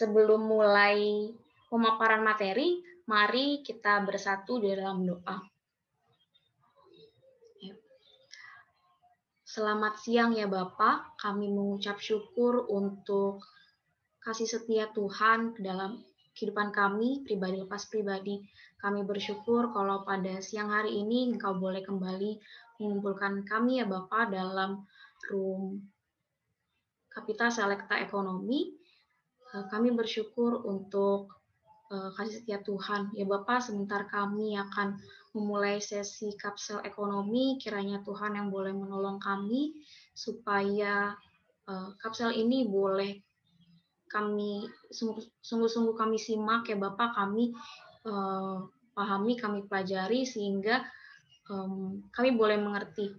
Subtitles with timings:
[0.00, 1.28] sebelum mulai
[1.68, 5.36] pemaparan materi, mari kita bersatu di dalam doa.
[9.44, 13.44] Selamat siang ya Bapak, kami mengucap syukur untuk
[14.24, 16.00] kasih setia Tuhan dalam
[16.32, 18.40] kehidupan kami, pribadi lepas pribadi.
[18.80, 22.40] Kami bersyukur kalau pada siang hari ini Engkau boleh kembali
[22.80, 24.86] mengumpulkan kami ya Bapak dalam
[25.28, 25.84] room
[27.10, 28.79] Kapita Selekta Ekonomi.
[29.50, 31.34] Eh, kami bersyukur untuk
[31.90, 33.10] eh, kasih setia Tuhan.
[33.18, 34.94] Ya Bapak, sebentar kami akan
[35.34, 39.78] memulai sesi kapsel ekonomi, kiranya Tuhan yang boleh menolong kami
[40.10, 41.14] supaya
[41.70, 43.22] uh, kapsel ini boleh
[44.10, 44.66] kami
[45.38, 47.54] sungguh-sungguh kami simak ya Bapak, kami
[48.90, 50.82] pahami, kami pelajari sehingga
[52.10, 53.14] kami boleh mengerti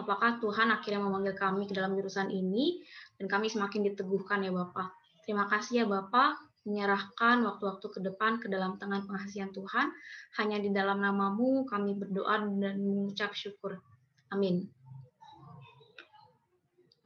[0.00, 2.80] apakah Tuhan akhirnya memanggil kami ke dalam jurusan ini
[3.20, 5.01] dan kami semakin diteguhkan ya Bapak.
[5.22, 9.90] Terima kasih ya Bapak menyerahkan waktu-waktu ke depan ke dalam tangan pengasihan Tuhan.
[10.38, 13.82] Hanya di dalam namamu kami berdoa dan mengucap syukur.
[14.30, 14.70] Amin.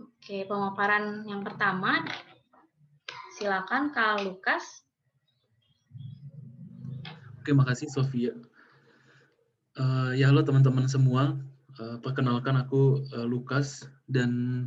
[0.00, 2.05] Oke, pemaparan yang pertama.
[3.36, 4.84] Silakan Kak Lukas.
[7.41, 8.33] Oke, makasih Sofia.
[9.77, 11.36] Uh, ya halo teman-teman semua.
[11.77, 14.67] Uh, perkenalkan aku uh, Lukas dan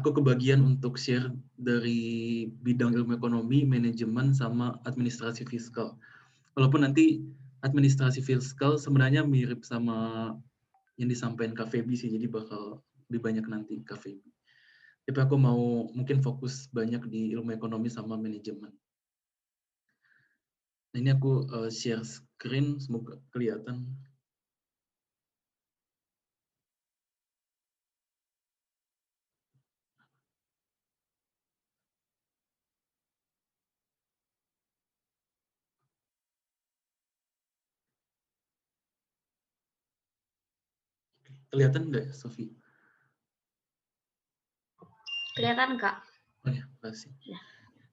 [0.00, 1.28] aku kebagian untuk share
[1.60, 6.00] dari bidang ilmu ekonomi, manajemen, sama administrasi fiskal.
[6.56, 7.20] Walaupun nanti
[7.60, 10.32] administrasi fiskal sebenarnya mirip sama
[10.96, 12.80] yang disampaikan Kak sih, jadi bakal
[13.12, 14.00] lebih banyak nanti Kak.
[15.04, 18.72] Tapi aku mau mungkin fokus banyak di ilmu ekonomi sama manajemen.
[20.90, 23.86] Nah, ini aku uh, share screen, semoga kelihatan.
[41.50, 42.46] Kelihatan nggak, ya, Sofi?
[45.34, 46.02] Kelihatan, Kak.
[46.46, 47.10] Oh ya, kasih.
[47.26, 47.38] Ya.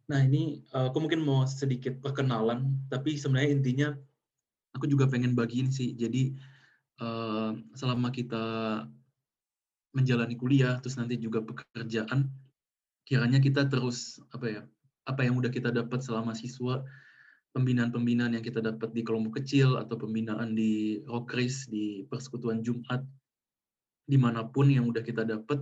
[0.08, 3.88] Nah, ini uh, aku mungkin mau sedikit perkenalan, tapi sebenarnya intinya
[4.78, 5.98] aku juga pengen bagiin sih.
[5.98, 6.38] Jadi,
[7.02, 8.46] uh, selama kita
[9.98, 12.30] menjalani kuliah, terus nanti juga pekerjaan,
[13.04, 14.62] kiranya kita terus, apa ya,
[15.10, 16.86] apa yang udah kita dapat selama siswa,
[17.58, 23.02] pembinaan-pembinaan yang kita dapat di kelompok kecil, atau pembinaan di Rokris, di Persekutuan Jumat,
[24.08, 25.62] di mana pun yang udah kita dapat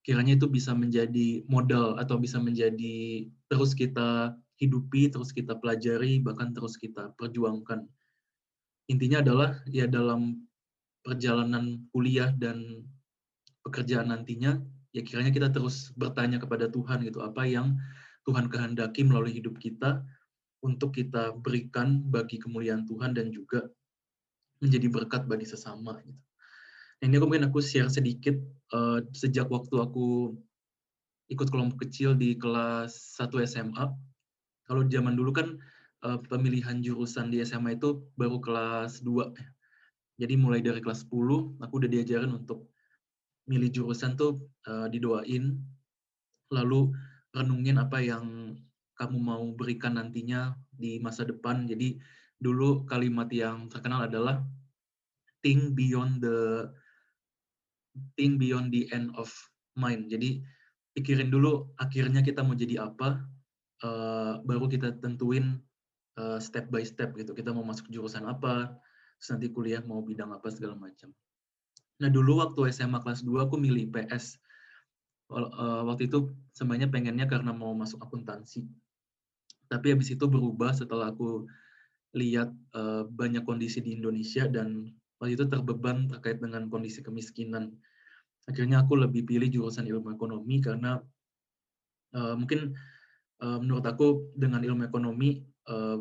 [0.00, 6.54] kiranya itu bisa menjadi modal atau bisa menjadi terus kita hidupi, terus kita pelajari, bahkan
[6.56, 7.84] terus kita perjuangkan.
[8.88, 10.46] Intinya adalah ya dalam
[11.04, 12.86] perjalanan kuliah dan
[13.66, 14.62] pekerjaan nantinya,
[14.94, 17.76] ya kiranya kita terus bertanya kepada Tuhan gitu, apa yang
[18.24, 20.06] Tuhan kehendaki melalui hidup kita
[20.62, 23.66] untuk kita berikan bagi kemuliaan Tuhan dan juga
[24.62, 26.25] menjadi berkat bagi sesama gitu.
[26.96, 28.32] Nah, ini aku mungkin aku share sedikit
[28.72, 30.32] uh, sejak waktu aku
[31.28, 33.84] ikut kelompok kecil di kelas 1 SMA.
[34.64, 35.60] Kalau zaman dulu kan
[36.08, 39.28] uh, pemilihan jurusan di SMA itu baru kelas 2.
[40.16, 42.72] Jadi mulai dari kelas 10 aku udah diajarin untuk
[43.46, 45.60] milih jurusan tuh uh, didoain
[46.50, 46.90] lalu
[47.36, 48.56] renungin apa yang
[48.96, 51.68] kamu mau berikan nantinya di masa depan.
[51.68, 52.00] Jadi
[52.40, 54.40] dulu kalimat yang terkenal adalah
[55.44, 56.72] think beyond the
[58.16, 59.28] think beyond the end of
[59.76, 60.08] mind.
[60.08, 60.40] Jadi
[60.96, 63.20] pikirin dulu akhirnya kita mau jadi apa,
[63.84, 65.60] uh, baru kita tentuin
[66.16, 67.36] uh, step by step gitu.
[67.36, 68.72] Kita mau masuk jurusan apa,
[69.20, 71.12] terus nanti kuliah mau bidang apa segala macam.
[72.00, 74.40] Nah dulu waktu SMA kelas 2 aku milih IPS.
[75.26, 78.64] Uh, waktu itu sebenarnya pengennya karena mau masuk akuntansi.
[79.66, 81.50] Tapi habis itu berubah setelah aku
[82.14, 82.48] lihat
[83.12, 87.72] banyak kondisi di Indonesia dan waktu itu terbeban terkait dengan kondisi kemiskinan.
[88.46, 91.02] Akhirnya aku lebih pilih jurusan ilmu ekonomi karena
[92.14, 92.76] uh, mungkin
[93.42, 95.98] uh, menurut aku dengan ilmu ekonomi uh,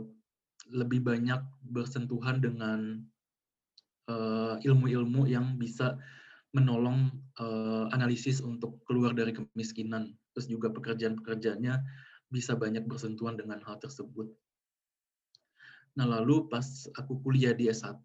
[0.70, 3.02] lebih banyak bersentuhan dengan
[4.62, 5.98] ilmu-ilmu yang bisa
[6.54, 7.10] menolong
[7.42, 10.16] uh, analisis untuk keluar dari kemiskinan.
[10.32, 11.76] Terus juga pekerjaan-pekerjaannya
[12.30, 14.32] bisa banyak bersentuhan dengan hal tersebut.
[16.00, 16.64] Nah lalu pas
[16.96, 18.04] aku kuliah di S1,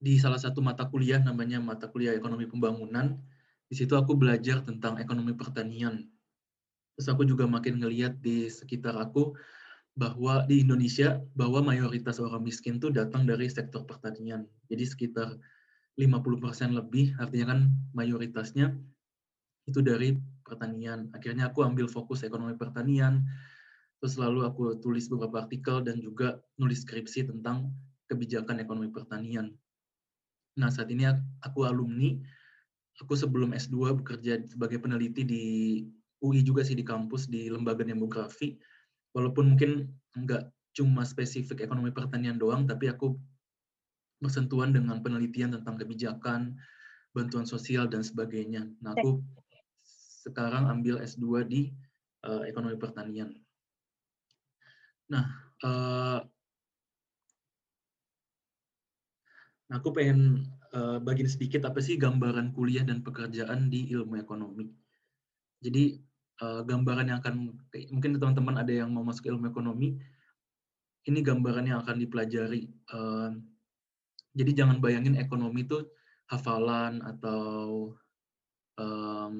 [0.00, 3.20] di salah satu mata kuliah namanya mata kuliah ekonomi pembangunan.
[3.70, 6.08] Di situ aku belajar tentang ekonomi pertanian.
[6.96, 9.36] Terus aku juga makin ngeliat di sekitar aku
[9.94, 14.48] bahwa di Indonesia bahwa mayoritas orang miskin itu datang dari sektor pertanian.
[14.72, 15.38] Jadi sekitar
[16.00, 17.60] 50% lebih, artinya kan
[17.92, 18.72] mayoritasnya
[19.68, 21.12] itu dari pertanian.
[21.12, 23.22] Akhirnya aku ambil fokus ekonomi pertanian,
[24.00, 27.68] terus lalu aku tulis beberapa artikel dan juga nulis skripsi tentang
[28.08, 29.52] kebijakan ekonomi pertanian.
[30.58, 31.06] Nah, saat ini
[31.44, 32.16] aku alumni,
[32.98, 35.44] aku sebelum S2 bekerja sebagai peneliti di
[36.24, 38.56] UI juga sih di kampus di lembaga demografi.
[39.14, 43.14] Walaupun mungkin enggak cuma spesifik ekonomi pertanian doang, tapi aku
[44.20, 46.56] bersentuhan dengan penelitian tentang kebijakan,
[47.16, 48.68] bantuan sosial, dan sebagainya.
[48.84, 49.24] Nah, aku
[50.28, 51.72] sekarang ambil S2 di
[52.28, 53.32] uh, ekonomi pertanian.
[55.10, 55.24] Nah,
[55.66, 56.18] uh,
[59.74, 64.70] aku pengen uh, bagiin sedikit apa sih gambaran kuliah dan pekerjaan di ilmu ekonomi.
[65.60, 65.98] Jadi,
[66.40, 67.58] uh, gambaran yang akan,
[67.90, 69.98] mungkin teman-teman ada yang mau masuk ilmu ekonomi,
[71.10, 72.70] ini gambaran yang akan dipelajari.
[72.94, 73.34] Uh,
[74.30, 75.82] jadi jangan bayangin ekonomi itu
[76.30, 77.90] hafalan atau
[78.78, 79.36] um,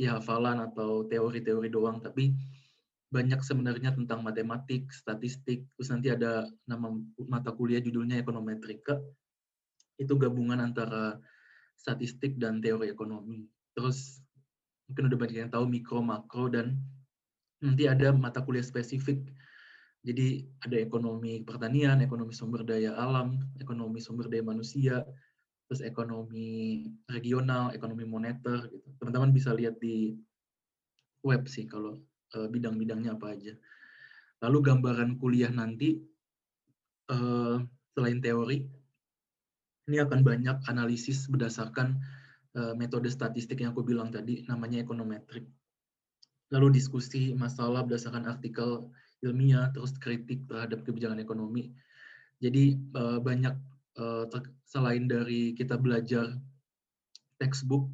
[0.00, 2.32] ya hafalan atau teori-teori doang, tapi
[3.16, 6.92] banyak sebenarnya tentang matematik, statistik, terus nanti ada nama
[7.24, 9.00] mata kuliah judulnya ekonometrika.
[9.96, 11.16] Itu gabungan antara
[11.80, 13.48] statistik dan teori ekonomi.
[13.72, 14.20] Terus
[14.92, 16.76] mungkin udah banyak yang tahu mikro, makro, dan
[17.64, 19.24] nanti ada mata kuliah spesifik
[20.06, 25.02] jadi ada ekonomi pertanian, ekonomi sumber daya alam, ekonomi sumber daya manusia,
[25.66, 28.86] terus ekonomi regional, ekonomi moneter gitu.
[29.02, 30.14] Teman-teman bisa lihat di
[31.26, 31.98] web sih kalau
[32.34, 33.54] uh, bidang-bidangnya apa aja.
[34.42, 36.00] Lalu gambaran kuliah nanti
[37.12, 37.62] uh,
[37.94, 38.66] selain teori
[39.86, 42.02] ini akan banyak analisis berdasarkan
[42.58, 45.46] uh, metode statistik yang aku bilang tadi namanya ekonometrik.
[46.50, 48.90] Lalu diskusi masalah berdasarkan artikel
[49.22, 51.74] ilmiah, terus kritik terhadap kebijakan ekonomi.
[52.38, 53.56] Jadi banyak
[54.62, 56.38] selain dari kita belajar
[57.40, 57.90] textbook,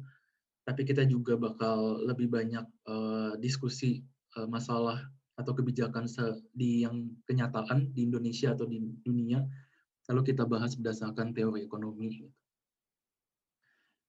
[0.69, 2.61] tapi kita juga bakal lebih banyak
[3.41, 4.05] diskusi
[4.37, 5.01] uh, masalah
[5.33, 6.05] atau kebijakan
[6.53, 9.41] di yang kenyataan di Indonesia atau di dunia,
[10.09, 12.29] lalu kita bahas berdasarkan teori ekonomi.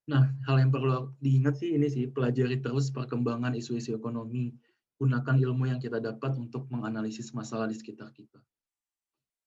[0.04, 4.52] Nah, hal yang perlu diingat sih ini sih, pelajari terus perkembangan isu-isu ekonomi,
[5.00, 8.36] gunakan ilmu yang kita dapat untuk menganalisis masalah di sekitar kita.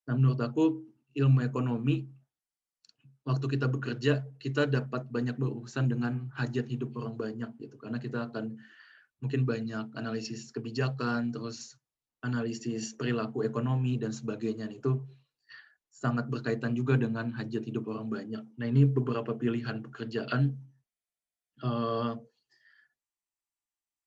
[0.09, 0.81] Nah, menurut aku
[1.13, 2.09] ilmu ekonomi
[3.27, 8.31] waktu kita bekerja kita dapat banyak berurusan dengan hajat hidup orang banyak gitu karena kita
[8.31, 8.56] akan
[9.21, 11.73] mungkin banyak analisis kebijakan terus
[12.21, 15.01] analisis perilaku ekonomi dan sebagainya itu
[15.89, 18.43] sangat berkaitan juga dengan hajat hidup orang banyak.
[18.61, 20.53] Nah ini beberapa pilihan pekerjaan
[21.65, 22.13] uh,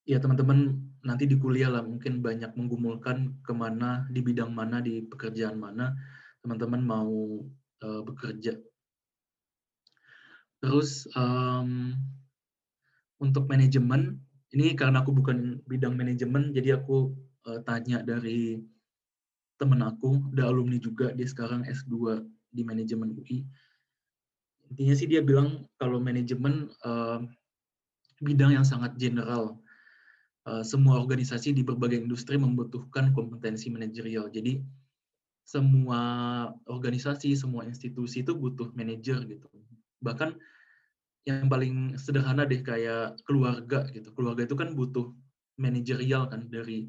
[0.07, 5.03] ya teman-teman nanti di kuliah lah mungkin banyak menggumulkan ke mana di bidang mana di
[5.03, 5.91] pekerjaan mana
[6.47, 7.43] teman-teman mau
[7.83, 8.55] uh, bekerja.
[10.61, 11.97] Terus um,
[13.19, 14.21] untuk manajemen
[14.57, 17.15] ini karena aku bukan bidang manajemen jadi aku
[17.47, 18.59] uh, tanya dari
[19.61, 23.45] temen aku udah alumni juga dia sekarang S2 di manajemen UI.
[24.71, 27.23] Intinya sih dia bilang kalau manajemen uh,
[28.23, 29.61] bidang yang sangat general
[30.49, 34.33] Eh, semua organisasi di berbagai industri membutuhkan kompetensi manajerial.
[34.33, 34.59] Jadi
[35.45, 36.01] semua
[36.65, 39.47] organisasi, semua institusi itu butuh manajer gitu.
[40.01, 40.33] Bahkan
[41.29, 44.13] yang paling sederhana deh kayak keluarga gitu.
[44.17, 45.13] Keluarga itu kan butuh
[45.61, 46.89] manajerial kan dari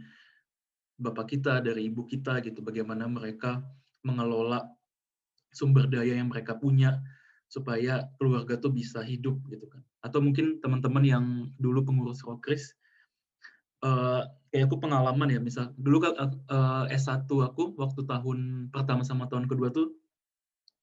[1.02, 2.64] bapak kita, dari ibu kita gitu.
[2.64, 3.60] Bagaimana mereka
[4.08, 4.64] mengelola
[5.52, 7.04] sumber daya yang mereka punya
[7.52, 9.84] supaya keluarga tuh bisa hidup gitu kan.
[10.00, 11.26] Atau mungkin teman-teman yang
[11.60, 12.72] dulu pengurus Rokris
[13.84, 14.24] uh,
[14.56, 16.14] kayak aku pengalaman ya, misal dulu kan
[16.48, 19.92] uh, S1 aku waktu tahun pertama sama tahun kedua tuh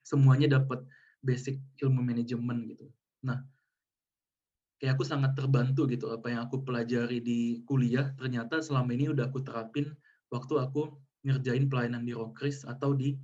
[0.04, 0.84] semuanya dapat
[1.25, 2.88] basic ilmu manajemen gitu.
[3.26, 3.38] Nah,
[4.78, 9.26] kayak aku sangat terbantu gitu apa yang aku pelajari di kuliah ternyata selama ini udah
[9.26, 9.90] aku terapin
[10.30, 10.94] waktu aku
[11.26, 13.18] ngerjain pelayanan di Rokris atau di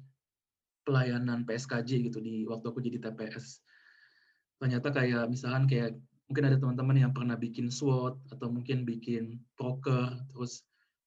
[0.84, 3.62] pelayanan PSKJ gitu di waktu aku jadi TPS.
[4.60, 5.96] Ternyata kayak misalkan kayak
[6.28, 10.66] mungkin ada teman-teman yang pernah bikin SWOT atau mungkin bikin proker, terus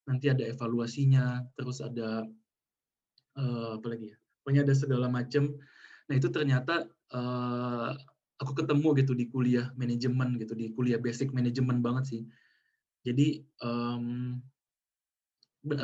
[0.10, 2.26] nanti ada evaluasinya, terus ada
[3.38, 4.18] uh, apa lagi ya?
[4.42, 5.54] Pokoknya ada segala macam.
[6.08, 7.92] Nah itu ternyata uh,
[8.38, 12.22] aku ketemu gitu di kuliah manajemen gitu, di kuliah basic manajemen banget sih.
[13.06, 14.38] Jadi um,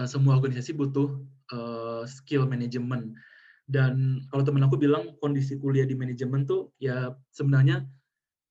[0.05, 1.19] semua organisasi butuh
[1.51, 3.17] uh, skill manajemen.
[3.63, 7.87] Dan kalau temen aku bilang kondisi kuliah di manajemen tuh ya sebenarnya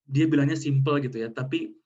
[0.09, 1.77] dia bilangnya simple gitu ya, tapi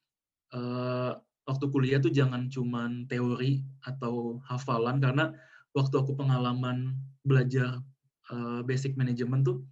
[0.54, 5.34] uh, waktu kuliah tuh jangan cuman teori atau hafalan karena
[5.76, 7.82] waktu aku pengalaman belajar
[8.30, 9.62] uh, basic management tuh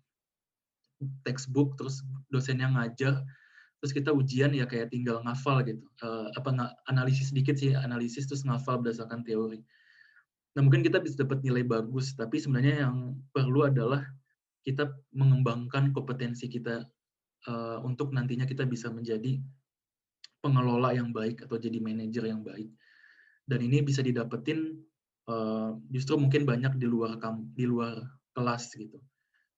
[1.27, 3.23] textbook terus dosennya ngajar
[3.83, 5.85] terus kita ujian ya kayak tinggal ngafal gitu.
[6.01, 9.61] Uh, apa analisis sedikit sih analisis terus ngafal berdasarkan teori.
[10.57, 14.01] Nah mungkin kita bisa dapat nilai bagus tapi sebenarnya yang perlu adalah
[14.65, 16.89] kita mengembangkan kompetensi kita
[17.45, 19.37] uh, untuk nantinya kita bisa menjadi
[20.41, 22.73] pengelola yang baik atau jadi manajer yang baik.
[23.45, 24.81] Dan ini bisa didapetin
[25.29, 27.21] uh, justru mungkin banyak di luar
[27.53, 28.01] di luar
[28.33, 28.97] kelas gitu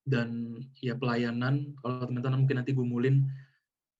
[0.06, 3.26] dan ya pelayanan kalau teman-teman mungkin nanti gumulin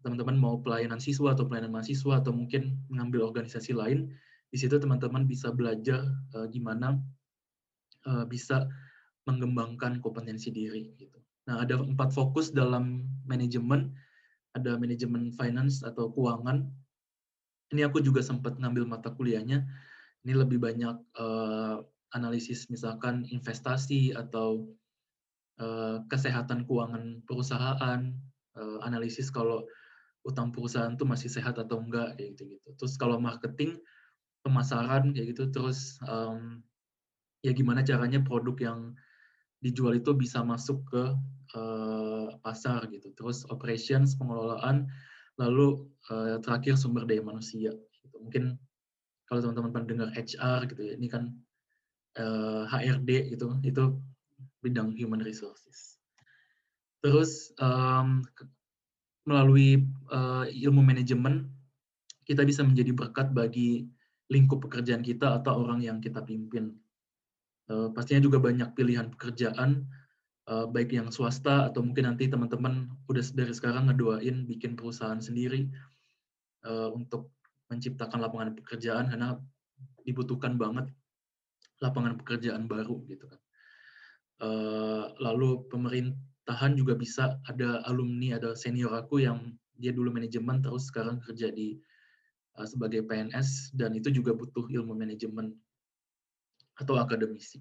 [0.07, 4.07] teman-teman mau pelayanan siswa atau pelayanan mahasiswa atau mungkin mengambil organisasi lain,
[4.55, 6.07] di situ teman-teman bisa belajar
[6.39, 6.95] uh, gimana
[8.07, 8.71] uh, bisa
[9.27, 10.95] mengembangkan kompetensi diri.
[10.95, 11.19] Gitu.
[11.51, 13.91] Nah, ada empat fokus dalam manajemen,
[14.55, 16.71] ada manajemen finance atau keuangan.
[17.75, 19.67] Ini aku juga sempat ngambil mata kuliahnya.
[20.23, 21.83] Ini lebih banyak uh,
[22.15, 24.71] analisis misalkan investasi atau
[26.13, 28.13] kesehatan keuangan perusahaan,
[28.57, 29.65] uh, analisis kalau
[30.27, 32.69] utang perusahaan tuh masih sehat atau enggak kayak gitu gitu.
[32.83, 33.79] Terus kalau marketing,
[34.43, 36.63] pemasaran kayak gitu, terus um,
[37.47, 38.81] ya gimana caranya produk yang
[39.63, 41.05] dijual itu bisa masuk ke
[41.55, 43.15] uh, pasar gitu.
[43.15, 44.91] Terus operations, pengelolaan,
[45.39, 47.71] lalu uh, terakhir sumber daya manusia.
[48.03, 48.17] Gitu.
[48.19, 48.59] Mungkin
[49.31, 51.31] kalau teman-teman pernah dengar HR gitu ya, ini kan
[52.19, 53.85] uh, HRD gitu, itu
[54.65, 56.01] bidang human resources.
[57.05, 58.25] Terus um,
[59.27, 61.51] melalui uh, ilmu manajemen
[62.27, 63.87] kita bisa menjadi berkat bagi
[64.27, 66.75] lingkup pekerjaan kita atau orang yang kita pimpin.
[67.71, 69.87] Uh, pastinya juga banyak pilihan pekerjaan,
[70.51, 75.71] uh, baik yang swasta atau mungkin nanti teman-teman udah dari sekarang ngedoain bikin perusahaan sendiri
[76.67, 77.31] uh, untuk
[77.71, 79.39] menciptakan lapangan pekerjaan karena
[80.07, 80.87] dibutuhkan banget
[81.83, 83.41] lapangan pekerjaan baru gitu kan.
[84.37, 90.63] Uh, lalu pemerintah tahan juga bisa ada alumni, ada senior aku yang dia dulu manajemen
[90.63, 91.77] terus sekarang kerja di
[92.57, 95.53] uh, sebagai PNS dan itu juga butuh ilmu manajemen
[96.79, 97.61] atau akademisi.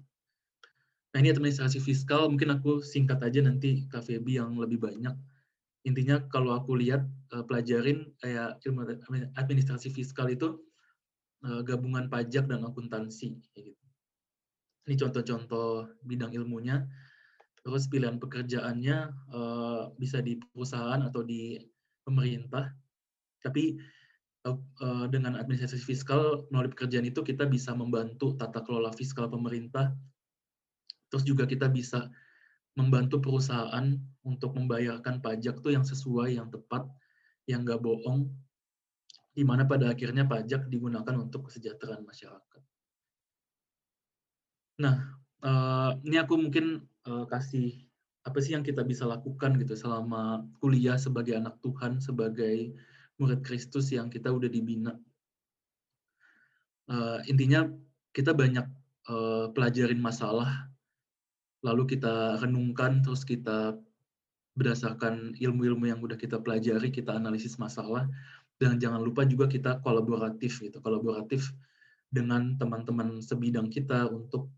[1.12, 5.16] Nah ini administrasi fiskal, mungkin aku singkat aja nanti Feby yang lebih banyak.
[5.88, 7.02] Intinya kalau aku lihat
[7.34, 8.86] uh, pelajarin kayak ilmu
[9.36, 10.62] administrasi fiskal itu
[11.62, 13.38] gabungan pajak dan akuntansi.
[13.54, 13.85] Gitu.
[14.86, 16.86] Ini contoh-contoh bidang ilmunya
[17.66, 18.96] terus pilihan pekerjaannya
[19.34, 21.58] uh, bisa di perusahaan atau di
[22.06, 22.70] pemerintah.
[23.42, 23.74] Tapi
[24.46, 29.90] uh, dengan administrasi fiskal melalui pekerjaan itu kita bisa membantu tata kelola fiskal pemerintah.
[31.10, 32.06] Terus juga kita bisa
[32.78, 36.86] membantu perusahaan untuk membayarkan pajak tuh yang sesuai, yang tepat,
[37.50, 38.30] yang nggak bohong,
[39.34, 42.62] di mana pada akhirnya pajak digunakan untuk kesejahteraan masyarakat.
[44.76, 47.80] Nah, uh, ini aku mungkin uh, kasih
[48.26, 52.74] apa sih yang kita bisa lakukan gitu selama kuliah sebagai anak Tuhan, sebagai
[53.16, 54.92] murid Kristus yang kita udah dibina.
[56.86, 57.66] Uh, intinya
[58.12, 58.66] kita banyak
[59.54, 60.66] pelajarin masalah,
[61.62, 63.78] lalu kita renungkan, terus kita
[64.58, 68.10] berdasarkan ilmu-ilmu yang udah kita pelajari, kita analisis masalah,
[68.58, 71.54] dan jangan lupa juga kita kolaboratif gitu, kolaboratif
[72.10, 74.50] dengan teman-teman sebidang kita untuk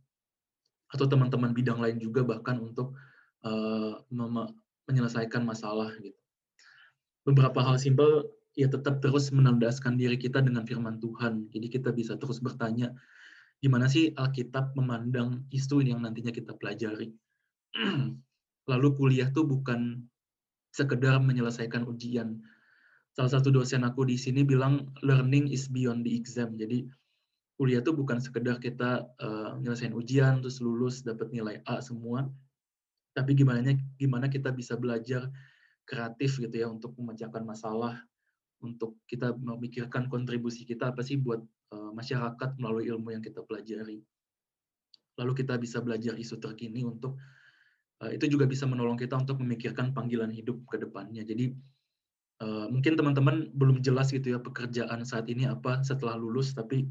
[0.88, 2.96] atau teman-teman bidang lain juga bahkan untuk
[3.44, 4.00] uh,
[4.88, 6.16] menyelesaikan masalah gitu.
[7.28, 8.24] Beberapa hal simpel
[8.56, 11.52] ya tetap terus menandaskan diri kita dengan firman Tuhan.
[11.52, 12.90] Jadi kita bisa terus bertanya
[13.60, 17.12] gimana sih Alkitab memandang isu yang nantinya kita pelajari.
[18.70, 20.08] Lalu kuliah tuh bukan
[20.72, 22.40] sekedar menyelesaikan ujian.
[23.12, 26.54] Salah satu dosen aku di sini bilang learning is beyond the exam.
[26.54, 26.86] Jadi
[27.58, 32.30] kuliah tuh bukan sekedar kita uh, nyelesain ujian terus lulus dapat nilai A semua,
[33.18, 35.26] tapi gimana gimana kita bisa belajar
[35.82, 37.98] kreatif gitu ya untuk memecahkan masalah,
[38.62, 41.42] untuk kita memikirkan kontribusi kita apa sih buat
[41.74, 44.06] uh, masyarakat melalui ilmu yang kita pelajari.
[45.18, 47.18] Lalu kita bisa belajar isu terkini untuk
[48.06, 51.26] uh, itu juga bisa menolong kita untuk memikirkan panggilan hidup ke depannya.
[51.26, 51.58] Jadi
[52.38, 56.86] uh, mungkin teman-teman belum jelas gitu ya pekerjaan saat ini apa setelah lulus, tapi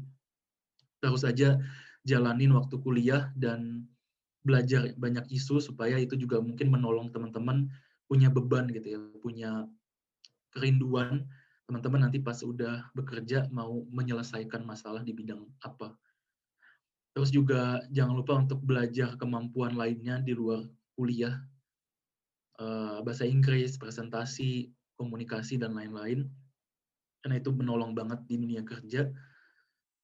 [0.98, 1.58] terus saja
[2.06, 3.86] jalanin waktu kuliah dan
[4.46, 7.68] belajar banyak isu supaya itu juga mungkin menolong teman-teman
[8.08, 9.50] punya beban gitu ya, punya
[10.56, 11.28] kerinduan
[11.68, 15.92] teman-teman nanti pas udah bekerja mau menyelesaikan masalah di bidang apa.
[17.12, 20.64] Terus juga jangan lupa untuk belajar kemampuan lainnya di luar
[20.96, 21.36] kuliah,
[22.56, 26.24] uh, bahasa Inggris, presentasi, komunikasi dan lain-lain,
[27.20, 29.12] karena itu menolong banget di dunia kerja.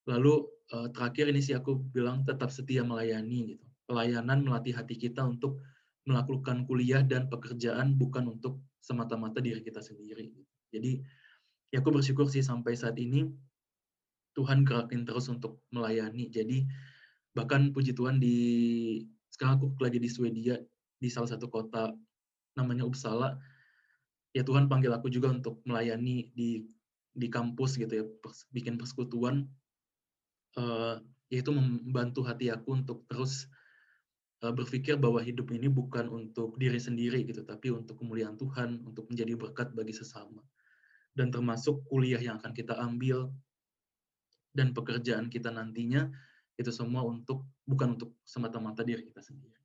[0.04, 3.64] Lalu uh, terakhir ini sih aku bilang tetap setia melayani gitu.
[3.84, 5.60] Pelayanan melatih hati kita untuk
[6.08, 10.32] melakukan kuliah dan pekerjaan bukan untuk semata-mata diri kita sendiri.
[10.32, 10.50] Gitu.
[10.72, 10.92] Jadi
[11.72, 13.28] ya aku bersyukur sih sampai saat ini
[14.36, 16.28] Tuhan gerakin terus untuk melayani.
[16.32, 16.64] Jadi
[17.34, 18.36] bahkan puji Tuhan di
[19.32, 20.56] sekarang aku lagi di Swedia
[21.00, 21.92] di salah satu kota
[22.54, 23.36] namanya Uppsala.
[24.34, 26.66] Ya Tuhan panggil aku juga untuk melayani di
[27.14, 28.04] di kampus gitu ya,
[28.50, 29.46] bikin persekutuan.
[30.54, 31.02] Uh,
[31.34, 33.50] yaitu membantu hati aku untuk terus
[34.46, 39.10] uh, berpikir bahwa hidup ini bukan untuk diri sendiri gitu, tapi untuk kemuliaan Tuhan, untuk
[39.10, 40.38] menjadi berkat bagi sesama.
[41.10, 43.34] Dan termasuk kuliah yang akan kita ambil,
[44.54, 46.06] dan pekerjaan kita nantinya
[46.54, 49.58] itu semua untuk bukan untuk semata-mata diri kita sendiri.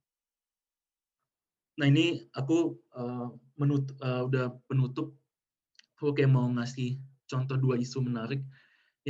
[1.78, 5.14] Nah ini aku uh, menut, uh, udah penutup,
[6.02, 6.98] kayak mau ngasih
[7.30, 8.42] contoh dua isu menarik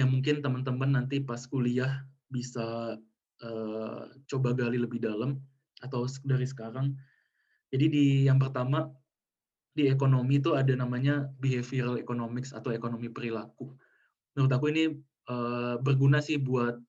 [0.01, 2.97] yang mungkin teman-teman nanti pas kuliah bisa
[3.45, 5.37] uh, coba gali lebih dalam
[5.85, 6.97] atau dari sekarang.
[7.69, 8.89] Jadi di yang pertama
[9.77, 13.77] di ekonomi itu ada namanya behavioral economics atau ekonomi perilaku.
[14.33, 14.85] Menurut aku ini
[15.29, 16.81] uh, berguna sih buat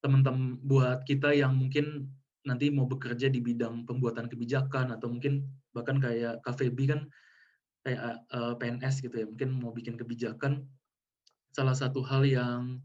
[0.00, 2.10] teman-teman buat kita yang mungkin
[2.42, 7.00] nanti mau bekerja di bidang pembuatan kebijakan atau mungkin bahkan kayak KVB kan
[7.86, 8.02] kayak
[8.34, 10.66] uh, eh, PNS gitu ya mungkin mau bikin kebijakan
[11.52, 12.80] salah satu hal yang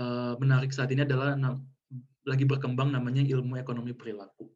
[0.00, 1.36] uh, menarik saat ini adalah
[2.24, 4.48] lagi berkembang namanya ilmu ekonomi perilaku.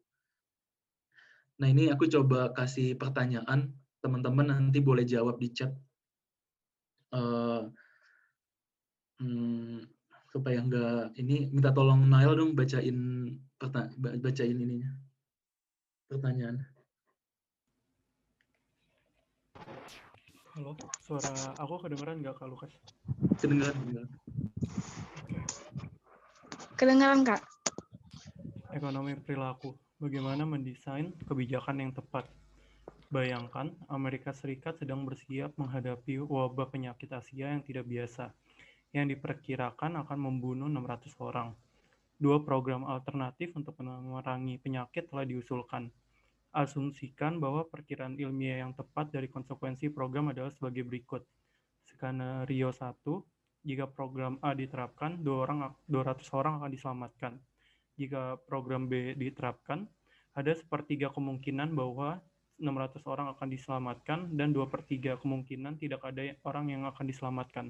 [1.61, 3.71] Nah ini aku coba kasih pertanyaan
[4.03, 5.71] teman-teman nanti boleh jawab di chat.
[7.15, 7.71] Uh,
[9.23, 9.87] hmm,
[10.35, 12.97] supaya enggak ini minta tolong Nail dong bacain
[14.19, 14.91] bacain ininya
[16.11, 16.59] pertanyaan.
[20.55, 20.71] Halo,
[21.03, 22.71] suara aku kedengeran nggak Kak Lukas?
[23.43, 24.09] Kedengeran, kedengeran.
[26.79, 27.43] Kedengeran Kak.
[28.71, 29.75] Ekonomi perilaku.
[29.99, 32.31] Bagaimana mendesain kebijakan yang tepat?
[33.11, 38.31] Bayangkan Amerika Serikat sedang bersiap menghadapi wabah penyakit Asia yang tidak biasa
[38.95, 41.51] yang diperkirakan akan membunuh 600 orang.
[42.15, 45.91] Dua program alternatif untuk memerangi penyakit telah diusulkan.
[46.55, 51.27] Asumsikan bahwa perkiraan ilmiah yang tepat dari konsekuensi program adalah sebagai berikut.
[51.83, 53.03] Skenario 1,
[53.67, 57.33] jika program A diterapkan, 2 orang, 200 orang akan diselamatkan.
[57.99, 59.83] Jika program B diterapkan,
[60.31, 62.23] ada sepertiga kemungkinan bahwa
[62.55, 67.67] 600 orang akan diselamatkan dan 2 per 3 kemungkinan tidak ada orang yang akan diselamatkan.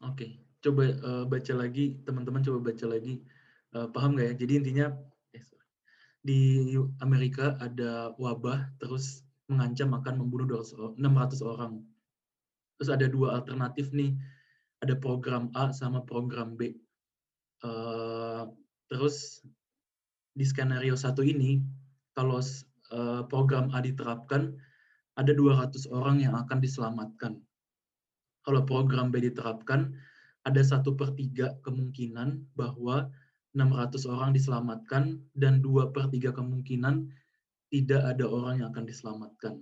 [0.00, 3.20] Oke, coba uh, baca lagi, teman-teman coba baca lagi,
[3.76, 4.34] uh, paham nggak ya?
[4.46, 4.86] Jadi intinya
[6.22, 11.80] di Amerika ada wabah terus mengancam akan membunuh 200, 600 orang.
[12.76, 14.14] Terus ada dua alternatif nih,
[14.84, 16.76] ada program A sama program B.
[17.64, 18.46] Uh,
[18.86, 19.42] terus
[20.36, 21.58] di skenario satu ini,
[22.14, 22.38] kalau
[22.94, 24.54] uh, program A diterapkan,
[25.18, 27.42] ada 200 orang yang akan diselamatkan
[28.48, 29.92] kalau program B diterapkan,
[30.48, 33.12] ada satu per tiga kemungkinan bahwa
[33.56, 37.08] 600 orang diselamatkan dan dua per tiga kemungkinan
[37.68, 39.54] tidak ada orang yang akan diselamatkan.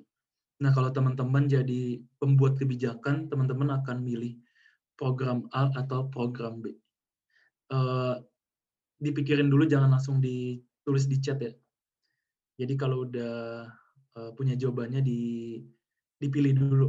[0.63, 4.41] Nah, kalau teman-teman jadi pembuat kebijakan, teman-teman akan milih
[4.97, 6.73] program A atau program B.
[7.69, 8.17] Uh,
[9.03, 11.53] dipikirin dulu, jangan langsung ditulis di chat ya.
[12.57, 13.69] Jadi kalau udah
[14.17, 15.61] uh, punya jawabannya, di,
[16.17, 16.89] dipilih dulu.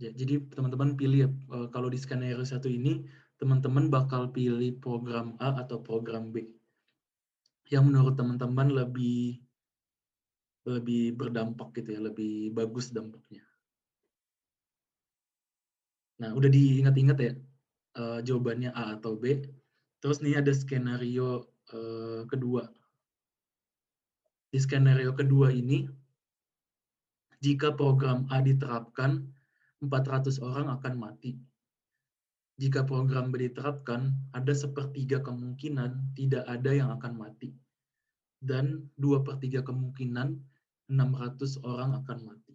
[0.00, 3.04] Jadi teman-teman pilih uh, kalau di skenario satu ini
[3.36, 6.48] teman-teman bakal pilih program A atau program B
[7.68, 9.44] yang menurut teman-teman lebih
[10.68, 13.40] lebih berdampak gitu ya, lebih bagus dampaknya.
[16.20, 17.32] Nah, udah diingat-ingat ya
[17.96, 19.40] uh, jawabannya A atau B.
[20.04, 22.68] Terus nih ada skenario uh, kedua.
[24.52, 25.88] Di skenario kedua ini,
[27.40, 29.24] jika program A diterapkan,
[29.80, 31.40] 400 orang akan mati.
[32.60, 37.56] Jika program B diterapkan, ada sepertiga kemungkinan tidak ada yang akan mati.
[38.36, 40.36] Dan dua per tiga kemungkinan
[40.92, 42.54] 600 orang akan mati.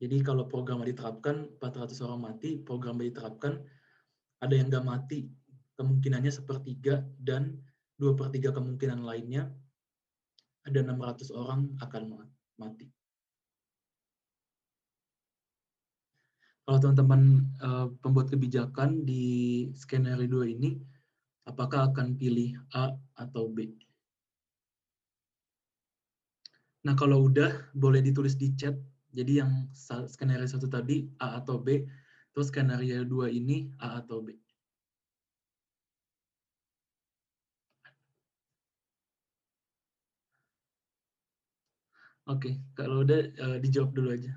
[0.00, 3.60] Jadi kalau program A diterapkan, 400 orang mati, program B diterapkan,
[4.40, 5.28] ada yang nggak mati,
[5.80, 7.60] kemungkinannya sepertiga, dan
[7.96, 9.48] dua per tiga kemungkinan lainnya,
[10.64, 12.02] ada 600 orang akan
[12.60, 12.88] mati.
[16.64, 19.24] Kalau teman-teman uh, pembuat kebijakan di
[19.76, 20.80] skenario 2 ini,
[21.44, 23.68] Apakah akan pilih A atau B?
[26.84, 28.76] Nah, kalau udah boleh ditulis di chat.
[29.14, 29.68] Jadi yang
[30.08, 31.84] skenario satu tadi A atau B,
[32.32, 34.34] terus skenario dua ini A atau B.
[42.24, 44.32] Oke, kalau udah uh, dijawab dulu aja.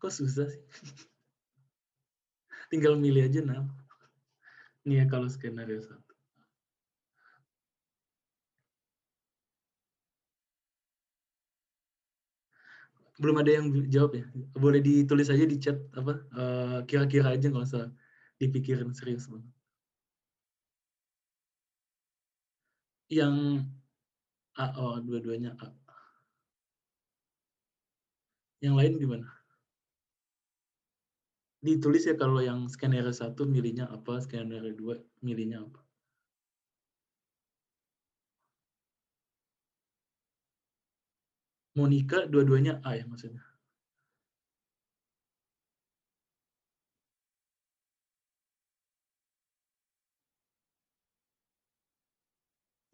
[0.00, 0.62] Kok susah sih?
[2.70, 3.72] Tinggal milih aja nama.
[4.84, 6.12] Ini ya kalau skenario satu.
[13.16, 14.24] Belum ada yang jawab ya?
[14.52, 16.12] Boleh ditulis aja di chat apa?
[16.36, 17.88] Eh, kira-kira uh, aja nggak usah
[18.36, 19.48] dipikirin serius banget.
[23.08, 23.34] Yang
[24.56, 25.72] A, oh dua-duanya A.
[28.60, 29.35] Yang lain gimana?
[31.68, 34.94] Ditulis ya kalau yang skenario satu milihnya apa, skenario dua
[35.26, 35.80] milihnya apa.
[41.76, 43.42] Monica dua-duanya A ya maksudnya.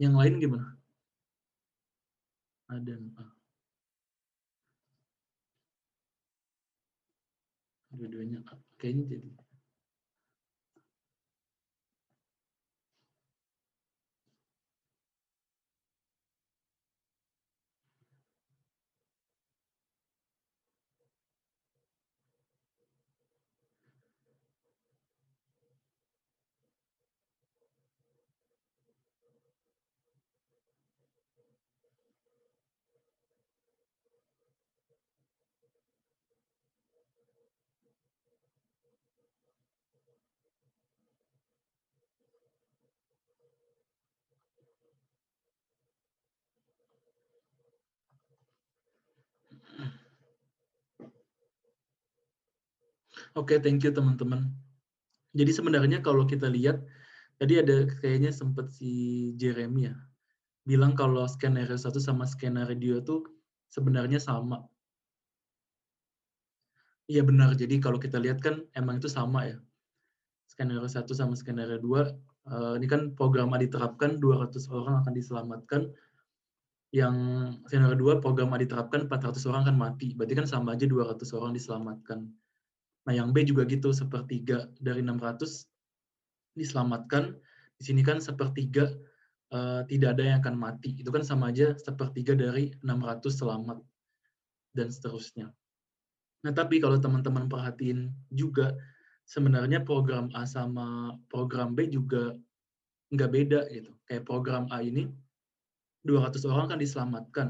[0.02, 0.66] Yang lain gimana?
[2.68, 3.42] A dan A.
[7.92, 8.40] dua-duanya
[8.82, 9.28] kayaknya jadi
[53.32, 54.52] Oke, okay, thank you teman-teman.
[55.32, 56.84] Jadi sebenarnya kalau kita lihat,
[57.40, 59.96] tadi ada kayaknya sempat si Jeremy ya,
[60.68, 63.24] bilang kalau skenario satu sama skenario tuh
[63.72, 64.68] sebenarnya sama.
[67.08, 69.56] Iya benar, jadi kalau kita lihat kan emang itu sama ya.
[70.52, 72.12] Skenario satu sama skenario dua,
[72.52, 75.88] uh, ini kan program diterapkan 200 orang akan diselamatkan,
[76.92, 77.16] yang
[77.64, 82.28] skenario dua program diterapkan 400 orang akan mati, berarti kan sama aja 200 orang diselamatkan.
[83.02, 85.66] Nah, yang B juga gitu, sepertiga dari 600
[86.54, 87.34] diselamatkan.
[87.78, 88.94] Di sini kan sepertiga
[89.50, 90.98] uh, tidak ada yang akan mati.
[91.02, 93.78] Itu kan sama aja sepertiga dari 600 selamat
[94.78, 95.50] dan seterusnya.
[96.42, 98.74] Nah, tapi kalau teman-teman perhatiin juga,
[99.26, 102.34] sebenarnya program A sama program B juga
[103.14, 103.92] nggak beda gitu.
[104.06, 105.06] Kayak program A ini
[106.06, 107.48] 200 orang kan diselamatkan.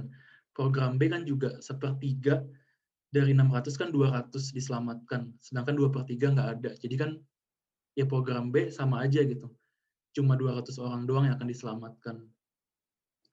[0.52, 2.44] Program B kan juga sepertiga
[3.12, 6.70] dari 600 kan 200 diselamatkan, sedangkan 2 per 3 nggak ada.
[6.81, 7.11] Jadi kan
[7.92, 9.53] ya program B sama aja gitu.
[10.16, 12.16] Cuma 200 orang doang yang akan diselamatkan.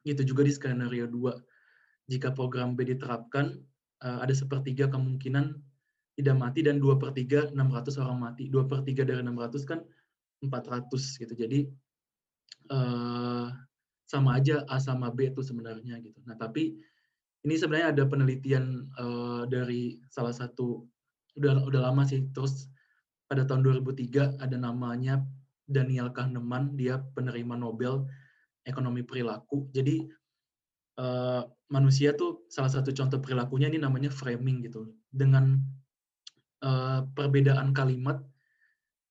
[0.03, 2.11] Gitu juga di skenario 2.
[2.11, 3.55] Jika program B diterapkan,
[4.03, 5.55] uh, ada sepertiga kemungkinan
[6.19, 8.51] tidak mati dan 2 per 3 600 orang mati.
[8.51, 9.79] 2 per 3 dari 600 kan
[10.43, 10.91] 400
[11.23, 11.33] gitu.
[11.39, 11.59] Jadi
[12.67, 13.47] uh,
[14.03, 16.19] sama aja A sama B itu sebenarnya gitu.
[16.27, 16.75] Nah tapi
[17.47, 20.83] ini sebenarnya ada penelitian uh, dari salah satu
[21.39, 22.27] udah udah lama sih.
[22.35, 22.67] Terus
[23.31, 25.23] pada tahun 2003 ada namanya
[25.69, 26.75] Daniel Kahneman.
[26.75, 28.03] Dia penerima Nobel
[28.67, 29.71] ekonomi perilaku.
[29.71, 30.03] Jadi
[30.99, 34.91] uh, manusia tuh salah satu contoh perilakunya ini namanya framing gitu.
[35.07, 35.55] Dengan
[36.63, 38.19] uh, perbedaan kalimat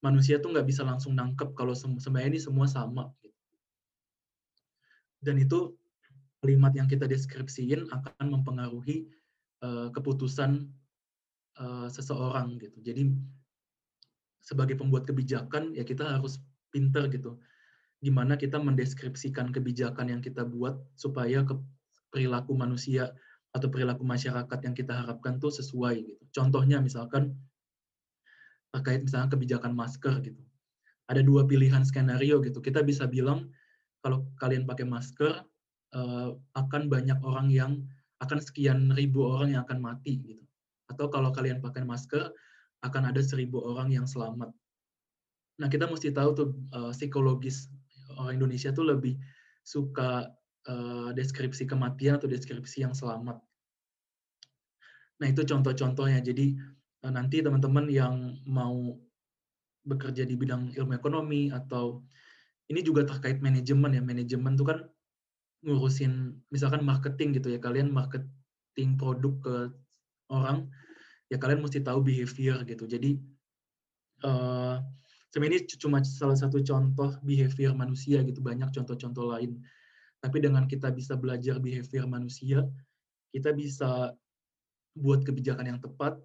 [0.04, 3.34] manusia tuh nggak bisa langsung nangkep kalau sebenarnya ini semua sama gitu.
[5.18, 5.74] dan itu
[6.42, 9.10] kalimat yang kita deskripsiin akan mempengaruhi
[9.62, 10.70] uh, keputusan
[11.58, 12.78] uh, seseorang gitu.
[12.82, 13.10] Jadi
[14.42, 16.38] sebagai pembuat kebijakan ya kita harus
[16.70, 17.36] pinter gitu.
[17.98, 21.58] Gimana kita mendeskripsikan kebijakan yang kita buat supaya ke
[22.14, 23.10] perilaku manusia
[23.52, 26.24] atau perilaku masyarakat yang kita harapkan tuh sesuai gitu.
[26.30, 27.34] Contohnya misalkan
[28.70, 30.40] terkait misalnya kebijakan masker gitu.
[31.08, 32.60] Ada dua pilihan skenario gitu.
[32.60, 33.50] Kita bisa bilang
[34.04, 35.42] kalau kalian pakai masker
[35.94, 37.72] uh, akan banyak orang yang
[38.18, 40.44] akan sekian ribu orang yang akan mati gitu.
[40.90, 42.32] Atau kalau kalian pakai masker
[42.82, 44.50] akan ada seribu orang yang selamat.
[45.58, 47.70] Nah kita mesti tahu tuh uh, psikologis
[48.18, 49.18] orang Indonesia tuh lebih
[49.62, 50.30] suka
[50.70, 53.38] uh, deskripsi kematian atau deskripsi yang selamat.
[55.18, 56.22] Nah itu contoh-contohnya.
[56.22, 56.54] Jadi
[57.06, 58.98] uh, nanti teman-teman yang mau
[59.86, 62.02] bekerja di bidang ilmu ekonomi atau
[62.68, 64.02] ini juga terkait manajemen ya.
[64.02, 64.78] Manajemen tuh kan
[65.66, 67.58] ngurusin misalkan marketing gitu ya.
[67.58, 69.56] Kalian marketing produk ke
[70.30, 70.68] orang,
[71.32, 72.84] ya kalian mesti tahu behavior gitu.
[72.86, 73.18] Jadi
[74.24, 74.80] uh,
[75.36, 79.60] ini cuma salah satu contoh behavior manusia gitu banyak contoh-contoh lain
[80.18, 82.66] tapi dengan kita bisa belajar behavior manusia
[83.30, 84.16] kita bisa
[84.98, 86.18] buat kebijakan yang tepat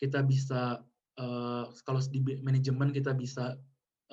[0.00, 0.80] kita bisa
[1.20, 3.58] uh, kalau di manajemen kita bisa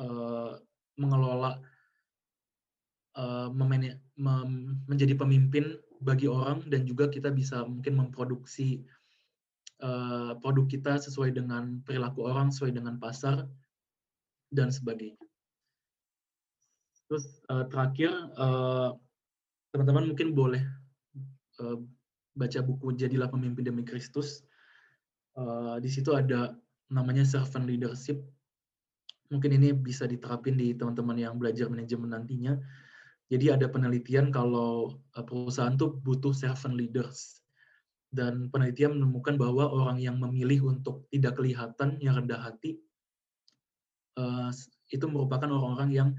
[0.02, 0.60] uh,
[1.00, 1.62] mengelola
[3.18, 3.50] uh,
[4.88, 8.82] menjadi pemimpin bagi orang dan juga kita bisa mungkin memproduksi
[9.82, 13.46] uh, produk kita sesuai dengan perilaku orang sesuai dengan pasar
[14.52, 15.22] dan sebagainya.
[17.12, 18.12] Terus uh, terakhir,
[19.72, 20.64] teman-teman mungkin boleh
[21.60, 21.80] uh,
[22.36, 24.44] baca buku Jadilah Pemimpin Demi Kristus.
[25.36, 26.56] Uh, di situ ada
[26.92, 28.20] namanya servant leadership.
[29.32, 32.60] Mungkin ini bisa diterapin di teman-teman yang belajar manajemen nantinya.
[33.32, 37.40] Jadi ada penelitian kalau perusahaan tuh butuh servant leaders.
[38.12, 42.76] Dan penelitian menemukan bahwa orang yang memilih untuk tidak kelihatan, yang rendah hati,
[44.20, 44.52] uh,
[44.92, 46.10] itu merupakan orang-orang yang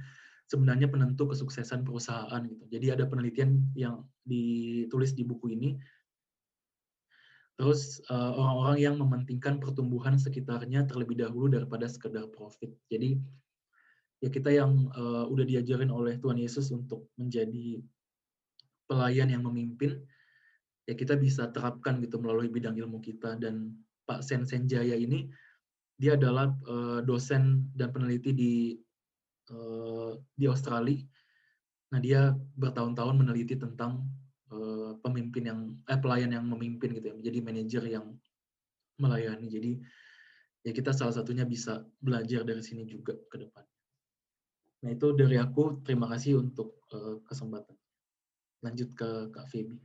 [0.49, 2.65] sebenarnya penentu kesuksesan perusahaan gitu.
[2.73, 5.77] Jadi ada penelitian yang ditulis di buku ini.
[7.61, 12.73] Terus orang orang-orang yang mementingkan pertumbuhan sekitarnya terlebih dahulu daripada sekedar profit.
[12.89, 13.21] Jadi
[14.23, 17.83] ya kita yang uh, udah diajarin oleh Tuhan Yesus untuk menjadi
[18.87, 19.99] pelayan yang memimpin,
[20.87, 23.75] ya kita bisa terapkan gitu melalui bidang ilmu kita dan
[24.07, 25.27] Pak Sen Senjaya ini
[25.99, 28.55] dia adalah uh, dosen dan peneliti di
[29.51, 30.99] uh, di Australia.
[31.93, 34.07] Nah, dia bertahun-tahun meneliti tentang
[34.51, 38.07] uh, pemimpin yang eh pelayan yang memimpin gitu ya, menjadi manajer yang
[38.99, 39.47] melayani.
[39.51, 39.73] Jadi
[40.63, 43.72] ya kita salah satunya bisa belajar dari sini juga ke depan.
[44.83, 45.79] Nah, itu dari aku.
[45.87, 47.79] Terima kasih untuk uh, kesempatan.
[48.67, 49.79] Lanjut ke Kak Feby.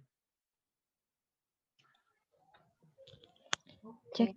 [4.17, 4.33] Cek.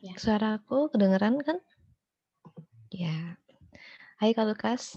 [0.00, 0.14] Ya.
[0.16, 1.60] Suara aku kedengeran kan?
[2.88, 3.36] Ya.
[4.16, 4.96] Hai Kak Lukas,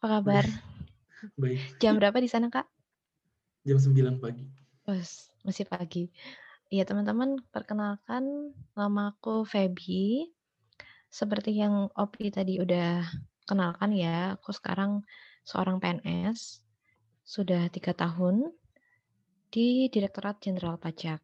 [0.00, 0.44] apa kabar?
[1.40, 1.76] Baik.
[1.76, 2.64] Jam berapa di sana Kak?
[3.68, 4.48] Jam 9 pagi.
[4.86, 6.08] Bos, masih pagi.
[6.72, 10.32] Iya teman-teman, perkenalkan nama aku Feby.
[11.12, 13.04] Seperti yang Opi tadi udah
[13.46, 15.06] kenalkan ya, aku sekarang
[15.46, 16.60] seorang PNS,
[17.22, 18.50] sudah tiga tahun
[19.54, 21.22] di Direktorat Jenderal Pajak.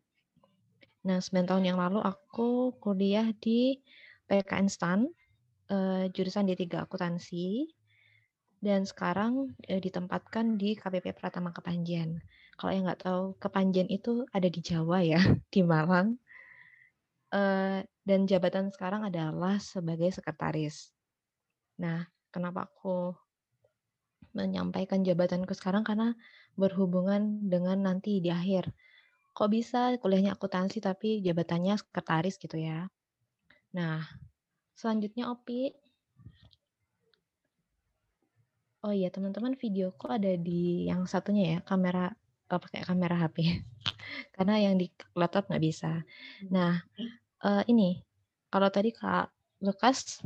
[1.02, 3.82] Nah, 9 tahun yang lalu aku kuliah di
[4.30, 5.10] PKN STAN,
[5.74, 7.66] uh, jurusan D3 Akuntansi,
[8.62, 12.22] dan sekarang uh, ditempatkan di KPP Pratama Kepanjen.
[12.54, 15.18] Kalau yang nggak tahu, Kepanjen itu ada di Jawa ya,
[15.54, 16.14] di Malang.
[17.32, 20.91] Uh, dan jabatan sekarang adalah sebagai sekretaris.
[21.80, 23.16] Nah, kenapa aku
[24.32, 26.16] menyampaikan jabatanku sekarang karena
[26.56, 28.72] berhubungan dengan nanti di akhir
[29.32, 32.88] kok bisa kuliahnya akuntansi tapi jabatannya sekretaris gitu ya.
[33.72, 34.04] Nah,
[34.76, 35.72] selanjutnya Opi.
[38.84, 42.12] Oh iya, teman-teman videoku ada di yang satunya ya, kamera
[42.52, 43.64] oh, pakai kamera HP.
[44.36, 46.04] Karena yang di laptop nggak bisa.
[46.52, 46.76] Nah,
[47.40, 48.04] uh, ini
[48.52, 49.32] kalau tadi Kak
[49.64, 50.20] Lukas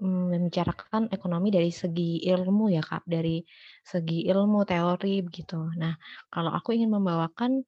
[0.00, 3.44] membicarakan ekonomi dari segi ilmu ya Kak, dari
[3.84, 5.60] segi ilmu teori begitu.
[5.76, 5.92] Nah,
[6.32, 7.62] kalau aku ingin membawakan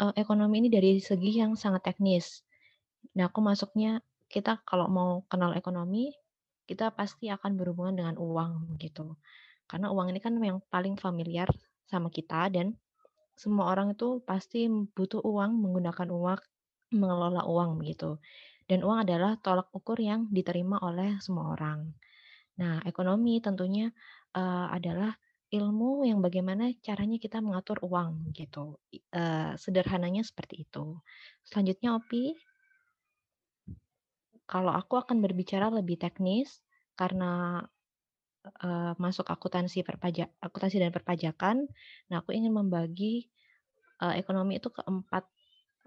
[0.00, 2.42] uh, ekonomi ini dari segi yang sangat teknis.
[3.14, 4.00] Nah, aku masuknya
[4.32, 6.10] kita kalau mau kenal ekonomi,
[6.64, 9.20] kita pasti akan berhubungan dengan uang gitu.
[9.68, 11.48] Karena uang ini kan yang paling familiar
[11.84, 12.72] sama kita dan
[13.36, 16.40] semua orang itu pasti butuh uang, menggunakan uang,
[16.94, 18.16] mengelola uang begitu.
[18.64, 21.92] Dan uang adalah tolak ukur yang diterima oleh semua orang.
[22.60, 23.92] Nah, ekonomi tentunya
[24.32, 25.12] uh, adalah
[25.52, 28.80] ilmu yang bagaimana caranya kita mengatur uang gitu.
[29.12, 30.98] Uh, sederhananya seperti itu.
[31.44, 32.34] Selanjutnya Opi,
[34.44, 36.60] kalau aku akan berbicara lebih teknis
[36.96, 37.62] karena
[38.64, 41.68] uh, masuk akuntansi perpajak akuntansi dan perpajakan.
[42.10, 43.28] Nah, aku ingin membagi
[44.02, 45.24] uh, ekonomi itu ke empat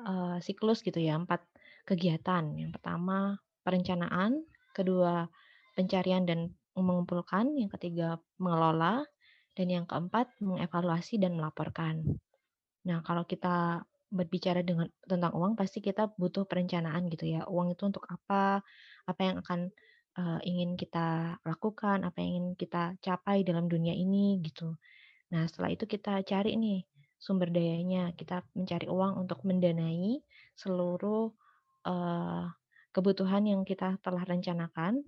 [0.03, 1.43] uh, siklus gitu ya, empat
[1.87, 2.43] kegiatan.
[2.59, 4.43] Yang pertama perencanaan,
[4.75, 5.31] kedua
[5.73, 9.07] pencarian dan mengumpulkan, yang ketiga mengelola,
[9.57, 12.05] Dan yang keempat, mengevaluasi dan melaporkan.
[12.85, 13.81] Nah, kalau kita
[14.13, 17.41] berbicara dengan tentang uang pasti kita butuh perencanaan gitu ya.
[17.49, 18.61] Uang itu untuk apa?
[19.09, 19.73] Apa yang akan
[20.21, 22.05] uh, ingin kita lakukan?
[22.05, 24.77] Apa yang ingin kita capai dalam dunia ini gitu.
[25.33, 26.85] Nah, setelah itu kita cari nih
[27.17, 28.13] sumber dayanya.
[28.13, 30.21] Kita mencari uang untuk mendanai
[30.53, 31.33] seluruh
[31.87, 32.51] uh,
[32.91, 34.99] kebutuhan yang kita telah rencanakan.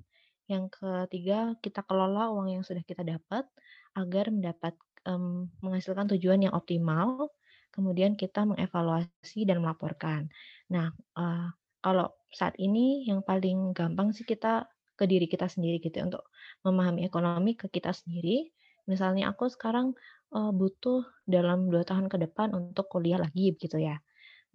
[0.47, 3.45] Yang ketiga, kita kelola uang yang sudah kita dapat
[3.93, 4.73] agar mendapat
[5.05, 7.29] um, menghasilkan tujuan yang optimal
[7.69, 10.27] kemudian kita mengevaluasi dan melaporkan.
[10.73, 11.47] Nah, uh,
[11.79, 14.67] kalau saat ini yang paling gampang sih kita
[14.99, 16.27] ke diri kita sendiri gitu ya, untuk
[16.65, 18.51] memahami ekonomi ke kita sendiri.
[18.89, 19.95] Misalnya aku sekarang
[20.35, 24.01] uh, butuh dalam dua tahun ke depan untuk kuliah lagi gitu ya.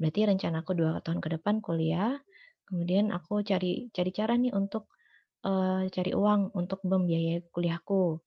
[0.00, 2.18] Berarti rencana aku dua tahun ke depan kuliah,
[2.66, 4.90] kemudian aku cari cari cara nih untuk
[5.46, 8.18] uh, cari uang untuk membiayai kuliahku.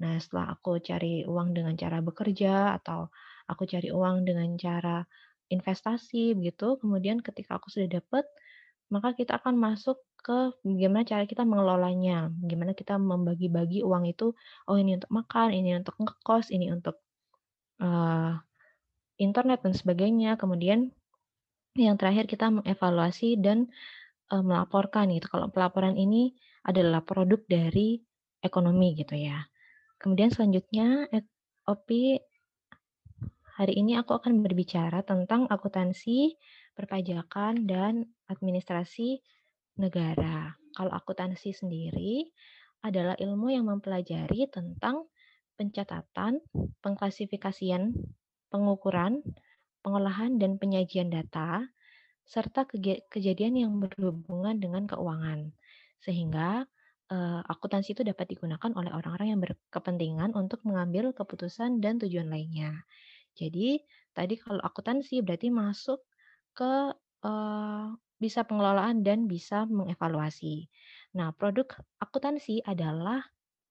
[0.00, 3.12] Nah, setelah aku cari uang dengan cara bekerja atau
[3.44, 5.04] aku cari uang dengan cara
[5.52, 6.80] investasi begitu.
[6.80, 8.24] Kemudian ketika aku sudah dapat,
[8.88, 14.32] maka kita akan masuk ke bagaimana cara kita mengelolanya, gimana kita membagi-bagi uang itu,
[14.68, 16.96] oh ini untuk makan, ini untuk ngekos, ini untuk
[17.80, 18.36] uh,
[19.20, 20.36] internet dan sebagainya.
[20.40, 20.92] Kemudian
[21.78, 23.70] yang terakhir kita mengevaluasi dan
[24.34, 25.30] uh, melaporkan gitu.
[25.30, 26.34] Kalau pelaporan ini
[26.66, 28.00] adalah produk dari
[28.40, 29.46] ekonomi gitu ya.
[30.00, 31.06] Kemudian selanjutnya
[31.68, 31.88] OP
[33.60, 36.32] Hari ini aku akan berbicara tentang akuntansi,
[36.72, 39.20] perpajakan, dan administrasi
[39.76, 40.56] negara.
[40.72, 42.24] Kalau akuntansi sendiri
[42.80, 45.04] adalah ilmu yang mempelajari tentang
[45.60, 46.40] pencatatan,
[46.80, 47.92] pengklasifikasian,
[48.48, 49.20] pengukuran,
[49.80, 51.66] pengolahan, dan penyajian data,
[52.24, 52.68] serta
[53.10, 55.50] kejadian yang berhubungan dengan keuangan.
[55.98, 56.64] Sehingga
[57.10, 62.86] uh, akuntansi itu dapat digunakan oleh orang-orang yang berkepentingan untuk mengambil keputusan dan tujuan lainnya.
[63.34, 63.82] Jadi
[64.14, 66.02] tadi kalau akuntansi berarti masuk
[66.54, 66.94] ke
[67.26, 67.86] uh,
[68.20, 70.68] bisa pengelolaan dan bisa mengevaluasi.
[71.16, 71.66] Nah, produk
[71.98, 73.24] akuntansi adalah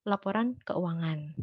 [0.03, 1.37] laporan keuangan.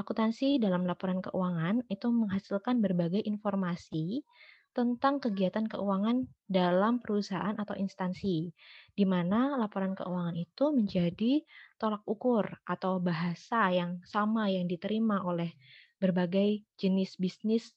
[0.00, 4.24] Akuntansi dalam laporan keuangan itu menghasilkan berbagai informasi
[4.72, 8.48] tentang kegiatan keuangan dalam perusahaan atau instansi,
[8.96, 11.44] di mana laporan keuangan itu menjadi
[11.76, 15.52] tolak ukur atau bahasa yang sama yang diterima oleh
[16.00, 17.76] berbagai jenis bisnis,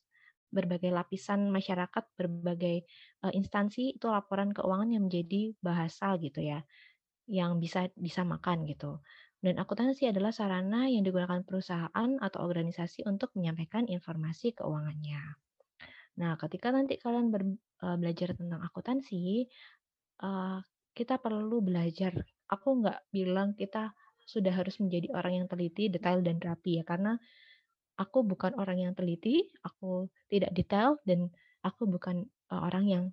[0.56, 2.88] berbagai lapisan masyarakat, berbagai
[3.28, 6.64] uh, instansi itu laporan keuangan yang menjadi bahasa gitu ya,
[7.28, 9.04] yang bisa disamakan gitu.
[9.46, 15.22] Dan akuntansi adalah sarana yang digunakan perusahaan atau organisasi untuk menyampaikan informasi keuangannya.
[16.18, 17.46] Nah, ketika nanti kalian ber,
[17.86, 19.46] uh, belajar tentang akuntansi,
[20.26, 20.66] uh,
[20.98, 22.26] kita perlu belajar.
[22.50, 23.94] Aku nggak bilang kita
[24.26, 27.14] sudah harus menjadi orang yang teliti, detail, dan rapi ya, karena
[28.02, 31.30] aku bukan orang yang teliti, aku tidak detail dan
[31.62, 33.04] aku bukan uh, orang yang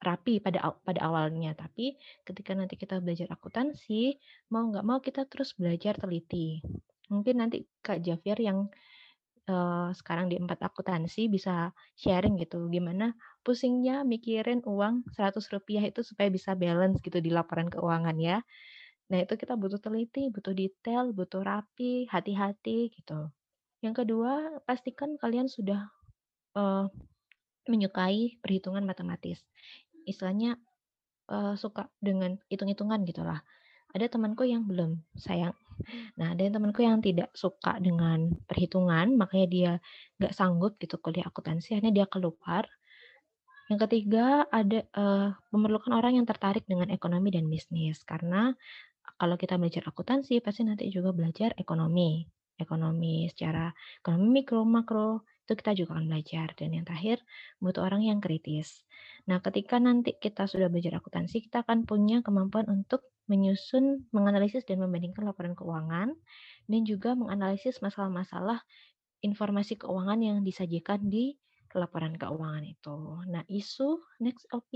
[0.00, 1.52] rapi pada pada awalnya.
[1.52, 4.16] Tapi ketika nanti kita belajar akuntansi,
[4.52, 6.64] mau nggak mau kita terus belajar teliti.
[7.12, 8.58] Mungkin nanti Kak Javier yang
[9.50, 13.12] uh, sekarang di empat akuntansi bisa sharing gitu, gimana
[13.44, 18.40] pusingnya mikirin uang 100 rupiah itu supaya bisa balance gitu di laporan keuangan ya.
[19.10, 23.28] Nah itu kita butuh teliti, butuh detail, butuh rapi, hati-hati gitu.
[23.82, 25.88] Yang kedua, pastikan kalian sudah
[26.54, 26.86] uh,
[27.66, 29.42] menyukai perhitungan matematis.
[30.06, 30.56] Istilahnya
[31.30, 33.40] uh, suka dengan hitung-hitungan gitulah.
[33.90, 35.54] Ada temanku yang belum sayang.
[36.20, 39.72] Nah, ada temanku yang tidak suka dengan perhitungan, makanya dia
[40.20, 42.68] nggak sanggup gitu kuliah akuntansi, akhirnya dia keluar.
[43.66, 48.54] Yang ketiga, ada uh, memerlukan orang yang tertarik dengan ekonomi dan bisnis, karena
[49.18, 52.28] kalau kita belajar akuntansi, pasti nanti juga belajar ekonomi
[52.60, 53.72] ekonomi secara
[54.04, 57.18] ekonomi mikro makro itu kita juga akan belajar dan yang terakhir
[57.58, 58.86] butuh orang yang kritis.
[59.26, 64.78] Nah, ketika nanti kita sudah belajar akuntansi, kita akan punya kemampuan untuk menyusun, menganalisis dan
[64.78, 66.14] membandingkan laporan keuangan
[66.70, 68.62] dan juga menganalisis masalah-masalah
[69.26, 71.34] informasi keuangan yang disajikan di
[71.74, 73.26] laporan keuangan itu.
[73.26, 74.70] Nah, isu next OP,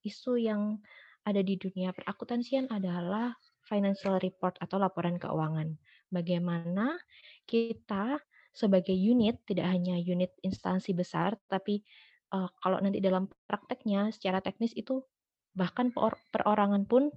[0.00, 0.80] isu yang
[1.28, 3.36] ada di dunia perakuntansian adalah
[3.68, 5.76] financial report atau laporan keuangan
[6.08, 6.96] bagaimana
[7.44, 8.22] kita
[8.56, 11.84] sebagai unit, tidak hanya unit instansi besar, tapi
[12.32, 15.04] uh, kalau nanti dalam prakteknya secara teknis itu
[15.52, 15.92] bahkan
[16.32, 17.12] perorangan pun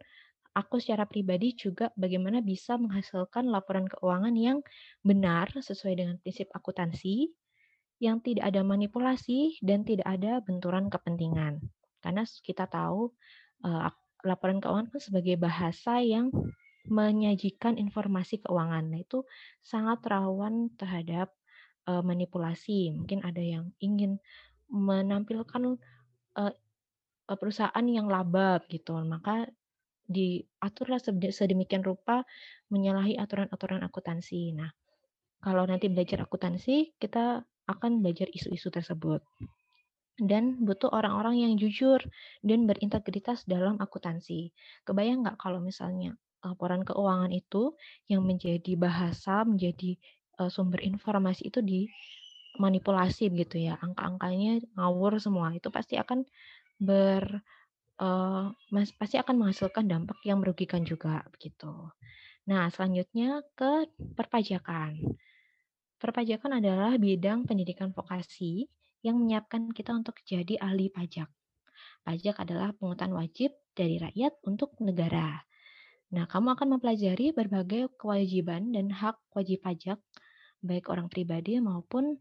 [0.51, 4.59] aku secara pribadi juga bagaimana bisa menghasilkan laporan keuangan yang
[4.99, 7.31] benar sesuai dengan prinsip akuntansi,
[8.03, 11.63] yang tidak ada manipulasi dan tidak ada benturan kepentingan.
[12.03, 13.15] Karena kita tahu
[13.63, 13.87] uh,
[14.27, 16.31] laporan keuangan kan sebagai bahasa yang
[16.89, 18.89] menyajikan informasi keuangan.
[18.89, 19.23] Nah, itu
[19.61, 21.31] sangat rawan terhadap
[21.85, 24.17] uh, manipulasi, mungkin ada yang ingin
[24.69, 25.77] menampilkan
[26.37, 26.53] uh,
[27.29, 29.45] perusahaan yang laba gitu, maka
[30.09, 30.97] diaturlah
[31.29, 32.25] sedemikian rupa
[32.73, 34.57] menyalahi aturan-aturan akuntansi.
[34.57, 34.73] Nah,
[35.39, 39.21] kalau nanti belajar akuntansi, kita akan belajar isu-isu tersebut.
[40.19, 42.01] Dan butuh orang-orang yang jujur
[42.43, 44.51] dan berintegritas dalam akuntansi.
[44.83, 47.75] Kebayang nggak kalau misalnya laporan keuangan itu
[48.07, 49.99] yang menjadi bahasa, menjadi
[50.39, 56.23] uh, sumber informasi itu dimanipulasi gitu ya, angka-angkanya ngawur semua, itu pasti akan
[56.79, 57.43] ber
[57.99, 58.55] uh,
[58.95, 61.71] pasti akan menghasilkan dampak yang merugikan juga begitu.
[62.49, 63.85] Nah, selanjutnya ke
[64.17, 64.97] perpajakan.
[65.99, 68.71] Perpajakan adalah bidang pendidikan vokasi
[69.03, 71.27] yang menyiapkan kita untuk jadi ahli pajak.
[72.07, 75.43] Pajak adalah pungutan wajib dari rakyat untuk negara.
[76.09, 80.01] Nah, kamu akan mempelajari berbagai kewajiban dan hak wajib pajak,
[80.65, 82.17] baik orang pribadi maupun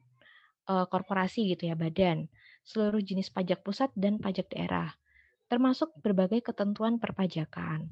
[0.69, 2.29] uh, korporasi gitu ya, badan,
[2.69, 4.93] seluruh jenis pajak pusat dan pajak daerah,
[5.49, 7.89] termasuk berbagai ketentuan perpajakan.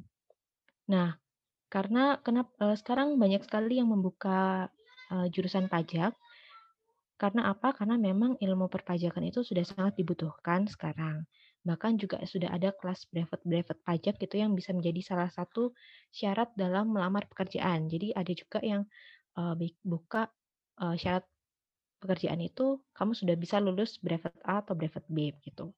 [0.93, 1.17] Nah,
[1.73, 4.69] karena kenapa uh, sekarang banyak sekali yang membuka
[5.11, 6.15] uh, jurusan pajak.
[7.17, 7.73] Karena apa?
[7.73, 11.25] Karena memang ilmu perpajakan itu sudah sangat dibutuhkan sekarang.
[11.67, 15.75] Bahkan juga sudah ada kelas brevet-brevet pajak gitu yang bisa menjadi salah satu
[16.15, 17.91] syarat dalam melamar pekerjaan.
[17.91, 18.87] Jadi ada juga yang
[19.35, 20.31] uh, buka
[20.79, 21.27] uh, syarat
[21.97, 25.73] pekerjaan itu kamu sudah bisa lulus brevet A atau brevet B gitu.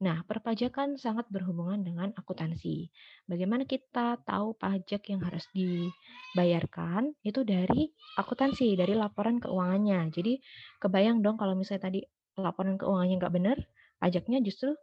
[0.00, 2.88] Nah, perpajakan sangat berhubungan dengan akuntansi.
[3.26, 10.08] Bagaimana kita tahu pajak yang harus dibayarkan itu dari akuntansi, dari laporan keuangannya.
[10.14, 10.40] Jadi
[10.80, 12.00] kebayang dong kalau misalnya tadi
[12.38, 13.58] laporan keuangannya nggak benar,
[13.98, 14.74] pajaknya justru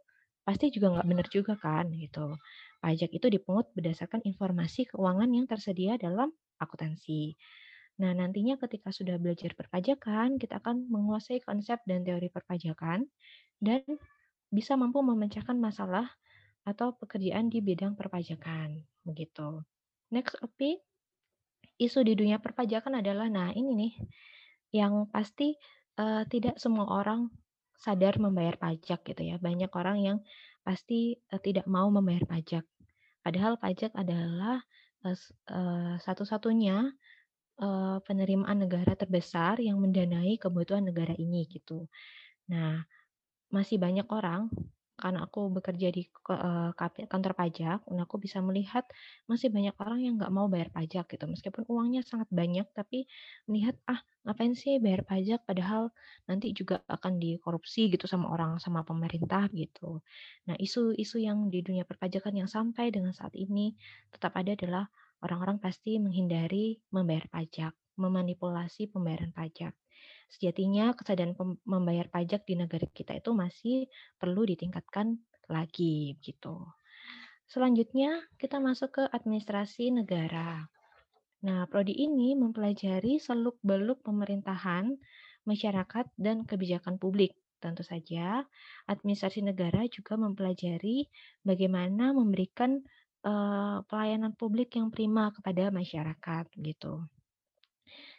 [0.42, 2.34] pasti juga nggak benar juga kan gitu.
[2.82, 7.38] Pajak itu dipungut berdasarkan informasi keuangan yang tersedia dalam akuntansi.
[8.02, 13.06] Nah, nantinya ketika sudah belajar perpajakan, kita akan menguasai konsep dan teori perpajakan
[13.62, 13.84] dan
[14.50, 16.08] bisa mampu memecahkan masalah
[16.66, 18.82] atau pekerjaan di bidang perpajakan.
[19.06, 19.62] Begitu.
[20.10, 20.58] Next OP,
[21.78, 23.92] isu di dunia perpajakan adalah, nah ini nih,
[24.72, 25.54] yang pasti
[26.00, 27.28] uh, tidak semua orang
[27.82, 29.36] sadar membayar pajak gitu ya.
[29.42, 30.18] Banyak orang yang
[30.62, 32.62] pasti uh, tidak mau membayar pajak.
[33.26, 34.62] Padahal pajak adalah
[35.02, 35.18] uh,
[35.50, 36.94] uh, satu-satunya
[37.58, 41.90] uh, penerimaan negara terbesar yang mendanai kebutuhan negara ini gitu.
[42.50, 42.86] Nah,
[43.50, 44.46] masih banyak orang
[45.02, 46.70] karena aku bekerja di uh,
[47.10, 48.86] kantor pajak, dan aku bisa melihat
[49.26, 51.26] masih banyak orang yang nggak mau bayar pajak gitu.
[51.26, 53.10] Meskipun uangnya sangat banyak, tapi
[53.50, 55.90] melihat ah ngapain sih bayar pajak padahal
[56.30, 59.98] nanti juga akan dikorupsi gitu sama orang sama pemerintah gitu.
[60.46, 63.74] Nah isu-isu yang di dunia perpajakan yang sampai dengan saat ini
[64.14, 64.86] tetap ada adalah
[65.26, 69.74] orang-orang pasti menghindari membayar pajak, memanipulasi pembayaran pajak.
[70.32, 71.36] Sejatinya kesadaran
[71.68, 73.84] membayar pajak di negara kita itu masih
[74.16, 75.20] perlu ditingkatkan
[75.52, 76.64] lagi gitu.
[77.44, 80.64] Selanjutnya kita masuk ke administrasi negara.
[81.44, 84.96] Nah, prodi ini mempelajari seluk-beluk pemerintahan,
[85.44, 87.36] masyarakat, dan kebijakan publik.
[87.60, 88.40] Tentu saja,
[88.88, 91.12] administrasi negara juga mempelajari
[91.44, 92.80] bagaimana memberikan
[93.26, 97.04] uh, pelayanan publik yang prima kepada masyarakat gitu.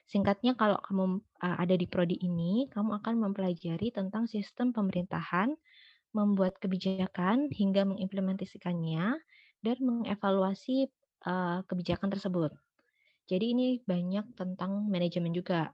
[0.08, 5.56] Singkatnya kalau kamu uh, ada di prodi ini, kamu akan mempelajari tentang sistem pemerintahan,
[6.14, 9.18] membuat kebijakan hingga mengimplementasikannya
[9.64, 10.92] dan mengevaluasi
[11.26, 12.54] uh, kebijakan tersebut.
[13.26, 15.72] Jadi ini banyak tentang manajemen juga.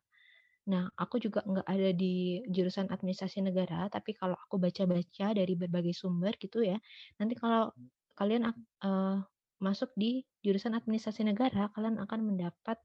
[0.69, 5.97] Nah, aku juga nggak ada di jurusan administrasi negara, tapi kalau aku baca-baca dari berbagai
[5.97, 6.77] sumber gitu ya,
[7.17, 7.73] nanti kalau
[8.13, 8.53] kalian
[8.85, 9.17] uh,
[9.59, 12.77] masuk di jurusan administrasi negara, kalian akan mendapat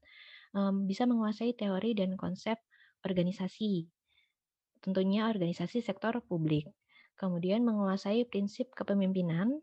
[0.55, 2.57] um, bisa menguasai teori dan konsep
[3.03, 3.85] organisasi.
[4.79, 6.71] Tentunya organisasi sektor publik.
[7.19, 9.59] Kemudian menguasai prinsip kepemimpinan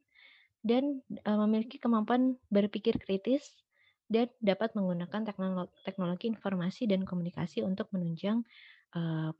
[0.62, 3.57] dan uh, memiliki kemampuan berpikir kritis
[4.07, 8.45] dan dapat menggunakan teknologi, teknologi informasi dan komunikasi untuk menunjang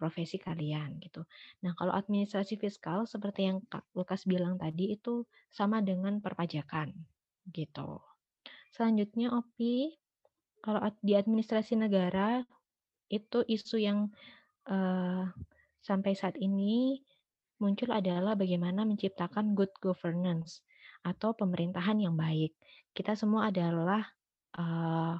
[0.01, 1.29] profesi kalian gitu.
[1.61, 6.89] Nah, kalau administrasi fiskal seperti yang Kak Lukas bilang tadi itu sama dengan perpajakan
[7.53, 8.01] gitu.
[8.73, 10.02] Selanjutnya OPI
[10.63, 12.47] kalau di administrasi negara
[13.11, 14.09] itu isu yang
[14.71, 15.27] uh,
[15.83, 17.03] sampai saat ini
[17.59, 20.63] muncul adalah bagaimana menciptakan good governance
[21.03, 22.55] atau pemerintahan yang baik.
[22.95, 24.07] Kita semua adalah
[24.55, 25.19] orang-orang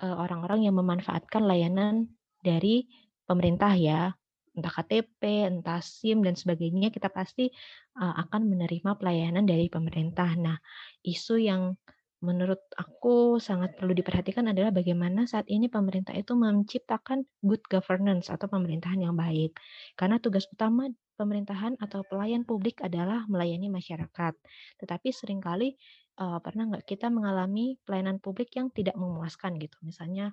[0.00, 2.08] uh, orang -orang yang memanfaatkan layanan
[2.42, 2.88] dari
[3.28, 4.12] pemerintah ya,
[4.52, 7.48] entah KTP, entah SIM dan sebagainya, kita pasti
[7.96, 10.36] uh, akan menerima pelayanan dari pemerintah.
[10.36, 10.58] Nah,
[11.06, 11.76] isu yang
[12.22, 18.46] menurut aku sangat perlu diperhatikan adalah bagaimana saat ini pemerintah itu menciptakan good governance atau
[18.46, 19.58] pemerintahan yang baik.
[19.98, 20.86] Karena tugas utama
[21.18, 24.34] pemerintahan atau pelayan publik adalah melayani masyarakat.
[24.78, 25.74] Tetapi sering kali
[26.22, 29.74] uh, pernah nggak kita mengalami pelayanan publik yang tidak memuaskan gitu.
[29.82, 30.30] Misalnya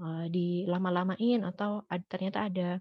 [0.00, 2.80] uh, dilama-lamain atau ad, ternyata ada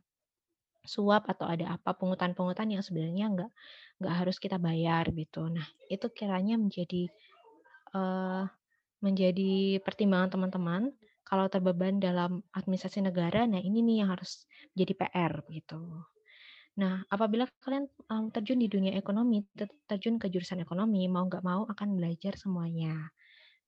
[0.86, 3.52] suap atau ada apa pungutan-pungutan yang sebenarnya nggak
[4.00, 5.50] nggak harus kita bayar gitu.
[5.50, 7.10] Nah itu kiranya menjadi
[7.96, 8.44] uh,
[9.00, 10.92] menjadi pertimbangan teman-teman
[11.26, 14.46] kalau terbeban dalam administrasi negara, nah ini nih yang harus
[14.78, 15.82] jadi PR gitu.
[16.76, 19.42] Nah, apabila kalian um, terjun di dunia ekonomi,
[19.90, 23.10] terjun ke jurusan ekonomi, mau nggak mau akan belajar semuanya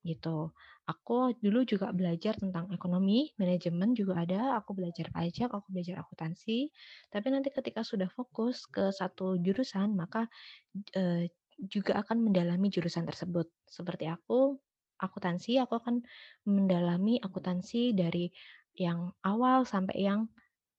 [0.06, 0.54] gitu.
[0.88, 6.72] Aku dulu juga belajar tentang ekonomi, manajemen juga ada, aku belajar pajak, aku belajar akuntansi.
[7.12, 10.30] Tapi nanti ketika sudah fokus ke satu jurusan, maka
[10.96, 11.24] uh,
[11.58, 13.50] juga akan mendalami jurusan tersebut.
[13.66, 14.54] Seperti aku,
[15.02, 16.02] akuntansi, aku akan
[16.46, 18.30] mendalami akuntansi dari
[18.78, 20.30] yang awal sampai yang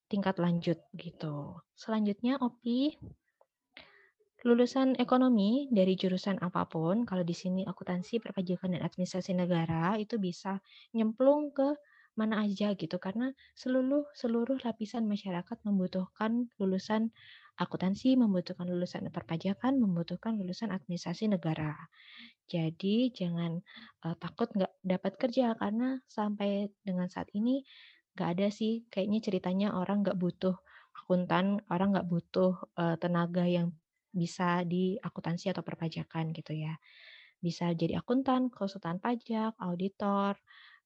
[0.07, 1.59] tingkat lanjut gitu.
[1.75, 2.95] Selanjutnya OPI
[4.47, 10.15] lulusan ekonomi dari jurusan apa pun, kalau di sini akuntansi, perpajakan dan administrasi negara itu
[10.15, 10.63] bisa
[10.95, 11.75] nyemplung ke
[12.19, 17.15] mana aja gitu karena seluruh seluruh lapisan masyarakat membutuhkan lulusan
[17.59, 21.75] akuntansi membutuhkan lulusan perpajakan, membutuhkan lulusan administrasi negara.
[22.47, 23.59] Jadi jangan
[24.07, 27.61] uh, takut nggak dapat kerja karena sampai dengan saat ini
[28.15, 30.55] nggak ada sih kayaknya ceritanya orang nggak butuh
[31.03, 33.75] akuntan, orang nggak butuh uh, tenaga yang
[34.09, 36.79] bisa di akuntansi atau perpajakan gitu ya.
[37.39, 40.39] Bisa jadi akuntan, konsultan pajak, auditor,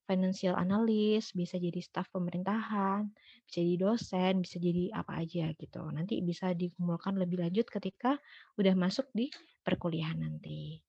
[0.03, 3.07] financial analyst, bisa jadi staf pemerintahan,
[3.47, 5.83] bisa jadi dosen, bisa jadi apa aja gitu.
[5.91, 8.19] Nanti bisa dikumpulkan lebih lanjut ketika
[8.59, 9.31] udah masuk di
[9.63, 10.83] perkuliahan nanti.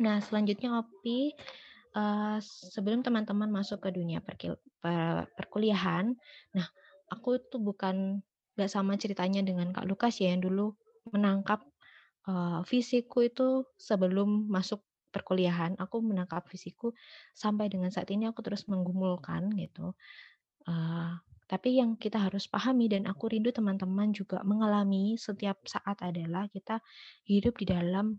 [0.00, 1.30] Nah, selanjutnya Opi,
[1.94, 4.18] uh, sebelum teman-teman masuk ke dunia
[5.38, 6.16] perkuliahan,
[6.50, 6.66] nah
[7.12, 8.24] aku tuh bukan
[8.58, 10.74] gak sama ceritanya dengan Kak Lukas ya yang dulu
[11.10, 11.62] menangkap
[12.26, 14.82] uh, fisikku itu sebelum masuk
[15.14, 16.90] perkuliahan, aku menangkap fisikku
[17.30, 19.94] sampai dengan saat ini aku terus menggumulkan gitu.
[20.66, 21.14] Uh,
[21.46, 26.82] tapi yang kita harus pahami dan aku rindu teman-teman juga mengalami setiap saat adalah kita
[27.28, 28.18] hidup di dalam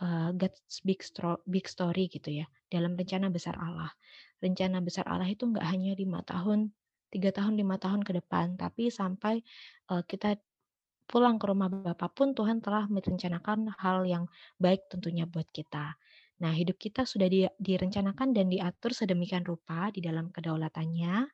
[0.00, 1.04] uh, God's big,
[1.44, 3.92] big story gitu ya, dalam rencana besar Allah.
[4.40, 6.72] Rencana besar Allah itu nggak hanya lima tahun,
[7.12, 9.44] tiga tahun, lima tahun ke depan, tapi sampai
[9.92, 10.38] uh, kita
[11.10, 14.30] pulang ke rumah Bapak pun Tuhan telah merencanakan hal yang
[14.62, 15.98] baik tentunya buat kita.
[16.40, 21.28] Nah, hidup kita sudah di, direncanakan dan diatur sedemikian rupa di dalam kedaulatannya.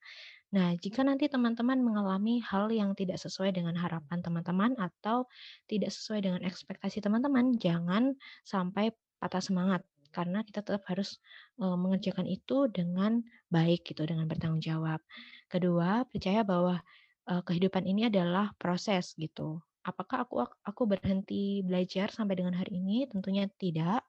[0.54, 5.30] Nah, jika nanti teman-teman mengalami hal yang tidak sesuai dengan harapan teman-teman atau
[5.70, 8.90] tidak sesuai dengan ekspektasi teman-teman, jangan sampai
[9.22, 9.82] patah semangat
[10.14, 11.20] karena kita tetap harus
[11.61, 13.20] uh, mengerjakan itu dengan
[13.52, 15.02] baik gitu, dengan bertanggung jawab.
[15.46, 16.80] Kedua, percaya bahwa
[17.28, 19.61] uh, kehidupan ini adalah proses gitu.
[19.86, 23.07] Apakah aku aku berhenti belajar sampai dengan hari ini?
[23.07, 24.02] Tentunya tidak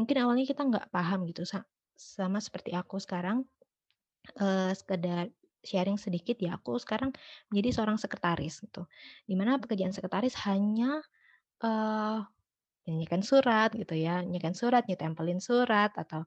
[0.00, 1.44] mungkin awalnya kita nggak paham gitu
[1.94, 3.44] sama seperti aku sekarang
[4.40, 5.28] uh, sekedar
[5.60, 7.12] sharing sedikit ya aku sekarang
[7.52, 8.88] menjadi seorang sekretaris gitu
[9.28, 11.04] di mana pekerjaan sekretaris hanya
[11.60, 12.24] uh,
[12.88, 16.24] nyanyikan surat gitu ya, nyanyikan surat, nyetempelin surat atau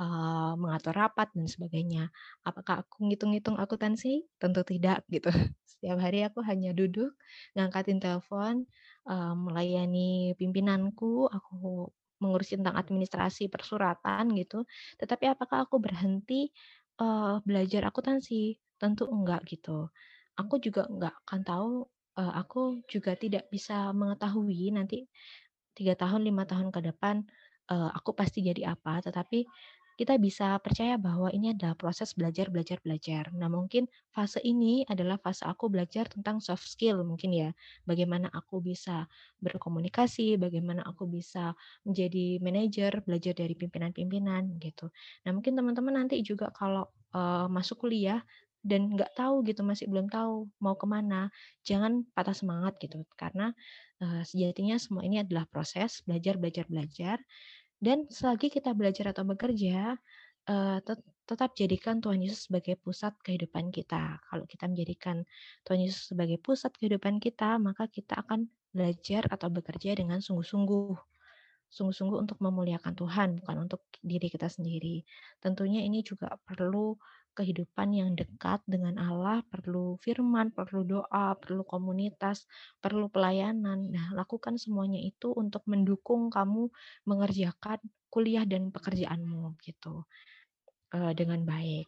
[0.00, 2.08] uh, mengatur rapat dan sebagainya.
[2.46, 4.24] Apakah aku ngitung-ngitung akuntansi?
[4.40, 5.28] Tentu tidak gitu.
[5.70, 7.12] Setiap hari aku hanya duduk,
[7.58, 8.64] ngangkatin telepon,
[9.10, 11.90] uh, melayani pimpinanku, aku
[12.22, 14.64] mengurusi tentang administrasi persuratan gitu.
[15.00, 16.50] Tetapi apakah aku berhenti
[17.00, 18.56] uh, belajar akuntansi?
[18.76, 19.88] Tentu enggak gitu.
[20.36, 21.70] Aku juga enggak akan tahu.
[22.16, 25.04] Uh, aku juga tidak bisa mengetahui nanti
[25.76, 27.20] tiga tahun lima tahun ke depan
[27.70, 29.02] uh, aku pasti jadi apa.
[29.02, 29.44] Tetapi
[29.96, 33.32] kita bisa percaya bahwa ini adalah proses belajar, belajar, belajar.
[33.32, 37.50] Nah, mungkin fase ini adalah fase aku belajar tentang soft skill mungkin ya.
[37.88, 39.08] Bagaimana aku bisa
[39.40, 41.56] berkomunikasi, bagaimana aku bisa
[41.88, 44.92] menjadi manajer, belajar dari pimpinan-pimpinan gitu.
[45.24, 48.20] Nah, mungkin teman-teman nanti juga kalau uh, masuk kuliah
[48.66, 51.30] dan nggak tahu gitu masih belum tahu mau ke mana
[51.62, 53.54] jangan patah semangat gitu karena
[54.02, 57.22] uh, sejatinya semua ini adalah proses belajar belajar belajar
[57.82, 59.96] dan selagi kita belajar atau bekerja,
[60.48, 60.78] uh,
[61.26, 64.22] tetap jadikan Tuhan Yesus sebagai pusat kehidupan kita.
[64.30, 65.26] Kalau kita menjadikan
[65.66, 71.16] Tuhan Yesus sebagai pusat kehidupan kita, maka kita akan belajar atau bekerja dengan sungguh-sungguh.
[71.66, 75.02] sungguh-sungguh untuk memuliakan Tuhan, bukan untuk diri kita sendiri.
[75.42, 76.94] Tentunya ini juga perlu
[77.36, 82.48] kehidupan yang dekat dengan Allah, perlu firman, perlu doa, perlu komunitas,
[82.80, 83.92] perlu pelayanan.
[83.92, 86.72] Nah, lakukan semuanya itu untuk mendukung kamu
[87.04, 87.78] mengerjakan
[88.08, 90.08] kuliah dan pekerjaanmu gitu
[90.96, 91.84] uh, dengan baik.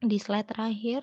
[0.00, 1.02] Di slide terakhir,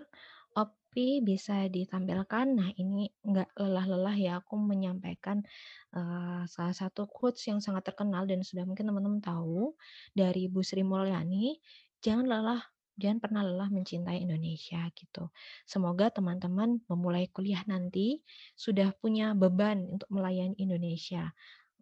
[0.58, 2.58] Opi bisa ditampilkan.
[2.58, 5.46] Nah, ini enggak lelah-lelah ya aku menyampaikan
[5.94, 9.78] uh, salah satu quotes yang sangat terkenal dan sudah mungkin teman-teman tahu
[10.18, 11.62] dari Bu Sri Mulyani,
[12.02, 12.62] jangan lelah
[12.98, 15.30] jangan pernah lelah mencintai Indonesia gitu.
[15.64, 18.26] Semoga teman-teman memulai kuliah nanti
[18.58, 21.32] sudah punya beban untuk melayani Indonesia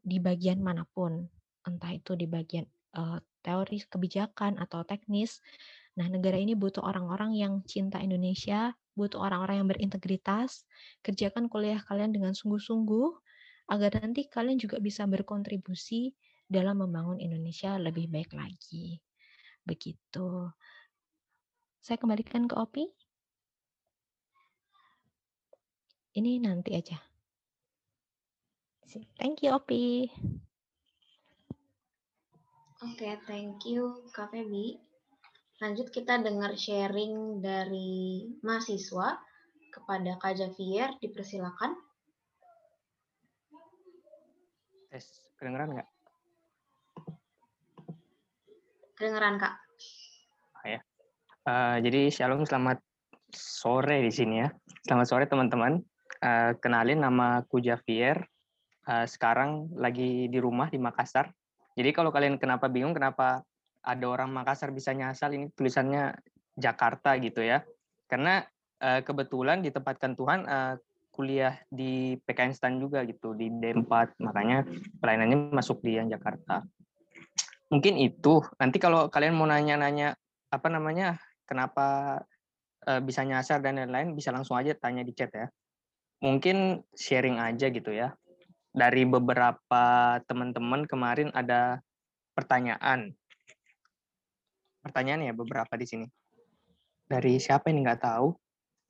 [0.05, 1.25] di bagian mana pun,
[1.65, 5.41] entah itu di bagian uh, teori kebijakan atau teknis.
[5.95, 10.67] Nah, negara ini butuh orang-orang yang cinta Indonesia, butuh orang-orang yang berintegritas.
[11.01, 13.09] Kerjakan kuliah kalian dengan sungguh-sungguh
[13.71, 16.13] agar nanti kalian juga bisa berkontribusi
[16.45, 19.01] dalam membangun Indonesia lebih baik lagi.
[19.65, 20.53] Begitu.
[21.85, 22.89] Saya kembalikan ke Opi.
[26.17, 26.97] Ini nanti aja.
[29.21, 30.09] Thank you, Opi.
[32.81, 34.81] Oke, okay, thank you, Kak Feby.
[35.61, 39.21] Lanjut kita dengar sharing dari mahasiswa
[39.69, 40.89] kepada Kak Javier.
[40.97, 41.77] Dipersilakan.
[44.89, 45.05] Tes,
[45.37, 45.89] kedengeran nggak?
[48.97, 49.61] Kedengeran, Kak.
[51.45, 52.81] Uh, jadi shalom, selamat
[53.29, 54.49] sore di sini ya.
[54.81, 55.77] Selamat sore teman-teman.
[56.17, 58.17] Uh, kenalin nama ku Javier.
[58.89, 61.29] Uh, sekarang lagi di rumah di Makassar.
[61.77, 63.45] Jadi kalau kalian kenapa bingung kenapa
[63.85, 66.17] ada orang Makassar bisa nyasal ini tulisannya
[66.57, 67.61] Jakarta gitu ya.
[68.09, 68.41] Karena
[68.81, 70.81] uh, kebetulan ditempatkan Tuhan uh,
[71.13, 74.65] kuliah di PKN STAN juga gitu di D4 makanya
[74.97, 76.65] pelayanannya masuk di yang Jakarta.
[77.69, 78.41] Mungkin itu.
[78.57, 80.17] Nanti kalau kalian mau nanya-nanya
[80.49, 82.19] apa namanya kenapa
[82.85, 85.47] uh, bisa nyasar dan lain-lain bisa langsung aja tanya di chat ya.
[86.21, 88.13] Mungkin sharing aja gitu ya.
[88.75, 91.79] Dari beberapa teman-teman kemarin ada
[92.35, 93.15] pertanyaan.
[94.83, 96.07] Pertanyaan ya beberapa di sini.
[97.05, 98.35] Dari siapa ini nggak tahu.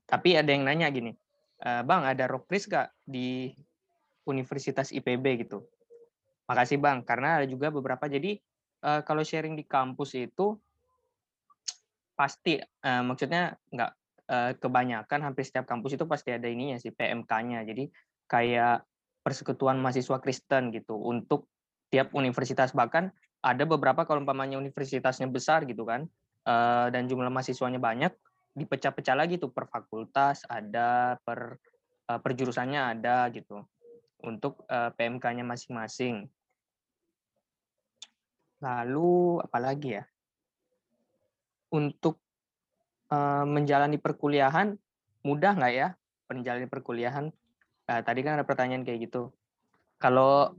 [0.05, 1.17] Tapi ada yang nanya gini,
[1.57, 3.49] e, Bang ada rockris gak di
[4.29, 5.65] Universitas IPB gitu?
[6.45, 8.05] Makasih Bang, karena ada juga beberapa.
[8.05, 8.37] Jadi
[8.85, 10.61] kalau sharing di kampus itu
[12.15, 13.91] pasti uh, maksudnya nggak
[14.31, 17.61] uh, kebanyakan hampir setiap kampus itu pasti ada ininya sih PMK-nya.
[17.67, 17.91] Jadi
[18.25, 18.83] kayak
[19.21, 21.49] persekutuan mahasiswa Kristen gitu untuk
[21.93, 23.13] tiap universitas bahkan
[23.45, 26.09] ada beberapa kalau umpamanya universitasnya besar gitu kan
[26.49, 28.09] uh, dan jumlah mahasiswanya banyak
[28.57, 31.61] dipecah-pecah lagi tuh per fakultas ada per
[32.09, 33.61] uh, per jurusannya ada gitu
[34.25, 36.25] untuk uh, PMK-nya masing-masing.
[38.63, 40.03] Lalu apalagi ya?
[41.75, 42.23] Untuk
[43.45, 44.75] menjalani perkuliahan
[45.21, 45.87] mudah nggak ya
[46.29, 47.25] menjalani perkuliahan?
[47.85, 49.29] Nah, tadi kan ada pertanyaan kayak gitu.
[50.01, 50.57] Kalau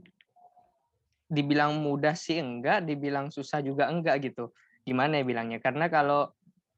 [1.27, 4.55] dibilang mudah sih enggak, dibilang susah juga enggak gitu.
[4.87, 5.59] Gimana ya bilangnya?
[5.59, 6.31] Karena kalau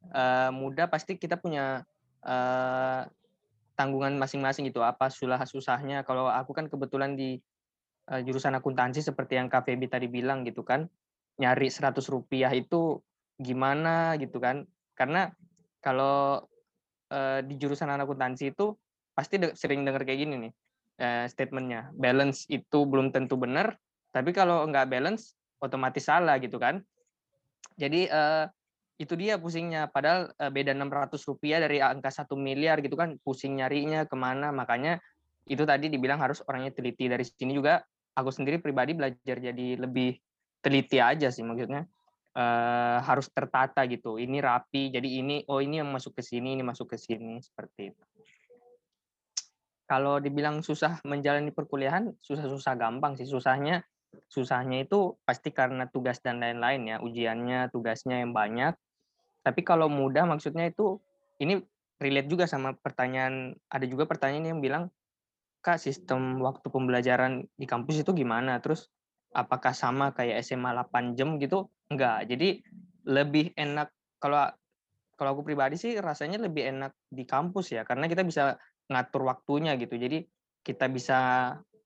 [0.09, 1.85] uh, mudah pasti kita punya
[2.25, 3.05] uh,
[3.77, 4.81] tanggungan masing-masing gitu.
[4.81, 6.01] Apa susah susahnya?
[6.01, 7.37] Kalau aku kan kebetulan di
[8.09, 10.89] uh, jurusan akuntansi seperti yang Feby tadi bilang gitu kan,
[11.37, 12.97] nyari 100 rupiah itu
[13.39, 14.67] gimana gitu kan.
[14.93, 15.31] Karena
[15.79, 16.43] kalau
[17.09, 18.75] uh, di jurusan akuntansi itu
[19.15, 20.53] pasti de sering dengar kayak gini nih
[21.03, 23.75] uh, statementnya balance itu belum tentu benar
[24.15, 26.79] tapi kalau nggak balance otomatis salah gitu kan.
[27.79, 28.47] Jadi uh,
[28.99, 29.87] itu dia pusingnya.
[29.87, 34.51] Padahal beda 600 rupiah dari angka satu miliar gitu kan pusing nyarinya ke mana.
[34.51, 34.99] Makanya
[35.47, 37.07] itu tadi dibilang harus orangnya teliti.
[37.07, 37.79] Dari sini juga
[38.19, 40.19] aku sendiri pribadi belajar jadi lebih
[40.59, 41.87] teliti aja sih maksudnya
[42.36, 44.19] uh, harus tertata gitu.
[44.19, 47.93] Ini rapi, jadi ini oh ini yang masuk ke sini, ini masuk ke sini seperti
[47.93, 48.03] itu.
[49.89, 53.25] Kalau dibilang susah menjalani perkuliahan, susah-susah gampang sih.
[53.25, 53.82] Susahnya
[54.30, 58.77] susahnya itu pasti karena tugas dan lain-lain ya, ujiannya, tugasnya yang banyak.
[59.41, 61.01] Tapi kalau mudah maksudnya itu
[61.41, 61.57] ini
[61.97, 64.84] relate juga sama pertanyaan ada juga pertanyaan yang bilang
[65.59, 68.63] Kak sistem waktu pembelajaran di kampus itu gimana?
[68.63, 68.88] Terus
[69.34, 71.69] apakah sama kayak SMA 8 jam gitu?
[71.89, 72.25] Enggak.
[72.30, 72.61] Jadi
[73.05, 73.89] lebih enak
[74.21, 74.49] kalau
[75.15, 78.55] kalau aku pribadi sih rasanya lebih enak di kampus ya karena kita bisa
[78.89, 79.95] ngatur waktunya gitu.
[79.99, 80.25] Jadi
[80.63, 81.19] kita bisa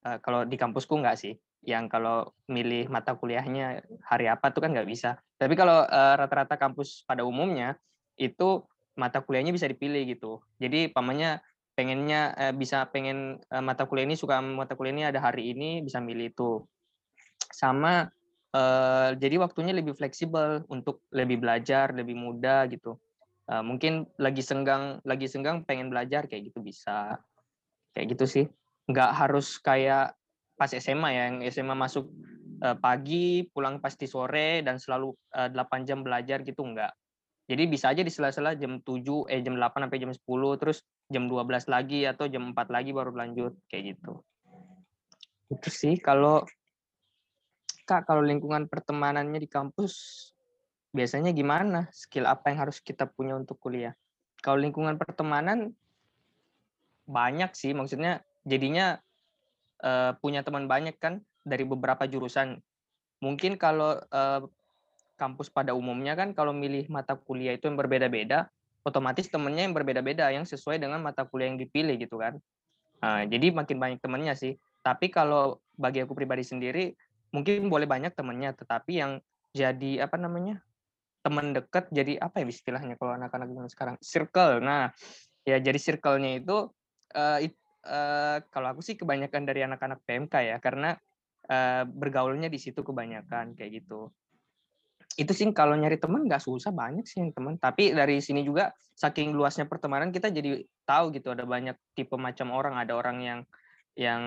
[0.05, 1.35] uh, kalau di kampusku enggak sih.
[1.63, 2.17] Yang kalau
[2.51, 5.15] milih mata kuliahnya hari apa tuh kan nggak bisa.
[5.39, 7.79] Tapi kalau uh, rata-rata kampus pada umumnya
[8.19, 8.67] itu
[8.99, 10.43] mata kuliahnya bisa dipilih gitu.
[10.59, 11.39] Jadi pamannya
[11.73, 16.03] pengennya uh, bisa pengen mata kuliah ini suka mata kuliah ini ada hari ini bisa
[16.03, 16.67] milih itu
[17.53, 18.09] sama
[18.53, 22.97] uh, jadi waktunya lebih fleksibel untuk lebih belajar lebih mudah gitu.
[23.43, 27.21] Uh, mungkin lagi senggang lagi senggang pengen belajar kayak gitu bisa.
[27.93, 28.45] Kayak gitu sih.
[28.89, 30.17] Nggak harus kayak
[30.57, 32.09] pas SMA ya yang SMA masuk
[32.65, 36.93] uh, pagi pulang pasti sore dan selalu uh, 8 jam belajar gitu enggak
[37.43, 40.79] jadi bisa aja di sela-sela jam 7 eh jam 8 sampai jam 10 terus
[41.11, 44.23] jam 12 lagi atau jam 4 lagi baru lanjut kayak gitu.
[45.51, 46.47] Itu sih kalau
[47.83, 49.93] Kak, kalau lingkungan pertemanannya di kampus
[50.95, 51.91] biasanya gimana?
[51.91, 53.91] Skill apa yang harus kita punya untuk kuliah?
[54.39, 55.75] Kalau lingkungan pertemanan
[57.03, 58.99] banyak sih, maksudnya jadinya
[59.83, 62.63] uh, punya teman banyak kan dari beberapa jurusan.
[63.19, 64.41] Mungkin kalau uh,
[65.19, 68.47] kampus pada umumnya kan kalau milih mata kuliah itu yang berbeda-beda,
[68.83, 72.39] otomatis temennya yang berbeda-beda yang sesuai dengan mata kuliah yang dipilih gitu kan.
[73.03, 74.55] Nah, jadi makin banyak temennya sih.
[74.83, 76.95] Tapi kalau bagi aku pribadi sendiri,
[77.33, 79.11] mungkin boleh banyak temennya tetapi yang
[79.53, 80.61] jadi apa namanya
[81.23, 83.95] teman dekat jadi apa ya istilahnya kalau anak-anak zaman sekarang?
[84.03, 84.59] Circle.
[84.59, 84.91] Nah
[85.47, 86.67] ya jadi circle-nya itu
[87.15, 87.55] uh, it,
[87.87, 90.99] uh, kalau aku sih kebanyakan dari anak-anak PMK ya karena
[91.47, 94.11] uh, bergaulnya di situ kebanyakan kayak gitu.
[95.15, 99.31] Itu sih kalau nyari teman nggak susah banyak sih teman tapi dari sini juga saking
[99.31, 102.75] luasnya pertemanan kita jadi tahu gitu ada banyak tipe macam orang.
[102.83, 103.39] Ada orang yang
[103.93, 104.23] yang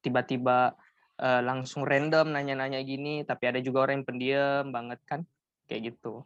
[0.00, 5.20] tiba-tiba uh, uh, langsung random nanya-nanya gini, tapi ada juga orang yang pendiam banget kan,
[5.68, 6.24] kayak gitu.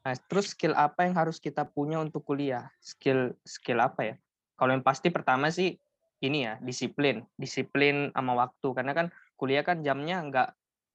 [0.00, 2.72] Nah, terus skill apa yang harus kita punya untuk kuliah?
[2.80, 4.14] Skill skill apa ya?
[4.56, 5.76] Kalau yang pasti pertama sih
[6.24, 9.06] ini ya disiplin, disiplin sama waktu karena kan
[9.40, 10.48] kuliah kan jamnya nggak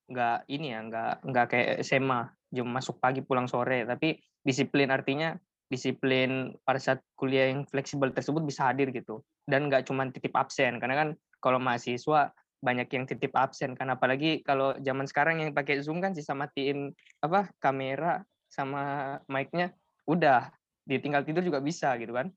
[0.05, 5.33] nggak ini ya nggak nggak kayak SMA jam masuk pagi pulang sore tapi disiplin artinya
[5.65, 10.77] disiplin pada saat kuliah yang fleksibel tersebut bisa hadir gitu dan nggak cuma titip absen
[10.77, 11.09] karena kan
[11.41, 12.29] kalau mahasiswa
[12.65, 16.89] banyak yang titip absen kan apalagi kalau zaman sekarang yang pakai zoom kan sisa matiin
[17.21, 19.69] apa kamera sama mic-nya
[20.09, 20.49] udah
[20.85, 22.33] ditinggal tidur juga bisa gitu kan.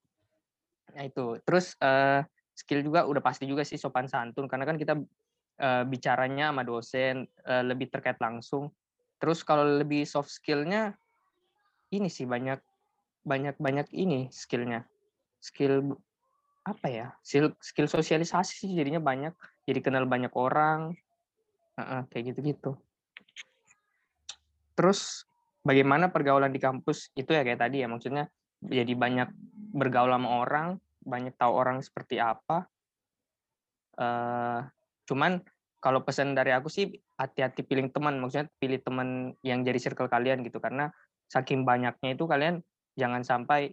[0.96, 1.40] Nah itu.
[1.44, 4.94] Terus uh, skill juga udah pasti juga sih sopan santun karena kan kita
[5.62, 8.72] uh, bicaranya sama dosen uh, lebih terkait langsung.
[9.20, 10.96] Terus kalau lebih soft skillnya
[11.92, 12.60] ini sih banyak
[13.24, 14.84] banyak banyak ini skillnya.
[15.38, 15.94] Skill
[16.68, 19.32] apa ya skill skill sosialisasi sih jadinya banyak
[19.68, 20.96] jadi kenal banyak orang.
[21.76, 22.74] Uh, kayak gitu-gitu.
[24.72, 25.28] Terus
[25.60, 27.12] bagaimana pergaulan di kampus?
[27.12, 28.32] Itu ya kayak tadi ya maksudnya
[28.64, 29.30] jadi banyak
[29.76, 32.66] bergaul sama orang banyak tahu orang seperti apa.
[33.94, 34.66] Uh,
[35.06, 35.44] cuman
[35.78, 40.42] kalau pesan dari aku sih hati-hati pilih teman maksudnya pilih teman yang jadi circle kalian
[40.42, 40.58] gitu.
[40.58, 40.90] Karena
[41.30, 42.64] saking banyaknya itu kalian
[42.98, 43.70] jangan sampai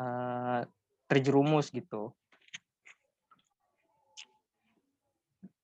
[0.00, 0.66] uh,
[1.06, 2.10] terjerumus gitu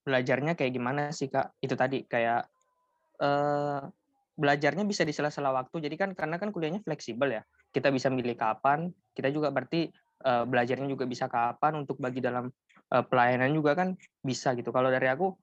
[0.03, 1.55] belajarnya kayak gimana sih kak?
[1.63, 2.47] Itu tadi kayak
[3.23, 3.81] eh,
[4.33, 5.83] belajarnya bisa di sela-sela waktu.
[5.89, 7.41] Jadi kan karena kan kuliahnya fleksibel ya.
[7.73, 8.91] Kita bisa milih kapan.
[9.15, 9.89] Kita juga berarti
[10.23, 12.51] eh, belajarnya juga bisa kapan untuk bagi dalam
[12.91, 14.69] eh, pelayanan juga kan bisa gitu.
[14.69, 15.33] Kalau dari aku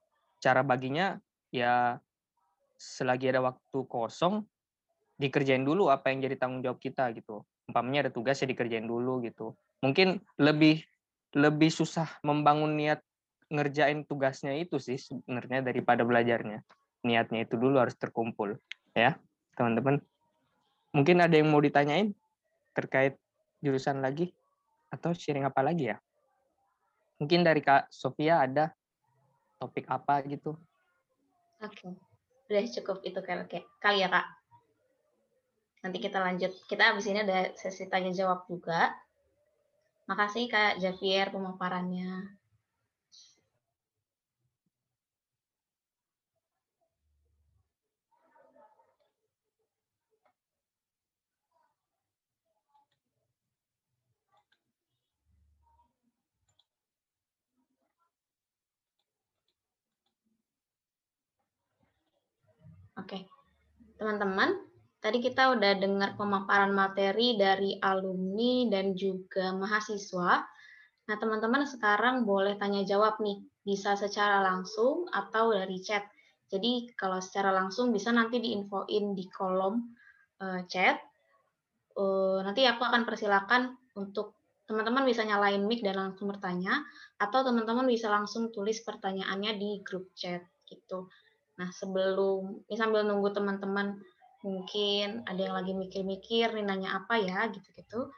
[0.41, 1.21] cara baginya
[1.53, 1.99] ya
[2.81, 4.41] selagi ada waktu kosong
[5.21, 7.45] dikerjain dulu apa yang jadi tanggung jawab kita gitu.
[7.69, 9.53] Umpamanya ada tugas ya dikerjain dulu gitu.
[9.85, 10.81] Mungkin lebih
[11.37, 13.05] lebih susah membangun niat
[13.51, 16.63] ngerjain tugasnya itu sih sebenarnya daripada belajarnya.
[17.03, 18.57] Niatnya itu dulu harus terkumpul,
[18.95, 19.19] ya,
[19.59, 19.99] teman-teman.
[20.95, 22.15] Mungkin ada yang mau ditanyain
[22.73, 23.19] terkait
[23.59, 24.31] jurusan lagi
[24.89, 25.97] atau sharing apa lagi ya?
[27.21, 28.73] Mungkin dari Kak Sofia ada
[29.61, 30.57] topik apa gitu?
[31.61, 31.93] Oke,
[32.49, 34.27] udah cukup itu kali ya Kak.
[35.85, 36.53] Nanti kita lanjut.
[36.65, 38.93] Kita abis ini ada sesi tanya jawab juga.
[40.09, 42.40] Makasih Kak Javier pemaparannya.
[63.01, 63.25] Oke,
[63.97, 64.61] teman-teman,
[65.01, 70.45] tadi kita udah dengar pemaparan materi dari alumni dan juga mahasiswa.
[71.09, 76.05] Nah, teman-teman sekarang boleh tanya jawab nih, bisa secara langsung atau dari chat.
[76.53, 79.81] Jadi kalau secara langsung bisa nanti diinfoin di kolom
[80.45, 81.01] uh, chat.
[81.97, 84.37] Uh, nanti aku akan persilakan untuk
[84.69, 86.85] teman-teman bisa nyalain mic dan langsung bertanya,
[87.17, 91.09] atau teman-teman bisa langsung tulis pertanyaannya di grup chat gitu.
[91.61, 94.01] Nah, sebelum ini sambil nunggu teman-teman
[94.41, 98.09] mungkin ada yang lagi mikir-mikir nih nanya apa ya gitu-gitu.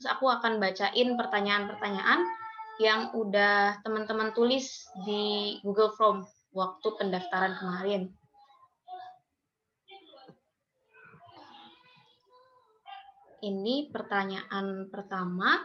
[0.00, 2.24] Terus aku akan bacain pertanyaan-pertanyaan
[2.80, 6.24] yang udah teman-teman tulis di Google Form
[6.56, 8.08] waktu pendaftaran kemarin.
[13.44, 15.60] Ini pertanyaan pertama.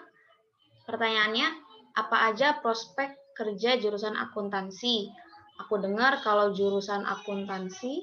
[0.84, 1.48] Pertanyaannya,
[1.96, 5.21] apa aja prospek kerja jurusan akuntansi?
[5.66, 8.02] Aku dengar kalau jurusan akuntansi,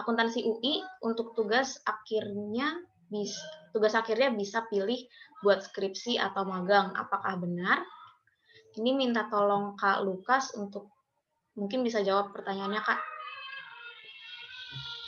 [0.00, 2.74] akuntansi UI untuk tugas akhirnya
[3.10, 4.98] bisa tugas akhirnya bisa pilih
[5.42, 6.94] buat skripsi atau magang.
[6.98, 7.82] Apakah benar?
[8.74, 10.90] Ini minta tolong Kak Lukas untuk
[11.58, 13.00] mungkin bisa jawab pertanyaannya Kak.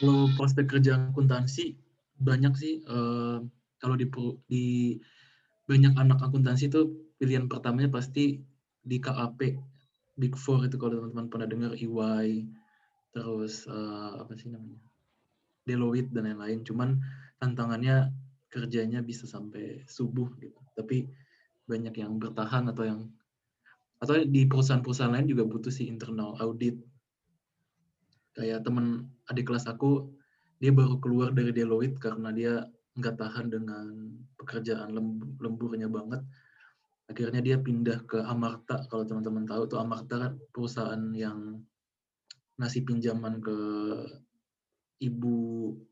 [0.03, 1.79] Kalau prospek kerja akuntansi
[2.19, 2.83] banyak sih.
[2.87, 3.43] Uh,
[3.79, 4.07] kalau di,
[4.51, 4.67] di
[5.67, 8.43] banyak anak akuntansi itu pilihan pertamanya pasti
[8.83, 9.72] di KAP
[10.23, 12.47] Big Four itu kalau teman-teman pernah dengar EY
[13.11, 14.79] terus uh, apa sih namanya
[15.67, 16.63] Deloitte dan lain-lain.
[16.63, 17.03] Cuman
[17.43, 18.15] tantangannya
[18.47, 20.59] kerjanya bisa sampai subuh gitu.
[20.79, 21.11] Tapi
[21.67, 23.01] banyak yang bertahan atau yang
[24.03, 26.79] atau di perusahaan-perusahaan lain juga butuh sih internal audit.
[28.35, 30.11] Kayak teman adik kelas aku,
[30.59, 32.67] dia baru keluar dari Deloitte karena dia
[32.99, 34.91] nggak tahan dengan pekerjaan
[35.39, 36.23] lemburnya banget.
[37.13, 38.89] Akhirnya dia pindah ke Amarta.
[38.89, 41.61] Kalau teman-teman tahu tuh Amarta kan perusahaan yang
[42.57, 43.59] ngasih pinjaman ke
[45.03, 45.37] ibu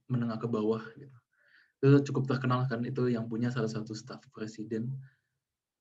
[0.07, 1.19] menengah ke bawah gitu
[1.81, 4.93] itu cukup terkenal kan itu yang punya salah satu staf presiden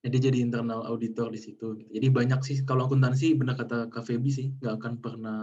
[0.00, 1.90] jadi jadi internal auditor di situ gitu.
[1.92, 5.40] jadi banyak sih kalau akuntansi benar kata Feby sih nggak akan pernah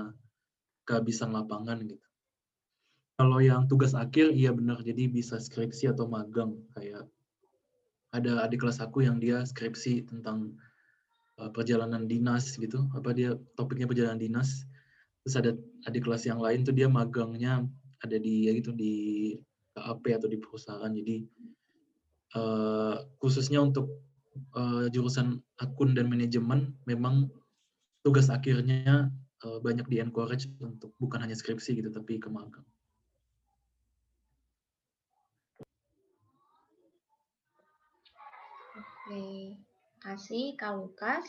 [0.90, 2.02] kehabisan lapangan gitu
[3.22, 7.06] kalau yang tugas akhir iya benar jadi bisa skripsi atau magang kayak
[8.18, 10.58] ada adik kelas aku yang dia skripsi tentang
[11.38, 14.66] uh, perjalanan dinas gitu apa dia topiknya perjalanan dinas
[15.24, 15.52] terus ada
[15.86, 17.64] adik kelas yang lain tuh dia magangnya
[18.02, 18.96] ada di ya gitu di
[19.78, 20.92] KAP atau di perusahaan.
[20.92, 21.22] Jadi
[22.38, 24.02] uh, khususnya untuk
[24.58, 27.30] uh, jurusan akun dan manajemen memang
[28.02, 29.14] tugas akhirnya
[29.46, 32.66] uh, banyak di encourage untuk bukan hanya skripsi gitu tapi ke magang.
[39.08, 39.56] Oke,
[40.04, 41.24] kasih Kak Lukas.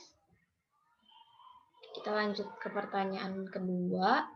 [1.94, 4.26] Kita lanjut ke pertanyaan kedua.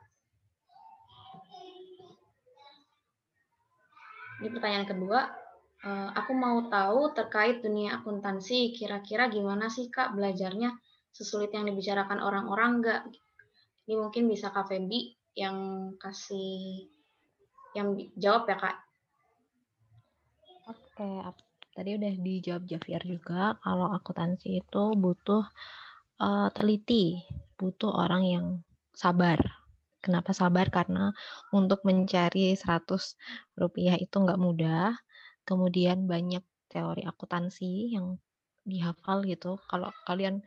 [4.38, 5.26] Ini pertanyaan kedua.
[5.82, 10.78] Uh, aku mau tahu terkait dunia akuntansi, kira-kira gimana sih Kak belajarnya
[11.10, 13.02] sesulit yang dibicarakan orang-orang nggak?
[13.90, 16.86] Ini mungkin bisa Kak Febi yang kasih
[17.74, 18.76] yang jawab ya Kak.
[20.70, 21.10] Oke,
[21.72, 25.44] tadi udah dijawab Javier juga kalau akuntansi itu butuh
[26.20, 27.24] uh, teliti,
[27.56, 28.46] butuh orang yang
[28.92, 29.40] sabar
[30.02, 30.66] Kenapa sabar?
[30.66, 31.14] Karena
[31.54, 33.14] untuk mencari 100
[33.54, 34.98] rupiah itu nggak mudah.
[35.46, 38.18] Kemudian banyak teori akuntansi yang
[38.66, 39.62] dihafal gitu.
[39.70, 40.42] Kalau kalian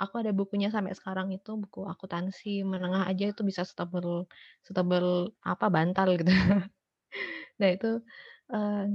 [0.00, 4.24] aku ada bukunya sampai sekarang itu buku akuntansi menengah aja itu bisa setebel
[4.64, 6.32] setebel apa bantal gitu.
[7.60, 8.00] nah itu
[8.56, 8.88] uh,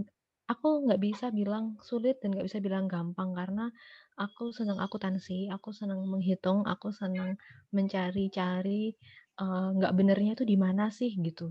[0.49, 3.69] aku nggak bisa bilang sulit dan nggak bisa bilang gampang karena
[4.17, 7.37] aku senang akuntansi, aku senang menghitung, aku senang
[7.69, 8.97] mencari-cari
[9.39, 11.47] nggak benernya itu di mana sih gitu.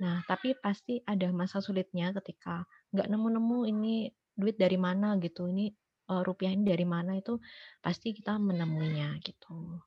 [0.00, 2.64] Nah, tapi pasti ada masa sulitnya ketika
[2.96, 3.94] nggak nemu-nemu ini
[4.32, 5.68] duit dari mana gitu, ini
[6.08, 7.36] uh, rupiah ini dari mana itu
[7.84, 9.78] pasti kita menemuinya gitu.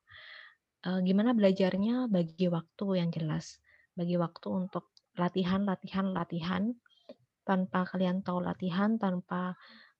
[0.86, 2.06] Uh, gimana belajarnya?
[2.06, 3.58] Bagi waktu yang jelas,
[3.98, 6.70] bagi waktu untuk latihan, latihan, latihan.
[7.44, 9.54] Tanpa kalian tahu latihan, tanpa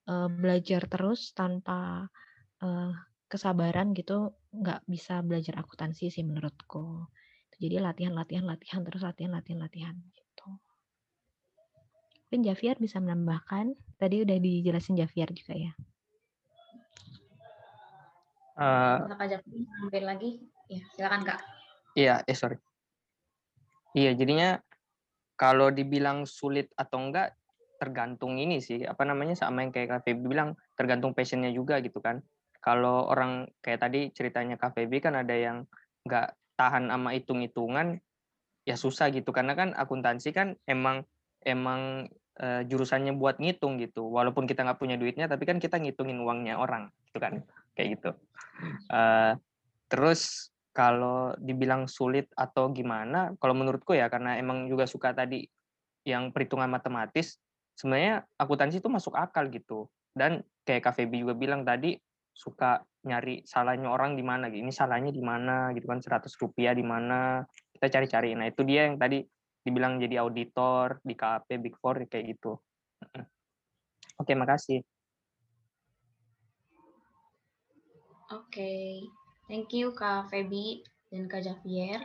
[0.08, 2.08] uh, belajar terus, tanpa
[2.64, 2.92] uh,
[3.28, 7.06] kesabaran gitu, nggak bisa belajar akuntansi sih menurutku.
[7.60, 10.48] Jadi latihan, latihan, latihan, terus latihan, latihan, latihan gitu.
[12.26, 13.78] Mungkin Javier bisa menambahkan.
[13.94, 15.72] Tadi udah dijelasin Javier juga ya.
[18.54, 20.30] Uh, Kak Javier lagi.
[20.66, 21.38] Ya, silakan Kak.
[21.94, 22.58] Iya, eh sorry.
[23.94, 24.58] Iya, jadinya
[25.34, 27.34] kalau dibilang sulit atau enggak
[27.78, 31.98] tergantung ini sih apa namanya sama yang kayak Kak Febi bilang tergantung passionnya juga gitu
[32.00, 32.22] kan.
[32.64, 35.68] Kalau orang kayak tadi ceritanya Kak Febi kan ada yang
[36.08, 38.00] nggak tahan sama hitung-hitungan
[38.64, 39.34] ya susah gitu.
[39.34, 41.04] Karena kan akuntansi kan emang
[41.44, 42.08] emang
[42.40, 44.08] uh, jurusannya buat ngitung gitu.
[44.08, 47.44] Walaupun kita nggak punya duitnya tapi kan kita ngitungin uangnya orang gitu kan.
[47.76, 48.10] Kayak gitu.
[48.88, 49.36] Uh,
[49.92, 55.46] terus kalau dibilang sulit atau gimana kalau menurutku ya karena emang juga suka tadi
[56.04, 57.38] yang perhitungan matematis
[57.78, 61.94] sebenarnya akuntansi itu masuk akal gitu dan kayak KVB juga bilang tadi
[62.34, 64.66] suka nyari salahnya orang di mana gitu.
[64.66, 67.46] Ini salahnya di mana gitu kan 100 rupiah di mana.
[67.70, 68.34] Kita cari-cari.
[68.34, 69.22] Nah, itu dia yang tadi
[69.64, 72.58] dibilang jadi auditor di KAP Big Four kayak gitu.
[74.20, 74.82] Oke, makasih.
[78.34, 79.04] Oke,
[79.44, 80.80] Thank you Kak Feby
[81.12, 82.00] dan Kak Javier.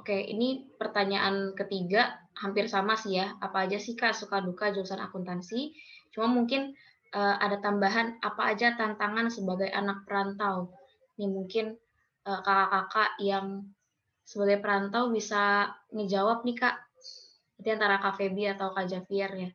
[0.00, 3.36] Oke, ini pertanyaan ketiga hampir sama sih ya.
[3.38, 5.76] Apa aja sih Kak suka duka jurusan akuntansi?
[6.08, 6.72] Cuma mungkin
[7.12, 10.72] uh, ada tambahan apa aja tantangan sebagai anak perantau.
[11.20, 11.76] Ini mungkin
[12.24, 13.68] eh, kakak-kakak yang
[14.24, 16.76] sebagai perantau bisa ngejawab nih Kak.
[17.60, 19.50] Nanti antara Kak Febi atau Kak Javier ya.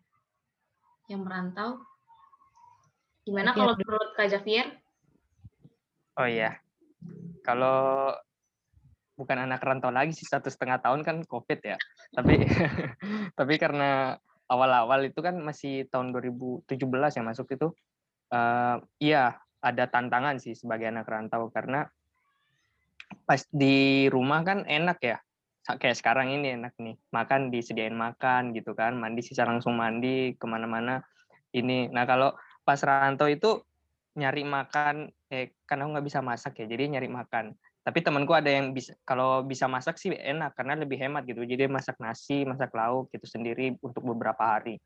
[1.08, 1.70] Yang merantau.
[3.24, 4.68] Gimana kalau menurut Kak Javier?
[6.16, 6.60] Oh iya.
[7.44, 8.12] Kalau
[9.18, 11.78] bukan anak rantau lagi sih satu setengah tahun kan covid ya
[12.14, 12.38] tapi
[13.40, 14.14] tapi karena
[14.46, 16.70] awal-awal itu kan masih tahun 2017
[17.18, 17.74] yang masuk itu
[18.30, 21.90] uh, iya ada tantangan sih sebagai anak rantau karena
[23.26, 25.18] pas di rumah kan enak ya
[25.76, 30.46] kayak sekarang ini enak nih makan disediain makan gitu kan mandi sisa langsung mandi ke
[30.48, 31.04] mana-mana.
[31.52, 32.32] Ini nah kalau
[32.64, 33.60] pas rantau itu
[34.16, 37.52] nyari makan eh karena nggak bisa masak ya jadi nyari makan.
[37.84, 41.44] Tapi temanku ada yang bisa kalau bisa masak sih enak karena lebih hemat gitu.
[41.44, 44.80] Jadi masak nasi masak lauk gitu sendiri untuk beberapa hari.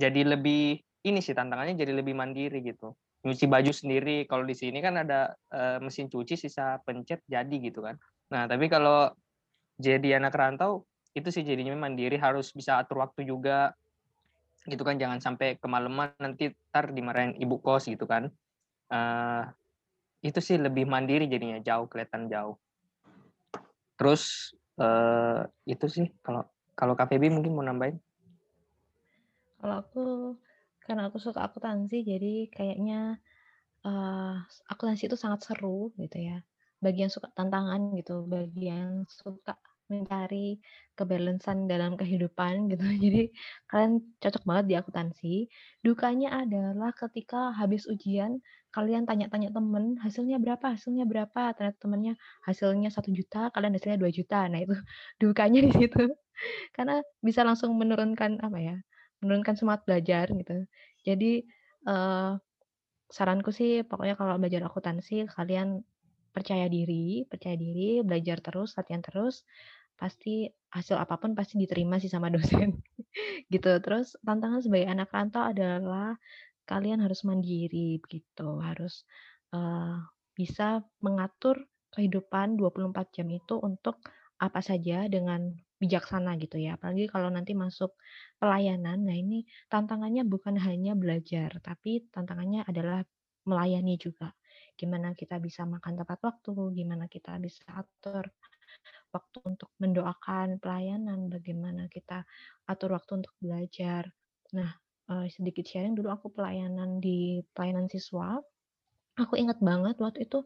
[0.00, 2.96] Jadi lebih ini sih tantangannya jadi lebih mandiri gitu.
[3.22, 7.84] Nyuci baju sendiri kalau di sini kan ada uh, mesin cuci sisa pencet jadi gitu
[7.84, 8.00] kan.
[8.32, 9.12] Nah tapi kalau
[9.82, 13.76] jadi anak rantau itu sih jadinya mandiri harus bisa atur waktu juga.
[14.62, 18.30] Gitu kan jangan sampai kemalaman nanti tar dimarahin ibu kos gitu kan.
[18.88, 19.44] Uh,
[20.22, 22.56] itu sih lebih mandiri jadinya jauh kelihatan jauh.
[23.98, 26.46] Terus uh, itu sih kalau
[26.78, 27.98] kalau KPB mungkin mau nambahin?
[29.60, 30.04] Kalau aku
[30.82, 33.18] karena aku suka akuntansi jadi kayaknya
[33.86, 34.38] uh,
[34.70, 36.38] akuntansi itu sangat seru gitu ya.
[36.82, 39.58] Bagi yang suka tantangan gitu bagi yang suka
[39.92, 40.56] mencari
[40.96, 42.84] kebalansan dalam kehidupan gitu.
[43.04, 43.22] Jadi
[43.68, 45.34] kalian cocok banget di akuntansi.
[45.84, 48.40] Dukanya adalah ketika habis ujian
[48.72, 50.72] kalian tanya-tanya temen hasilnya berapa?
[50.72, 51.52] Hasilnya berapa?
[51.52, 52.14] Ternyata temennya
[52.48, 54.48] hasilnya satu juta kalian hasilnya dua juta.
[54.48, 54.72] Nah itu
[55.22, 56.08] dukanya di situ.
[56.76, 58.76] Karena bisa langsung menurunkan apa ya
[59.20, 60.66] menurunkan semangat belajar gitu.
[61.06, 61.46] Jadi
[61.86, 62.34] uh,
[63.12, 65.84] saranku sih pokoknya kalau belajar akuntansi kalian
[66.32, 69.44] percaya diri percaya diri belajar terus latihan terus
[70.02, 72.82] pasti hasil apa pun pasti diterima sih sama dosen
[73.54, 76.18] gitu terus tantangan sebagai anak rantau adalah
[76.66, 79.04] kalian harus mandiri begitu, harus
[79.54, 79.98] uh,
[80.32, 84.00] bisa mengatur kehidupan 24 jam itu untuk
[84.40, 86.78] apa saja dengan bijaksana gitu ya.
[86.78, 87.94] Apalagi kalau nanti masuk
[88.38, 93.04] pelayanan, nah ini tantangannya bukan hanya belajar, tapi tantangannya adalah
[93.44, 94.32] melayani juga.
[94.78, 98.30] Gimana kita bisa makan tepat waktu, gimana kita bisa atur
[99.12, 102.24] waktu untuk mendoakan pelayanan, bagaimana kita
[102.66, 104.08] atur waktu untuk belajar.
[104.56, 104.72] Nah,
[105.12, 108.40] uh, sedikit sharing dulu aku pelayanan di pelayanan siswa.
[109.20, 110.40] Aku ingat banget waktu itu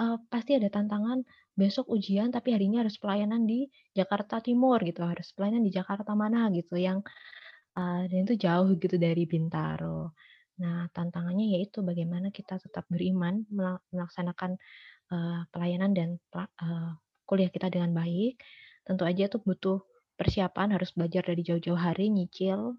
[0.00, 1.20] uh, pasti ada tantangan
[1.52, 6.48] besok ujian tapi harinya harus pelayanan di Jakarta Timur gitu, harus pelayanan di Jakarta mana
[6.56, 7.04] gitu yang
[7.76, 10.16] uh, dan itu jauh gitu dari Bintaro.
[10.60, 13.44] Nah, tantangannya yaitu bagaimana kita tetap beriman
[13.92, 14.56] melaksanakan
[15.12, 16.96] uh, pelayanan dan uh,
[17.32, 18.36] kuliah kita dengan baik.
[18.84, 19.80] Tentu aja itu butuh
[20.20, 22.76] persiapan, harus belajar dari jauh-jauh hari, nyicil,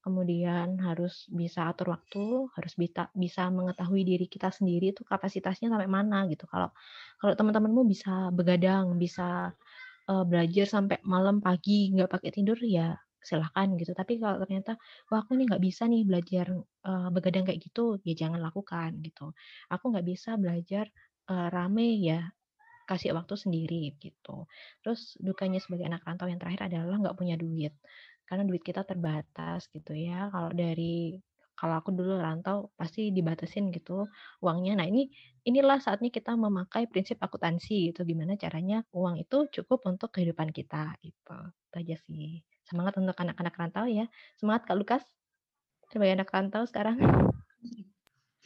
[0.00, 5.86] kemudian harus bisa atur waktu, harus bisa bisa mengetahui diri kita sendiri itu kapasitasnya sampai
[5.92, 6.48] mana gitu.
[6.48, 6.72] Kalau
[7.20, 9.52] kalau teman-temanmu bisa begadang, bisa
[10.08, 13.94] uh, belajar sampai malam pagi nggak pakai tidur ya silahkan gitu.
[13.94, 14.74] Tapi kalau ternyata
[15.12, 16.46] wah aku ini nggak bisa nih belajar
[16.88, 19.30] uh, begadang kayak gitu, ya jangan lakukan gitu.
[19.70, 20.90] Aku nggak bisa belajar
[21.30, 22.26] uh, rame ya
[22.88, 24.46] kasih waktu sendiri gitu.
[24.84, 27.72] Terus dukanya sebagai anak rantau yang terakhir adalah nggak punya duit
[28.26, 30.32] karena duit kita terbatas gitu ya.
[30.32, 31.16] Kalau dari
[31.52, 34.08] kalau aku dulu rantau pasti dibatasin gitu
[34.42, 34.82] uangnya.
[34.82, 35.06] Nah ini
[35.46, 38.02] inilah saatnya kita memakai prinsip akuntansi gitu.
[38.02, 41.38] Gimana caranya uang itu cukup untuk kehidupan kita gitu.
[41.70, 42.42] Itu aja sih.
[42.66, 44.08] Semangat untuk anak-anak rantau ya.
[44.40, 45.04] Semangat Kak Lukas.
[45.92, 46.98] Sebagai anak rantau sekarang.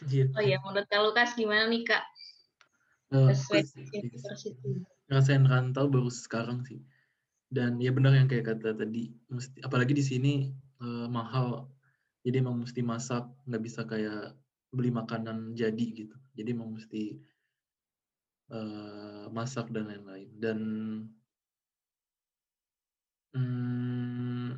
[0.04, 0.28] Iya.
[0.36, 2.04] Oh iya, menurut Kak Lukas gimana nih Kak?
[3.06, 3.30] Uh,
[5.06, 6.82] Ngerasain rantau baru sekarang sih.
[7.46, 10.34] Dan ya benar yang kayak kata tadi mesti apalagi di sini
[10.82, 11.70] uh, mahal.
[12.26, 14.34] Jadi emang mesti masak nggak bisa kayak
[14.74, 16.16] beli makanan jadi gitu.
[16.34, 17.14] Jadi emang mesti
[18.50, 20.28] uh, masak dan lain-lain.
[20.34, 20.58] Dan
[23.38, 24.50] hmm,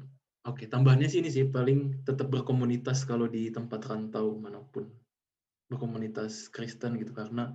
[0.48, 4.88] oke okay, tambahannya sih ini sih paling tetap berkomunitas kalau di tempat rantau mana pun.
[5.68, 7.52] Berkomunitas Kristen gitu karena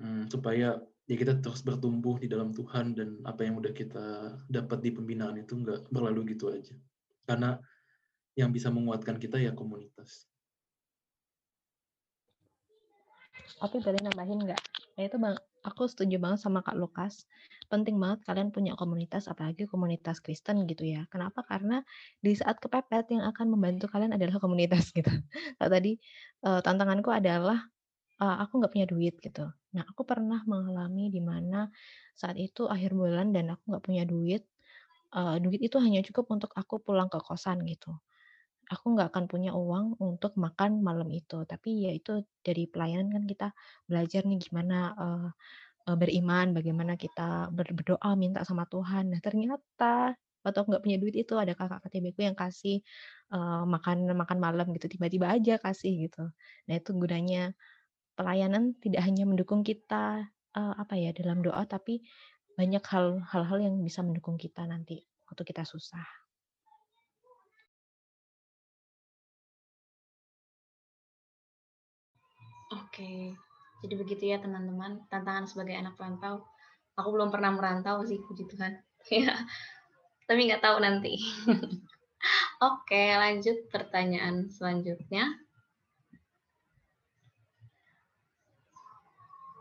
[0.00, 0.80] hmm, supaya
[1.10, 5.36] ya kita terus bertumbuh di dalam Tuhan dan apa yang udah kita dapat di pembinaan
[5.38, 6.74] itu nggak berlalu gitu aja.
[7.28, 7.60] Karena
[8.38, 10.30] yang bisa menguatkan kita ya komunitas.
[13.60, 14.62] Tapi boleh nambahin nggak?
[14.96, 15.36] Nah itu bang,
[15.66, 17.26] aku setuju banget sama Kak Lukas.
[17.66, 21.04] Penting banget kalian punya komunitas, apalagi komunitas Kristen gitu ya.
[21.10, 21.42] Kenapa?
[21.42, 21.82] Karena
[22.22, 25.10] di saat kepepet yang akan membantu kalian adalah komunitas gitu.
[25.60, 25.98] Tadi
[26.46, 27.58] uh, tantanganku adalah
[28.22, 29.50] uh, aku nggak punya duit gitu.
[29.76, 31.70] Nah aku pernah mengalami di mana
[32.14, 34.42] saat itu akhir bulan dan aku nggak punya duit.
[35.10, 37.90] Uh, duit itu hanya cukup untuk aku pulang ke kosan gitu
[38.70, 41.42] aku nggak akan punya uang untuk makan malam itu.
[41.42, 43.48] Tapi ya itu dari pelayanan kan kita
[43.90, 45.28] belajar nih gimana uh,
[45.90, 49.10] uh, beriman, bagaimana kita berdoa minta sama Tuhan.
[49.10, 52.80] Nah ternyata waktu aku nggak punya duit itu ada kakak KTB ku yang kasih
[53.34, 56.30] uh, makan makan malam gitu tiba-tiba aja kasih gitu.
[56.70, 57.52] Nah itu gunanya
[58.20, 62.04] pelayanan tidak hanya mendukung kita uh, apa ya dalam doa tapi
[62.52, 66.04] banyak hal hal yang bisa mendukung kita nanti waktu kita susah.
[72.70, 73.34] Oke,
[73.82, 76.46] jadi begitu ya teman-teman, tantangan sebagai anak perantau.
[76.94, 78.76] Aku belum pernah merantau sih, puji Tuhan.
[79.10, 79.32] Ya,
[80.28, 81.16] tapi nggak tahu nanti.
[82.68, 85.40] Oke, lanjut pertanyaan selanjutnya.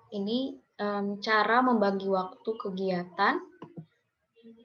[0.09, 3.37] Ini um, cara membagi waktu kegiatan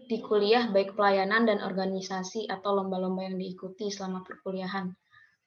[0.04, 4.92] di kuliah baik pelayanan dan organisasi atau lomba-lomba yang diikuti selama perkuliahan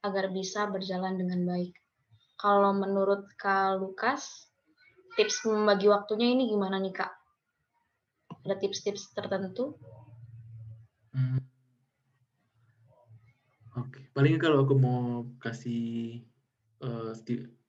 [0.05, 1.73] agar bisa berjalan dengan baik.
[2.37, 4.49] Kalau menurut Kak Lukas,
[5.17, 7.11] tips membagi waktunya ini gimana nih Kak?
[8.45, 9.73] Ada tips-tips tertentu?
[11.13, 11.41] Hmm.
[13.77, 14.03] Oke, okay.
[14.13, 16.21] paling kalau aku mau kasih
[16.81, 17.13] uh,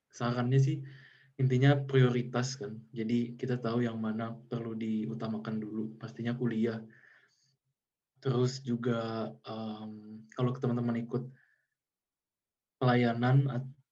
[0.09, 0.77] sarannya sih
[1.39, 2.75] intinya prioritas kan.
[2.91, 5.95] Jadi kita tahu yang mana perlu diutamakan dulu.
[5.95, 6.83] Pastinya kuliah.
[8.19, 11.23] Terus juga um, kalau teman-teman ikut
[12.79, 13.47] pelayanan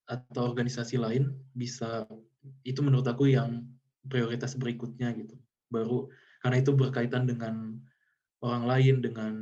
[0.07, 2.07] atau organisasi lain bisa
[2.63, 3.67] itu menurut aku yang
[4.07, 5.35] prioritas berikutnya gitu
[5.67, 6.07] baru
[6.39, 7.75] karena itu berkaitan dengan
[8.39, 9.33] orang lain dengan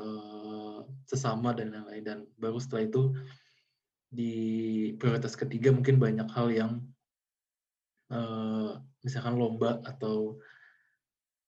[0.00, 3.02] uh, sesama dan lain-lain dan baru setelah itu
[4.08, 4.32] di
[4.96, 6.80] prioritas ketiga mungkin banyak hal yang
[8.12, 10.38] uh, misalkan lomba atau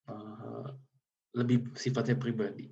[0.07, 0.67] uh,
[1.35, 2.71] lebih sifatnya pribadi.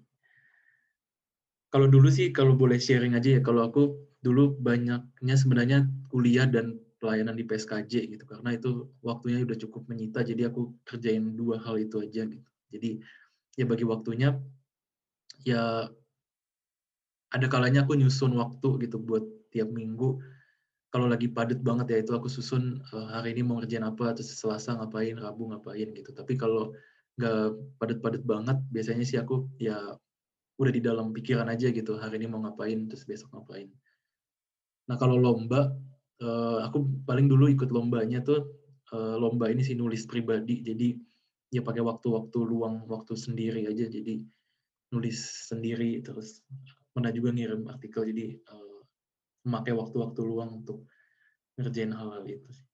[1.68, 6.80] Kalau dulu sih kalau boleh sharing aja ya kalau aku dulu banyaknya sebenarnya kuliah dan
[6.98, 11.78] pelayanan di PSKJ gitu karena itu waktunya udah cukup menyita jadi aku kerjain dua hal
[11.78, 12.50] itu aja gitu.
[12.74, 12.90] Jadi
[13.60, 14.34] ya bagi waktunya
[15.46, 15.92] ya
[17.28, 20.18] ada kalanya aku nyusun waktu gitu buat tiap minggu
[20.98, 24.34] kalau lagi padat banget ya itu aku susun uh, hari ini mau ngerjain apa terus
[24.34, 26.74] selasa ngapain rabu ngapain gitu tapi kalau
[27.22, 29.78] nggak padat-padat banget biasanya sih aku ya
[30.58, 33.70] udah di dalam pikiran aja gitu hari ini mau ngapain terus besok ngapain
[34.88, 35.76] Nah kalau lomba,
[36.24, 38.48] uh, aku paling dulu ikut lombanya tuh
[38.96, 40.64] uh, lomba ini sih nulis pribadi.
[40.64, 40.96] Jadi
[41.52, 43.86] ya pakai waktu-waktu luang, waktu sendiri aja.
[43.88, 44.24] Jadi
[44.96, 45.20] nulis
[45.52, 46.40] sendiri terus
[46.96, 48.08] pernah juga ngirim artikel.
[48.08, 48.67] Jadi uh,
[49.48, 50.84] memakai waktu-waktu luang untuk
[51.56, 52.68] ngerjain hal-hal itu sih.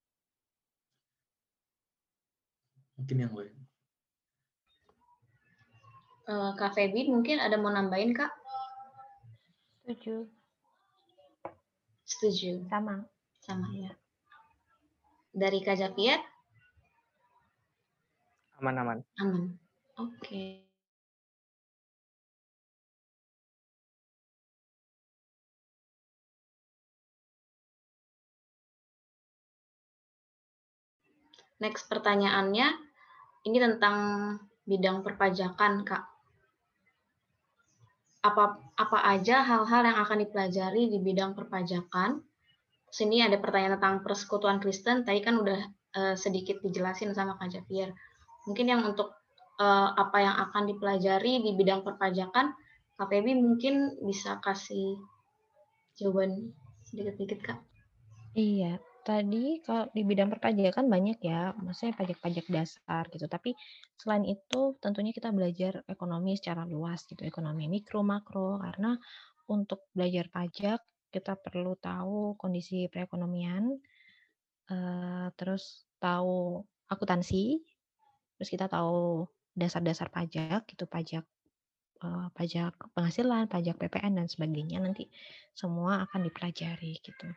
[2.97, 3.55] Mungkin yang lain.
[6.25, 8.33] Uh, Kak Feby mungkin ada mau nambahin Kak?
[9.85, 10.25] Setuju.
[12.09, 12.65] Setuju.
[12.71, 13.05] Sama.
[13.43, 13.93] Sama ya.
[15.29, 16.17] Dari Kak Javier?
[18.57, 19.03] Aman-aman.
[19.19, 19.59] Aman.
[19.99, 20.17] Oke.
[20.23, 20.72] Okay.
[31.63, 32.67] Next pertanyaannya,
[33.47, 33.97] ini tentang
[34.67, 36.13] bidang perpajakan, Kak
[38.23, 42.23] apa apa aja hal-hal yang akan dipelajari di bidang perpajakan.
[42.87, 45.03] Sini ada pertanyaan tentang persekutuan Kristen.
[45.03, 45.59] Tadi kan udah
[45.99, 47.91] uh, sedikit dijelasin sama Kak Javier.
[48.47, 49.11] Mungkin yang untuk
[49.59, 52.55] uh, apa yang akan dipelajari di bidang perpajakan,
[52.95, 55.03] Kak Febi mungkin bisa kasih
[55.99, 56.55] jawaban
[56.87, 57.59] sedikit-sedikit Kak.
[58.39, 63.27] Iya, Tadi kalau di bidang perpajakan banyak ya, maksudnya pajak-pajak dasar gitu.
[63.27, 63.51] Tapi
[63.99, 68.63] selain itu tentunya kita belajar ekonomi secara luas gitu, ekonomi mikro, makro.
[68.63, 68.95] Karena
[69.51, 70.79] untuk belajar pajak
[71.11, 73.75] kita perlu tahu kondisi perekonomian,
[74.71, 77.59] uh, terus tahu akuntansi,
[78.39, 81.27] terus kita tahu dasar-dasar pajak gitu, pajak
[82.03, 85.07] uh, pajak penghasilan, pajak PPN dan sebagainya nanti
[85.55, 87.27] semua akan dipelajari gitu.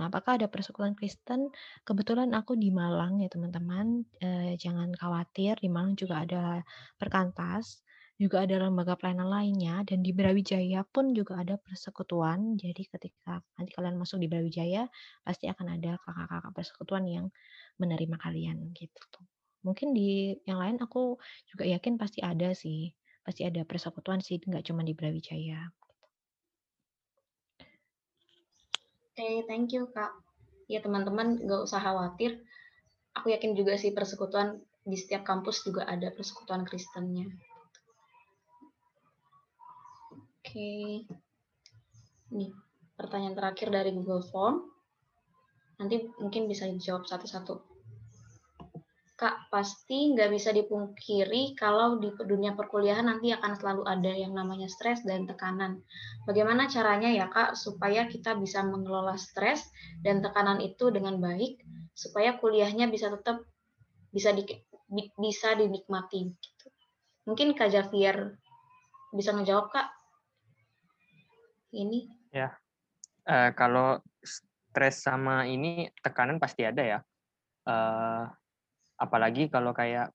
[0.00, 1.52] Nah, apakah ada persekutuan Kristen?
[1.84, 6.64] Kebetulan aku di Malang ya teman-teman, uh, jangan khawatir di Malang juga ada
[6.96, 7.86] perkantas
[8.16, 12.56] juga ada lembaga pelayanan lainnya dan di Brawijaya pun juga ada persekutuan.
[12.56, 14.88] Jadi ketika nanti kalian masuk di Brawijaya
[15.20, 17.26] pasti akan ada kakak-kakak persekutuan yang
[17.76, 19.20] menerima kalian gitu.
[19.68, 21.20] Mungkin di yang lain aku
[21.52, 22.88] juga yakin pasti ada sih.
[23.26, 25.66] Pasti ada persekutuan sih, nggak cuma di Brawijaya.
[29.10, 30.14] Oke, okay, thank you Kak.
[30.70, 32.38] Ya teman-teman nggak usah khawatir.
[33.18, 37.26] Aku yakin juga sih persekutuan di setiap kampus juga ada persekutuan Kristennya.
[40.14, 41.02] Oke.
[42.30, 42.54] Nih,
[42.94, 44.70] pertanyaan terakhir dari Google Form.
[45.82, 47.75] Nanti mungkin bisa dijawab satu-satu.
[49.16, 54.68] Kak, pasti nggak bisa dipungkiri kalau di dunia perkuliahan nanti akan selalu ada yang namanya
[54.68, 55.80] stres dan tekanan.
[56.28, 59.72] Bagaimana caranya ya Kak, supaya kita bisa mengelola stres
[60.04, 61.64] dan tekanan itu dengan baik,
[61.96, 63.40] supaya kuliahnya bisa tetap
[64.12, 64.44] bisa di,
[65.16, 66.36] bisa dinikmati.
[66.36, 66.66] Gitu.
[67.24, 68.36] Mungkin Kak Javier
[69.16, 69.96] bisa ngejawab Kak?
[71.76, 72.08] ini?
[72.32, 72.56] Ya,
[73.28, 76.98] uh, kalau stres sama ini tekanan pasti ada ya.
[77.66, 78.28] Uh,
[78.96, 80.12] apalagi kalau kayak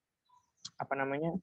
[0.78, 1.34] apa namanya?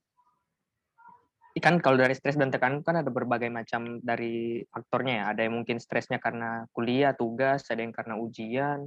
[1.59, 5.25] Kan kalau dari stres dan tekanan kan ada berbagai macam dari faktornya ya.
[5.35, 8.87] Ada yang mungkin stresnya karena kuliah, tugas, ada yang karena ujian,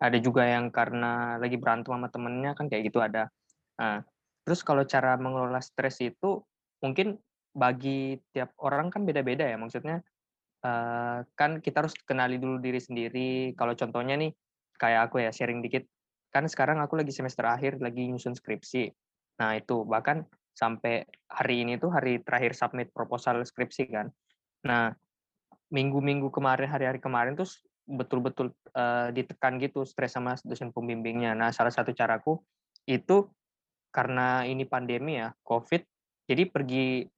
[0.00, 3.28] ada juga yang karena lagi berantem sama temennya kan kayak gitu ada.
[3.76, 4.00] Nah,
[4.48, 6.40] terus kalau cara mengelola stres itu
[6.80, 7.20] mungkin
[7.56, 9.56] bagi tiap orang kan beda-beda ya.
[9.56, 10.04] Maksudnya
[10.64, 13.56] uh, kan kita harus kenali dulu diri sendiri.
[13.56, 14.32] Kalau contohnya nih,
[14.76, 15.88] kayak aku ya sharing dikit.
[16.36, 18.92] Kan sekarang aku lagi semester akhir, lagi nyusun skripsi.
[19.40, 24.12] Nah itu bahkan sampai hari ini tuh hari terakhir submit proposal skripsi kan.
[24.68, 24.92] Nah
[25.72, 27.48] minggu-minggu kemarin, hari-hari kemarin tuh
[27.88, 31.32] betul-betul uh, ditekan gitu, stres sama dosen pembimbingnya.
[31.32, 32.36] Nah salah satu caraku
[32.84, 33.32] itu
[33.88, 35.80] karena ini pandemi ya, COVID,
[36.28, 37.08] jadi pergi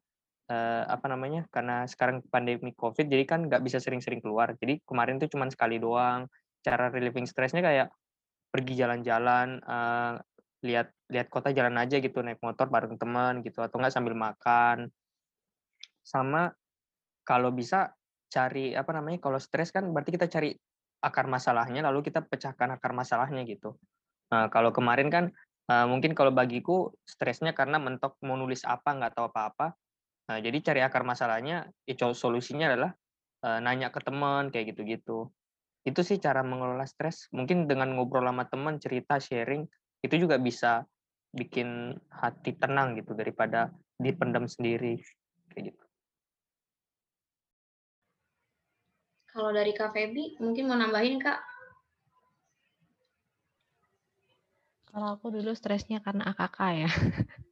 [0.47, 5.21] uh, apa namanya karena sekarang pandemi covid jadi kan nggak bisa sering-sering keluar jadi kemarin
[5.21, 6.27] tuh cuma sekali doang
[6.65, 7.89] cara relieving stresnya kayak
[8.49, 10.19] pergi jalan-jalan uh,
[10.65, 14.91] lihat lihat kota jalan aja gitu naik motor bareng teman gitu atau nggak sambil makan.
[16.03, 16.51] Sama
[17.23, 17.93] kalau bisa
[18.29, 20.53] cari apa namanya kalau stres kan berarti kita cari
[20.99, 23.79] akar masalahnya lalu kita pecahkan akar masalahnya gitu.
[24.29, 25.25] Nah, kalau kemarin kan
[25.71, 29.77] uh, mungkin kalau bagiku stresnya karena mentok mau nulis apa nggak tahu apa-apa.
[30.29, 32.93] Nah, jadi cari akar masalahnya, ya solusinya adalah
[33.49, 35.33] uh, nanya ke teman kayak gitu-gitu.
[35.89, 37.33] Itu sih cara mengelola stres.
[37.33, 39.65] Mungkin dengan ngobrol sama teman, cerita, sharing,
[40.05, 40.85] itu juga bisa
[41.33, 45.01] bikin hati tenang gitu daripada dipendam sendiri
[45.49, 45.85] kayak gitu.
[49.33, 51.41] Kalau dari Kak Feby, mungkin mau nambahin Kak?
[54.89, 56.89] Kalau aku dulu stresnya karena AKK ya.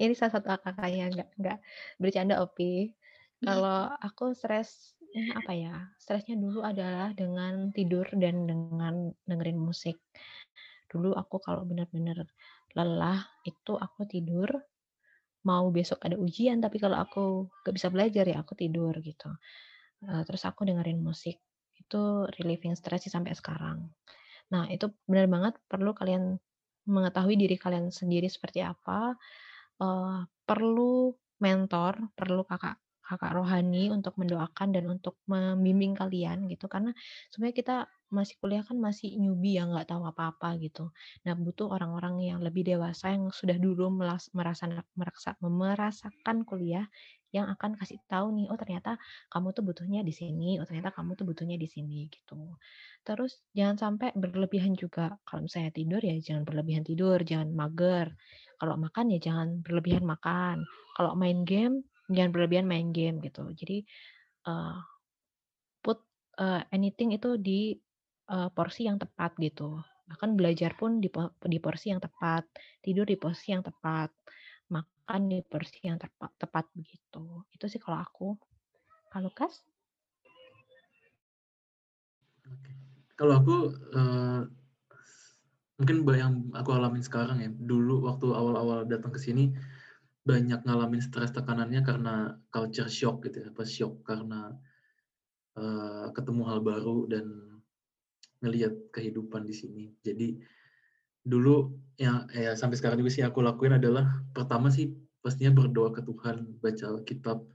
[0.00, 1.58] Ini salah satu kakak yang nggak nggak
[2.00, 2.92] bercanda Opi.
[3.44, 4.95] Kalau aku stres
[5.32, 5.74] apa ya?
[5.96, 9.96] Stresnya dulu adalah dengan tidur dan dengan dengerin musik.
[10.86, 12.28] Dulu aku kalau benar-benar
[12.76, 14.52] lelah itu aku tidur
[15.46, 19.30] mau besok ada ujian tapi kalau aku gak bisa belajar ya aku tidur gitu
[20.26, 21.40] terus aku dengerin musik
[21.72, 22.02] itu
[22.36, 23.86] relieving stress sih sampai sekarang
[24.52, 26.36] nah itu benar banget perlu kalian
[26.86, 29.14] mengetahui diri kalian sendiri seperti apa
[29.82, 31.10] uh, perlu
[31.42, 36.90] mentor, perlu kakak kakak rohani untuk mendoakan dan untuk membimbing kalian gitu karena
[37.30, 37.76] sebenarnya kita
[38.06, 40.94] masih kuliah kan masih newbie yang nggak tahu apa-apa gitu.
[41.26, 46.86] Nah butuh orang-orang yang lebih dewasa yang sudah dulu merasa merasa merasakan kuliah
[47.34, 48.94] yang akan kasih tahu nih oh ternyata
[49.28, 52.38] kamu tuh butuhnya di sini, oh ternyata kamu tuh butuhnya di sini gitu.
[53.02, 55.18] Terus jangan sampai berlebihan juga.
[55.26, 58.14] Kalau misalnya tidur ya jangan berlebihan tidur, jangan mager
[58.56, 60.64] kalau makan ya jangan berlebihan makan.
[60.96, 63.46] Kalau main game jangan berlebihan main game gitu.
[63.52, 63.82] Jadi
[64.46, 64.78] uh,
[65.82, 66.02] put
[66.38, 67.74] uh, anything itu di
[68.30, 69.80] uh, porsi yang tepat gitu.
[70.06, 71.10] Bahkan belajar pun di,
[71.50, 72.46] di porsi yang tepat,
[72.78, 74.14] tidur di porsi yang tepat,
[74.70, 77.42] makan di porsi yang tepat, tepat begitu.
[77.50, 78.28] Itu sih kalau aku.
[79.10, 79.62] Kalau Kas?
[83.16, 83.56] Kalau aku
[83.96, 84.46] uh,
[85.76, 89.52] mungkin yang aku alamin sekarang ya dulu waktu awal-awal datang ke sini
[90.26, 94.50] banyak ngalamin stres tekanannya karena culture shock gitu ya apa shock karena
[95.54, 97.26] uh, ketemu hal baru dan
[98.42, 100.34] ngelihat kehidupan di sini jadi
[101.26, 104.90] dulu ya, ya sampai sekarang juga sih aku lakuin adalah pertama sih
[105.22, 107.46] pastinya berdoa ke Tuhan baca kitab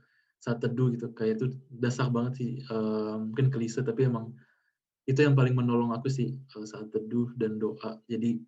[0.42, 4.34] saat teduh gitu kayak itu dasar banget sih uh, mungkin kelise tapi emang
[5.06, 7.98] itu yang paling menolong aku sih saat teduh dan doa.
[8.06, 8.38] Jadi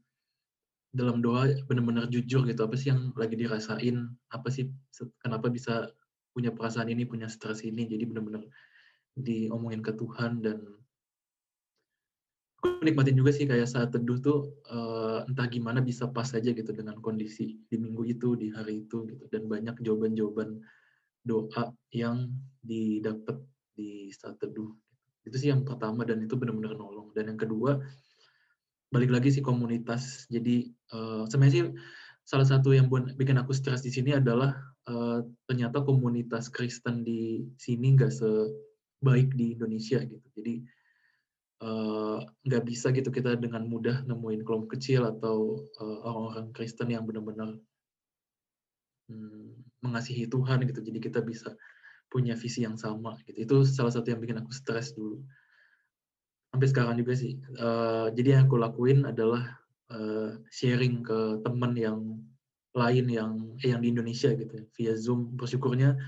[0.95, 4.15] dalam doa benar-benar jujur gitu apa sih yang lagi dirasain?
[4.31, 4.71] Apa sih
[5.19, 5.91] kenapa bisa
[6.31, 7.91] punya perasaan ini punya stres ini?
[7.91, 8.47] Jadi benar-benar
[9.19, 10.63] diomongin ke Tuhan dan
[12.63, 16.71] aku nikmatin juga sih kayak saat teduh tuh uh, entah gimana bisa pas aja gitu
[16.71, 19.27] dengan kondisi di minggu itu di hari itu gitu.
[19.35, 20.63] Dan banyak jawaban-jawaban
[21.27, 22.31] doa yang
[22.63, 23.43] didapat
[23.75, 24.71] di saat teduh
[25.25, 27.11] itu sih yang pertama dan itu benar-benar nolong.
[27.17, 27.83] Dan yang kedua
[28.95, 30.31] balik lagi sih komunitas.
[30.31, 31.65] Jadi uh, sebenarnya sih
[32.23, 34.55] salah satu yang buat bikin aku stres di sini adalah
[34.87, 40.27] uh, ternyata komunitas Kristen di sini nggak sebaik di Indonesia gitu.
[40.39, 40.63] Jadi
[41.67, 47.03] uh, nggak bisa gitu kita dengan mudah nemuin kelompok kecil atau orang-orang uh, Kristen yang
[47.03, 47.59] benar-benar
[49.11, 50.79] hmm, mengasihi Tuhan gitu.
[50.87, 51.51] Jadi kita bisa
[52.15, 53.43] punya visi yang sama gitu.
[53.43, 55.19] Itu salah satu yang bikin aku stres dulu
[56.55, 57.43] sampai sekarang juga sih.
[57.59, 59.59] Uh, jadi yang aku lakuin adalah
[59.91, 62.23] uh, sharing ke teman yang
[62.79, 65.35] lain yang eh, yang di Indonesia gitu via Zoom.
[65.35, 65.99] Bersyukurnya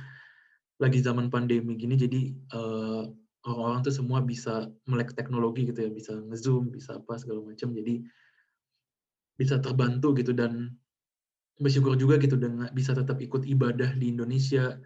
[0.78, 3.10] lagi zaman pandemi gini jadi uh,
[3.42, 7.74] orang-orang tuh semua bisa melek teknologi gitu ya, bisa nge-zoom, bisa apa segala macam.
[7.74, 8.06] Jadi
[9.34, 10.78] bisa terbantu gitu dan
[11.58, 14.78] bersyukur juga gitu dengan bisa tetap ikut ibadah di Indonesia.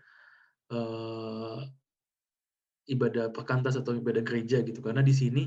[0.72, 1.68] Uh,
[2.90, 4.82] ibadah perkantas atau ibadah gereja gitu.
[4.82, 5.46] Karena di sini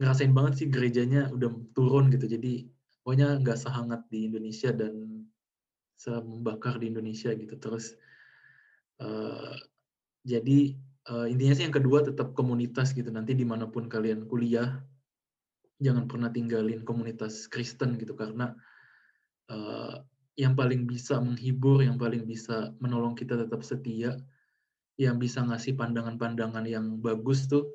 [0.00, 2.24] ngerasain banget sih gerejanya udah turun gitu.
[2.24, 2.66] Jadi
[3.04, 5.24] pokoknya nggak sehangat di Indonesia dan
[6.06, 7.54] membakar di Indonesia gitu.
[7.60, 7.96] Terus
[9.04, 9.56] uh,
[10.24, 10.76] jadi
[11.12, 13.08] uh, intinya sih yang kedua tetap komunitas gitu.
[13.12, 14.80] Nanti di mana pun kalian kuliah
[15.76, 18.16] jangan pernah tinggalin komunitas Kristen gitu.
[18.16, 18.56] Karena
[19.52, 20.00] uh,
[20.36, 24.20] yang paling bisa menghibur yang paling bisa menolong kita tetap setia
[24.96, 27.68] yang bisa ngasih pandangan-pandangan yang bagus tuh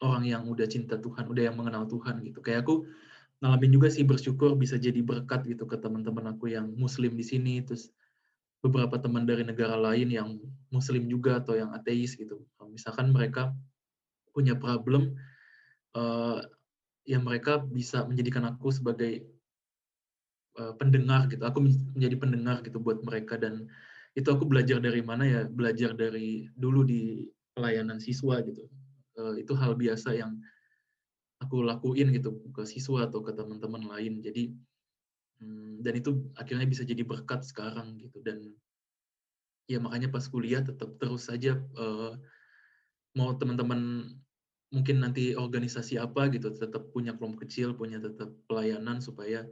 [0.00, 2.40] orang yang udah cinta Tuhan, udah yang mengenal Tuhan gitu.
[2.40, 2.84] Kayak aku
[3.40, 7.60] ngalamin juga sih bersyukur bisa jadi berkat gitu ke teman-teman aku yang muslim di sini
[7.60, 7.92] terus
[8.64, 10.40] beberapa teman dari negara lain yang
[10.72, 12.40] muslim juga atau yang ateis gitu.
[12.72, 13.52] Misalkan mereka
[14.32, 15.16] punya problem
[15.96, 16.40] uh,
[17.04, 19.24] yang mereka bisa menjadikan aku sebagai
[20.56, 21.44] uh, pendengar gitu.
[21.44, 23.68] Aku menjadi pendengar gitu buat mereka dan
[24.16, 25.42] itu aku belajar dari mana ya?
[25.44, 28.64] Belajar dari dulu di pelayanan siswa gitu.
[29.16, 30.40] Uh, itu hal biasa yang
[31.40, 34.24] aku lakuin gitu ke siswa atau ke teman-teman lain.
[34.24, 34.56] Jadi
[35.44, 38.24] um, dan itu akhirnya bisa jadi berkat sekarang gitu.
[38.24, 38.56] Dan
[39.68, 42.16] ya makanya pas kuliah tetap terus saja uh,
[43.12, 44.12] mau teman-teman
[44.72, 49.46] mungkin nanti organisasi apa gitu tetap punya kelompok kecil punya tetap pelayanan supaya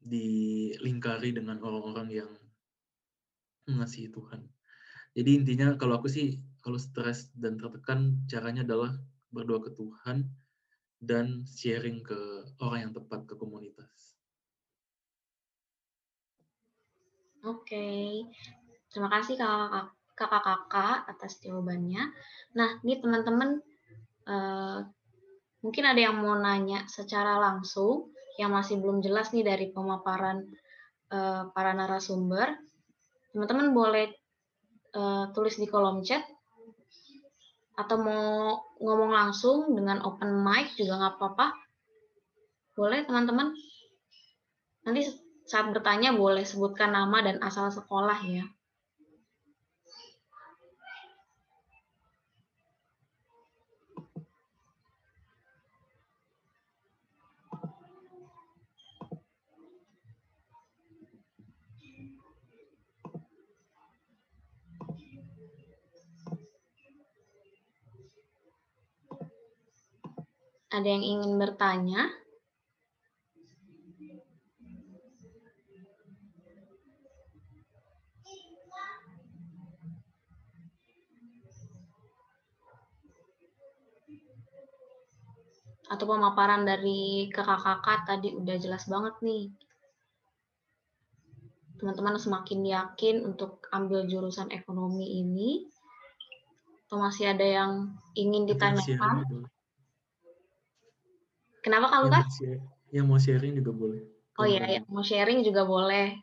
[0.00, 2.30] dilingkari dengan orang-orang yang
[3.68, 4.46] mengasihi Tuhan.
[5.16, 8.94] Jadi intinya kalau aku sih kalau stres dan tertekan caranya adalah
[9.34, 10.28] berdoa ke Tuhan
[11.00, 14.20] dan sharing ke orang yang tepat ke komunitas.
[17.40, 18.28] Oke,
[18.92, 19.40] terima kasih
[20.12, 22.12] kakak-kakak atas jawabannya.
[22.52, 23.64] Nah, ini teman-teman
[24.28, 24.84] uh,
[25.64, 30.44] mungkin ada yang mau nanya secara langsung yang masih belum jelas nih dari pemaparan
[31.08, 32.60] uh, para narasumber
[33.30, 34.06] teman-teman boleh
[34.94, 36.22] uh, tulis di kolom chat
[37.78, 41.46] atau mau ngomong langsung dengan open mic juga nggak apa-apa.
[42.76, 43.56] Boleh teman-teman.
[44.84, 45.08] Nanti
[45.48, 48.44] saat bertanya boleh sebutkan nama dan asal sekolah ya.
[70.70, 72.06] Ada yang ingin bertanya?
[85.90, 89.50] Atau pemaparan dari kakak-kakak tadi udah jelas banget nih.
[91.82, 95.66] Teman-teman semakin yakin untuk ambil jurusan ekonomi ini.
[96.86, 99.50] Atau masih ada yang ingin ditanyakan?
[101.60, 102.24] Kenapa kalau kan?
[102.90, 104.00] Yang mau sharing juga boleh.
[104.40, 106.16] Oh iya, yang mau sharing juga boleh.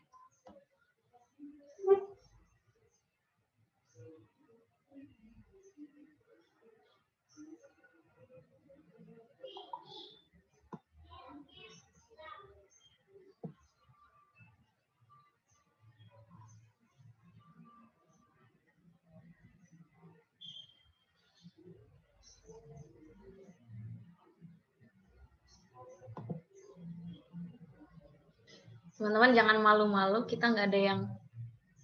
[28.98, 31.00] Teman-teman jangan malu-malu, kita nggak ada yang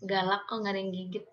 [0.03, 1.25] galak kok, nggak ada yang gigit.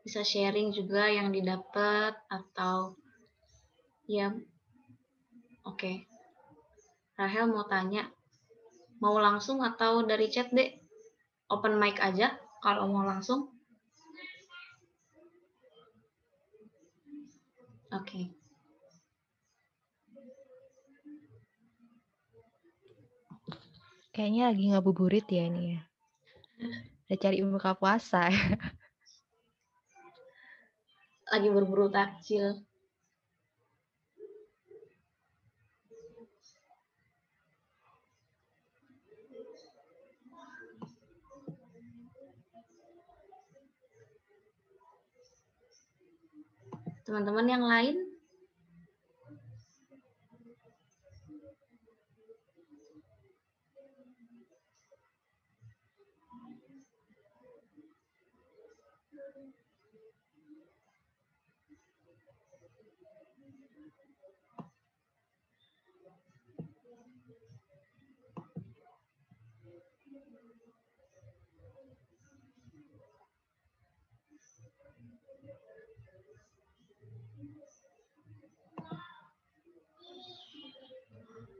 [0.00, 2.96] Bisa sharing juga yang didapat atau
[4.08, 4.32] ya
[5.68, 5.76] oke.
[5.76, 6.08] Okay.
[7.20, 8.08] Rahel mau tanya,
[8.96, 10.72] mau langsung atau dari chat deh?
[11.52, 12.32] Open mic aja
[12.64, 13.55] kalau mau langsung.
[17.96, 18.04] Oke.
[18.04, 18.26] Okay.
[24.12, 25.82] Kayaknya lagi ngabuburit ya ini ya.
[27.08, 28.28] Udah cari buka puasa.
[31.32, 32.65] lagi berburu takjil.
[47.06, 48.15] Teman-teman yang lain?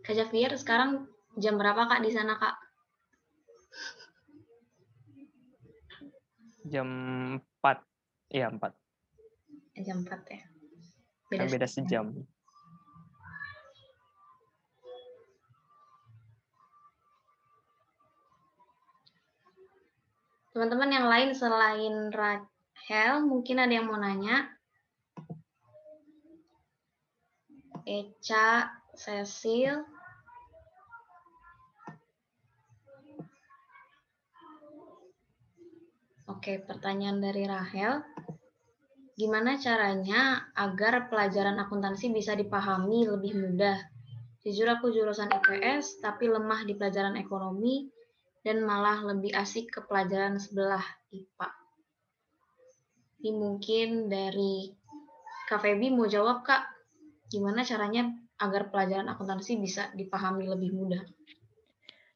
[0.06, 2.54] Kak Javier, sekarang jam berapa Kak di sana Kak?
[6.70, 6.88] Jam
[7.42, 7.82] 4.
[8.30, 8.70] Iya, 4.
[9.74, 10.46] Eh, jam 4 ya.
[11.26, 12.06] Beda, kan beda sejam.
[20.54, 24.54] Teman-teman yang lain selain Rachel, mungkin ada yang mau nanya?
[27.82, 29.95] Eca, Cecil,
[36.46, 38.06] Oke, pertanyaan dari Rahel.
[39.18, 43.74] Gimana caranya agar pelajaran akuntansi bisa dipahami lebih mudah?
[44.46, 47.90] Jujur aku jurusan IPS, tapi lemah di pelajaran ekonomi,
[48.46, 51.50] dan malah lebih asik ke pelajaran sebelah IPA.
[53.26, 54.70] Ini mungkin dari
[55.50, 56.62] Kak Feby mau jawab, Kak.
[57.26, 58.06] Gimana caranya
[58.38, 61.02] agar pelajaran akuntansi bisa dipahami lebih mudah?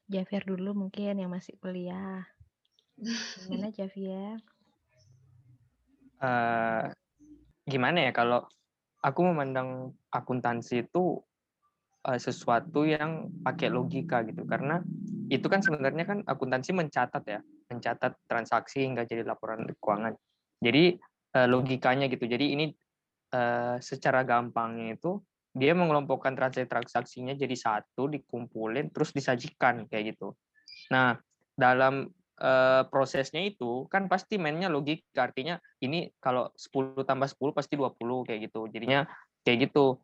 [0.07, 2.23] Javier dulu mungkin yang masih kuliah.
[3.01, 4.37] Gimana Javier?
[6.21, 6.85] Uh,
[7.65, 8.45] gimana ya kalau
[9.01, 11.17] aku memandang akuntansi itu
[12.05, 14.45] uh, sesuatu yang pakai logika gitu.
[14.45, 14.77] Karena
[15.33, 17.41] itu kan sebenarnya kan akuntansi mencatat ya
[17.71, 20.13] mencatat transaksi hingga jadi laporan keuangan.
[20.61, 21.01] Jadi
[21.33, 22.29] uh, logikanya gitu.
[22.29, 22.65] Jadi ini
[23.33, 25.17] uh, secara gampangnya itu
[25.51, 30.37] dia mengelompokkan transaksi-transaksinya jadi satu dikumpulin terus disajikan kayak gitu.
[30.93, 31.17] Nah
[31.57, 32.07] dalam
[32.41, 35.29] uh, prosesnya itu kan pasti mainnya logika.
[35.29, 38.67] Artinya ini kalau 10 tambah 10 pasti 20 kayak gitu.
[38.73, 39.05] Jadinya
[39.45, 40.01] kayak gitu.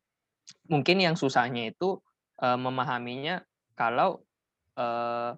[0.72, 2.00] Mungkin yang susahnya itu
[2.40, 3.44] uh, memahaminya
[3.74, 4.24] kalau
[4.78, 5.36] uh,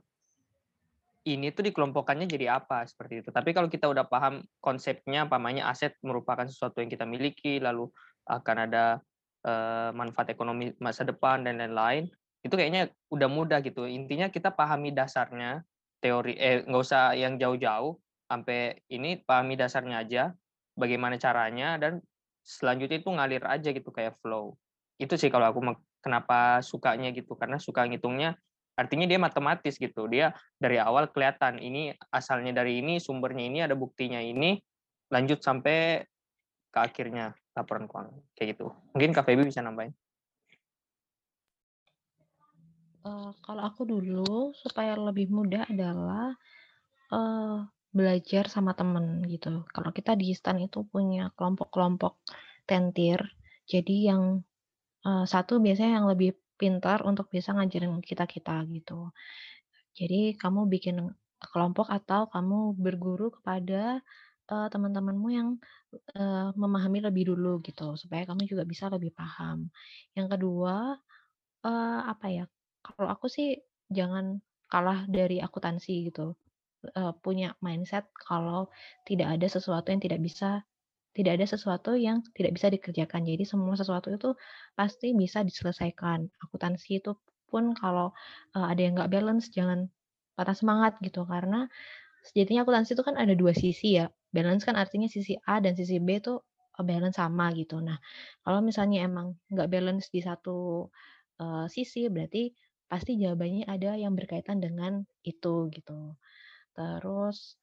[1.27, 3.29] ini tuh dikelompokkannya jadi apa seperti itu.
[3.29, 7.89] Tapi kalau kita udah paham konsepnya pamannya aset merupakan sesuatu yang kita miliki lalu
[8.29, 9.01] akan ada
[9.45, 12.07] uh, manfaat ekonomi masa depan dan lain-lain
[12.39, 13.83] itu kayaknya udah mudah gitu.
[13.83, 15.59] Intinya kita pahami dasarnya
[15.99, 17.95] teori eh nggak usah yang jauh-jauh
[18.29, 20.23] sampai ini pahami dasarnya aja
[20.77, 21.99] bagaimana caranya dan
[22.43, 24.55] selanjutnya itu ngalir aja gitu kayak flow.
[24.95, 25.59] Itu sih kalau aku
[25.99, 28.39] kenapa sukanya gitu karena suka ngitungnya
[28.79, 30.07] artinya dia matematis gitu.
[30.07, 34.55] Dia dari awal kelihatan ini asalnya dari ini sumbernya ini ada buktinya ini
[35.11, 36.05] lanjut sampai
[36.69, 38.71] ke akhirnya laporan keuangan kayak gitu.
[38.95, 39.91] Mungkin KPB bisa nambahin
[42.99, 46.35] Uh, kalau aku dulu supaya lebih mudah adalah,
[47.15, 49.65] uh, belajar sama temen gitu.
[49.71, 52.21] Kalau kita di STAN itu punya kelompok-kelompok
[52.69, 53.17] tentir,
[53.65, 54.43] jadi yang,
[55.07, 59.15] uh, satu biasanya yang lebih pintar untuk bisa ngajarin kita-kita gitu.
[59.95, 60.99] Jadi kamu bikin
[61.39, 64.03] kelompok atau kamu berguru kepada,
[64.51, 65.49] uh, teman-temanmu yang,
[66.19, 69.71] uh, memahami lebih dulu gitu, supaya kamu juga bisa lebih paham.
[70.13, 70.99] Yang kedua,
[71.63, 72.45] uh, apa ya
[72.95, 73.59] kalau aku sih
[73.89, 74.39] jangan
[74.69, 76.37] kalah dari akuntansi gitu.
[76.95, 78.71] Uh, punya mindset kalau
[79.03, 80.63] tidak ada sesuatu yang tidak bisa
[81.11, 83.27] tidak ada sesuatu yang tidak bisa dikerjakan.
[83.27, 84.31] Jadi semua sesuatu itu
[84.77, 86.29] pasti bisa diselesaikan.
[86.39, 87.17] Akuntansi itu
[87.51, 88.15] pun kalau
[88.55, 89.91] uh, ada yang nggak balance jangan
[90.39, 91.67] patah semangat gitu karena
[92.23, 94.07] sejatinya akuntansi itu kan ada dua sisi ya.
[94.31, 96.39] Balance kan artinya sisi A dan sisi B itu
[96.79, 97.83] balance sama gitu.
[97.83, 97.99] Nah,
[98.45, 100.87] kalau misalnya emang nggak balance di satu
[101.41, 102.53] uh, sisi, berarti
[102.89, 106.17] pasti jawabannya ada yang berkaitan dengan itu gitu.
[106.73, 107.55] Terus,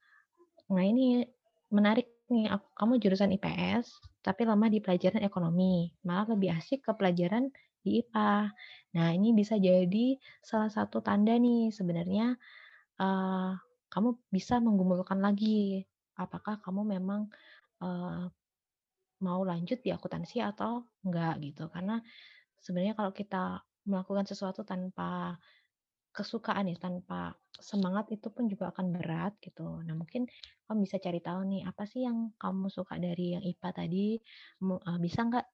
[0.71, 1.27] nah ini
[1.75, 3.87] menarik nih, aku, kamu jurusan IPS,
[4.23, 7.51] tapi lama di pelajaran ekonomi, malah lebih asik ke pelajaran
[7.83, 8.51] di IPA.
[8.99, 12.35] Nah, ini bisa jadi salah satu tanda nih sebenarnya
[12.99, 13.55] uh,
[13.91, 15.87] kamu bisa menggumulkan lagi
[16.19, 17.31] apakah kamu memang
[17.83, 18.27] uh,
[19.23, 21.71] mau lanjut di akuntansi atau enggak gitu.
[21.71, 22.03] Karena
[22.59, 25.39] sebenarnya kalau kita melakukan sesuatu tanpa
[26.13, 29.85] kesukaan ya, tanpa semangat itu pun juga akan berat gitu.
[29.85, 30.25] Nah mungkin
[30.65, 34.17] kamu bisa cari tahu nih apa sih yang kamu suka dari yang IPA tadi,
[34.65, 35.47] uh, bisa nggak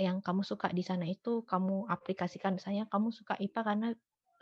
[0.00, 3.88] yang kamu suka di sana itu kamu aplikasikan misalnya kamu suka IPA karena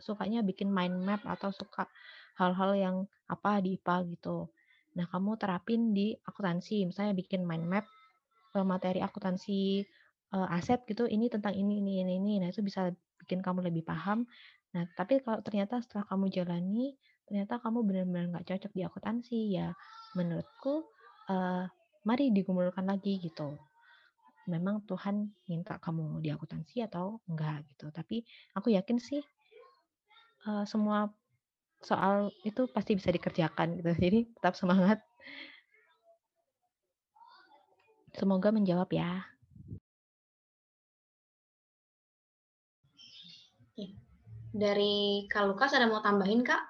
[0.00, 1.88] sukanya bikin mind map atau suka
[2.36, 2.96] hal-hal yang
[3.26, 4.48] apa di IPA gitu.
[4.96, 7.86] Nah, kamu terapin di akuntansi, misalnya bikin mind map
[8.56, 9.84] materi akuntansi
[10.32, 12.34] uh, aset gitu, ini tentang ini, ini, ini, ini.
[12.40, 12.88] Nah, itu bisa
[13.26, 14.24] bikin kamu lebih paham.
[14.72, 16.94] Nah, tapi kalau ternyata setelah kamu jalani,
[17.26, 19.74] ternyata kamu benar-benar nggak cocok di akuntansi, ya
[20.14, 20.86] menurutku
[21.28, 21.66] uh,
[22.06, 23.58] mari digumulkan lagi gitu
[24.46, 27.90] memang Tuhan minta kamu di akuntansi atau enggak gitu.
[27.90, 28.22] Tapi
[28.54, 29.20] aku yakin sih
[30.46, 31.10] uh, semua
[31.82, 33.90] soal itu pasti bisa dikerjakan gitu.
[34.06, 35.02] Jadi tetap semangat.
[38.16, 39.35] Semoga menjawab ya.
[44.56, 46.62] Dari Kak Lukas ada mau tambahin, Kak?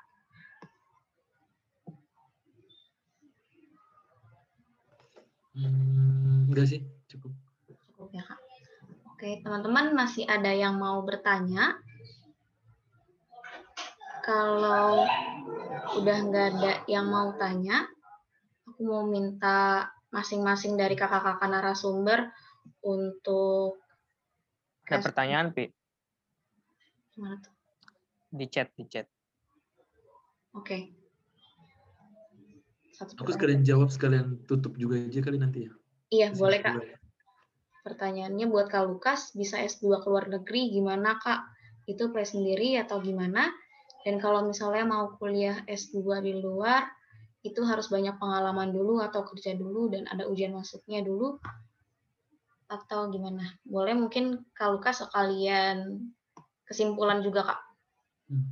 [5.54, 7.30] Hmm, enggak sih, cukup
[8.10, 8.40] ya Kak.
[9.12, 11.80] Oke, teman-teman masih ada yang mau bertanya?
[14.26, 15.06] Kalau
[16.02, 17.86] udah nggak ada yang mau tanya,
[18.66, 22.34] aku mau minta masing-masing dari kakak-kakak narasumber
[22.82, 23.78] untuk
[24.86, 25.70] ada pertanyaan, Pi?
[27.14, 27.55] Gimana tuh?
[28.36, 29.08] Di chat, di chat.
[30.52, 30.62] Oke.
[30.62, 30.82] Okay.
[33.20, 35.72] Aku sekalian jawab, sekalian tutup juga aja kali nanti ya.
[36.08, 36.80] Iya, boleh Kak.
[37.84, 41.44] Pertanyaannya buat Kak Lukas, bisa S2 ke luar negeri gimana Kak?
[41.84, 43.52] Itu play sendiri atau gimana?
[44.00, 46.88] Dan kalau misalnya mau kuliah S2 di luar,
[47.44, 51.36] itu harus banyak pengalaman dulu atau kerja dulu dan ada ujian masuknya dulu
[52.66, 53.60] atau gimana?
[53.62, 56.10] Boleh mungkin Kak Lukas sekalian
[56.66, 57.60] kesimpulan juga Kak.
[58.26, 58.46] Hmm.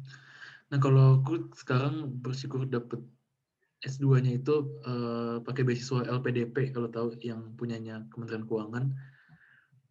[0.70, 3.02] Nah kalau aku sekarang bersyukur dapat
[3.84, 8.96] S2-nya itu uh, pakai beasiswa LPDP kalau tahu yang punyanya Kementerian Keuangan.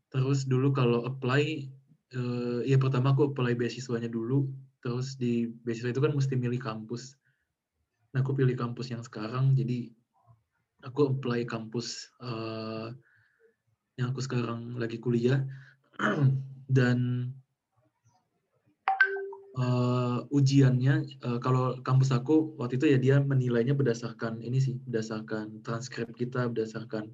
[0.09, 1.69] Terus dulu kalau apply,
[2.17, 4.49] uh, ya pertama aku apply beasiswanya dulu,
[4.81, 7.17] terus di beasiswa itu kan mesti milih kampus.
[8.13, 9.89] Nah aku pilih kampus yang sekarang, jadi
[10.85, 12.93] aku apply kampus uh,
[13.97, 15.45] yang aku sekarang lagi kuliah,
[16.77, 17.29] dan
[19.57, 25.61] uh, ujiannya uh, kalau kampus aku waktu itu ya dia menilainya berdasarkan ini sih berdasarkan
[25.61, 27.13] transkrip kita berdasarkan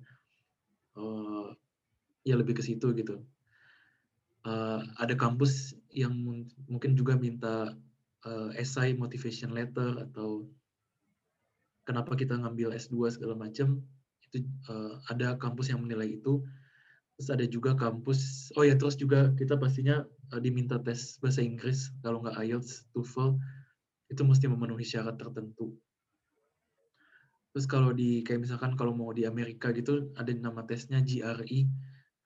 [0.95, 1.51] uh,
[2.23, 3.19] ya lebih ke situ gitu.
[4.47, 6.15] Uh, ada kampus yang
[6.71, 7.75] mungkin juga minta
[8.23, 10.47] uh, essay motivation letter atau
[11.83, 13.83] kenapa kita ngambil S2 segala macam
[14.29, 16.39] itu uh, ada kampus yang menilai itu
[17.19, 18.49] terus ada juga kampus.
[18.55, 21.91] Oh ya terus juga kita pastinya uh, diminta tes bahasa Inggris.
[21.99, 23.35] Kalau nggak IELTS TOEFL
[24.09, 25.75] itu mesti memenuhi syarat tertentu.
[27.51, 31.67] Terus kalau di kayak misalkan kalau mau di Amerika gitu ada nama tesnya GRE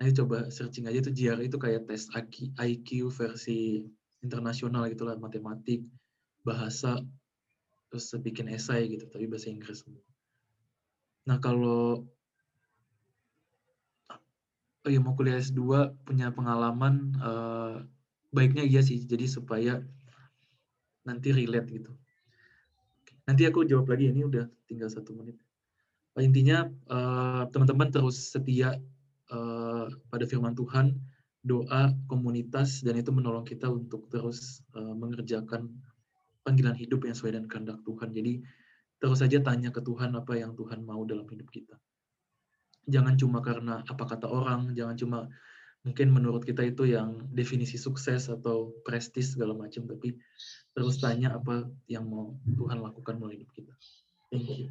[0.03, 2.11] Ayo coba searching aja tuh GR itu kayak tes
[2.59, 3.87] IQ versi
[4.19, 5.79] internasional gitu lah, matematik,
[6.43, 6.99] bahasa,
[7.87, 9.87] terus bikin esai gitu, tapi bahasa Inggris.
[11.23, 12.03] Nah kalau
[14.83, 17.83] oh ya mau kuliah S2 punya pengalaman uh,
[18.33, 19.79] baiknya iya sih, jadi supaya
[21.07, 21.91] nanti relate gitu.
[23.23, 25.39] Nanti aku jawab lagi, ini udah tinggal satu menit.
[26.19, 28.75] Intinya uh, teman-teman terus setia
[29.31, 30.99] uh, pada firman Tuhan,
[31.45, 35.71] doa, komunitas, dan itu menolong kita untuk terus uh, mengerjakan
[36.43, 38.11] panggilan hidup yang sesuai dengan kehendak Tuhan.
[38.11, 38.43] Jadi
[38.99, 41.79] terus saja tanya ke Tuhan apa yang Tuhan mau dalam hidup kita.
[42.89, 45.19] Jangan cuma karena apa kata orang, jangan cuma
[45.83, 50.15] mungkin menurut kita itu yang definisi sukses atau prestis segala macam, tapi
[50.71, 53.73] terus tanya apa yang mau Tuhan lakukan melalui hidup kita.
[54.31, 54.67] Thank you.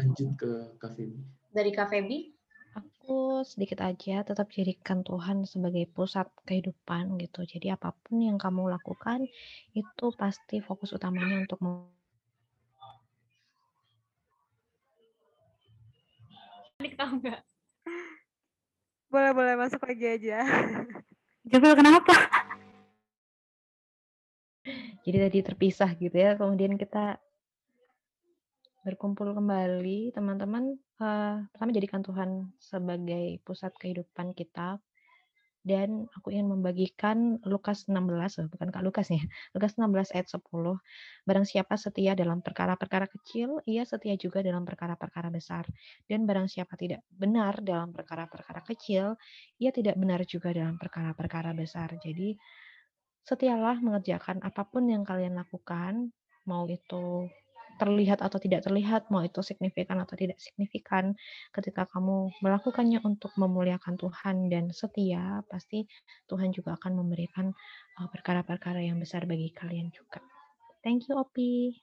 [0.00, 0.50] lanjut ke
[0.80, 1.20] Kak Feby.
[1.52, 2.39] Dari Kak Feby?
[3.44, 7.42] sedikit aja tetap jadikan Tuhan sebagai pusat kehidupan gitu.
[7.48, 9.24] Jadi apa pun yang kamu lakukan
[9.72, 11.60] itu pasti fokus utamanya untuk
[17.10, 17.40] nggak?
[19.10, 20.38] Boleh boleh masuk lagi aja.
[21.50, 22.14] jadi kenapa?
[25.02, 26.38] Jadi tadi terpisah gitu ya.
[26.38, 27.18] Kemudian kita
[28.86, 34.76] berkumpul kembali teman-teman Uh, pertama jadikan Tuhan sebagai pusat kehidupan kita,
[35.60, 39.20] dan aku ingin membagikan Lukas 16, bukan Kak Lukas ya,
[39.56, 40.40] Lukas 16 ayat 10.
[41.28, 45.68] Barang siapa setia dalam perkara-perkara kecil, ia setia juga dalam perkara-perkara besar.
[46.08, 49.20] Dan barang siapa tidak benar dalam perkara-perkara kecil,
[49.60, 51.92] ia tidak benar juga dalam perkara-perkara besar.
[52.00, 52.40] Jadi,
[53.28, 56.08] setialah mengerjakan apa pun yang kalian lakukan,
[56.48, 57.28] mau itu
[57.80, 61.16] terlihat atau tidak terlihat, mau itu signifikan atau tidak signifikan,
[61.56, 65.88] ketika kamu melakukannya untuk memuliakan Tuhan dan setia, pasti
[66.28, 67.48] Tuhan juga akan memberikan
[67.96, 70.20] uh, perkara-perkara yang besar bagi kalian juga.
[70.84, 71.80] Thank you, Opi.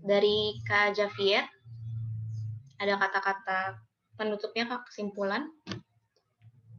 [0.00, 1.44] Dari Kak Javier,
[2.80, 3.84] ada kata-kata
[4.16, 5.52] penutupnya Kak, kesimpulan?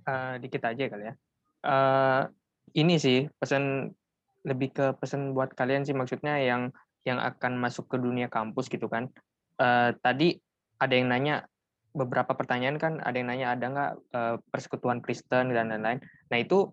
[0.10, 1.16] Uh, dikit aja kali ya.
[1.62, 2.26] Uh,
[2.74, 3.94] ini sih pesan
[4.42, 6.74] lebih ke pesan buat kalian sih maksudnya yang
[7.06, 9.10] yang akan masuk ke dunia kampus gitu kan.
[9.58, 10.42] Uh, tadi
[10.82, 11.46] ada yang nanya
[11.92, 16.02] beberapa pertanyaan kan ada yang nanya ada nggak uh, persekutuan Kristen dan lain-lain.
[16.30, 16.72] Nah itu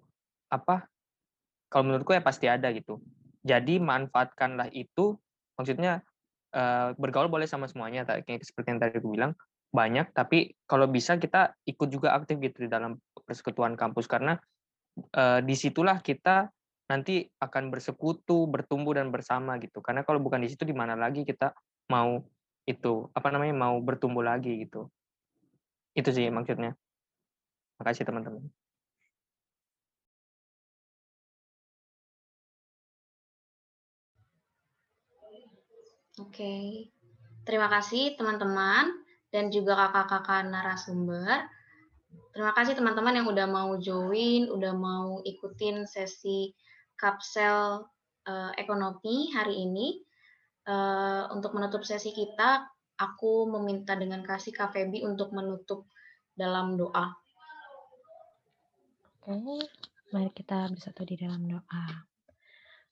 [0.48, 0.88] apa?
[1.68, 3.00] Kalau menurutku ya pasti ada gitu.
[3.44, 5.16] Jadi manfaatkanlah itu.
[5.60, 6.00] Maksudnya
[6.56, 8.08] uh, bergaul boleh sama semuanya.
[8.08, 9.32] Kayak seperti yang tadi aku bilang
[9.68, 10.08] banyak.
[10.16, 12.96] Tapi kalau bisa kita ikut juga aktif gitu di dalam
[13.28, 14.40] persekutuan kampus karena
[15.12, 16.48] uh, di situlah kita
[16.88, 19.84] nanti akan bersekutu, bertumbuh dan bersama gitu.
[19.84, 21.52] Karena kalau bukan di situ di mana lagi kita
[21.92, 22.24] mau
[22.64, 24.88] itu apa namanya mau bertumbuh lagi gitu.
[25.92, 26.76] Itu sih maksudnya.
[27.78, 28.48] Makasih teman-teman.
[36.18, 36.88] Oke.
[37.46, 38.90] Terima kasih teman-teman
[39.30, 41.46] dan juga kakak-kakak narasumber.
[42.34, 46.52] Terima kasih teman-teman yang udah mau join, udah mau ikutin sesi
[46.98, 47.86] Kapsel
[48.26, 50.02] uh, Ekonomi hari ini.
[50.68, 52.68] Uh, untuk menutup sesi kita,
[53.00, 55.88] aku meminta dengan kasih Kak Febi untuk menutup
[56.36, 57.16] dalam doa.
[59.24, 59.64] Oke,
[60.12, 62.07] mari kita bersatu di dalam doa.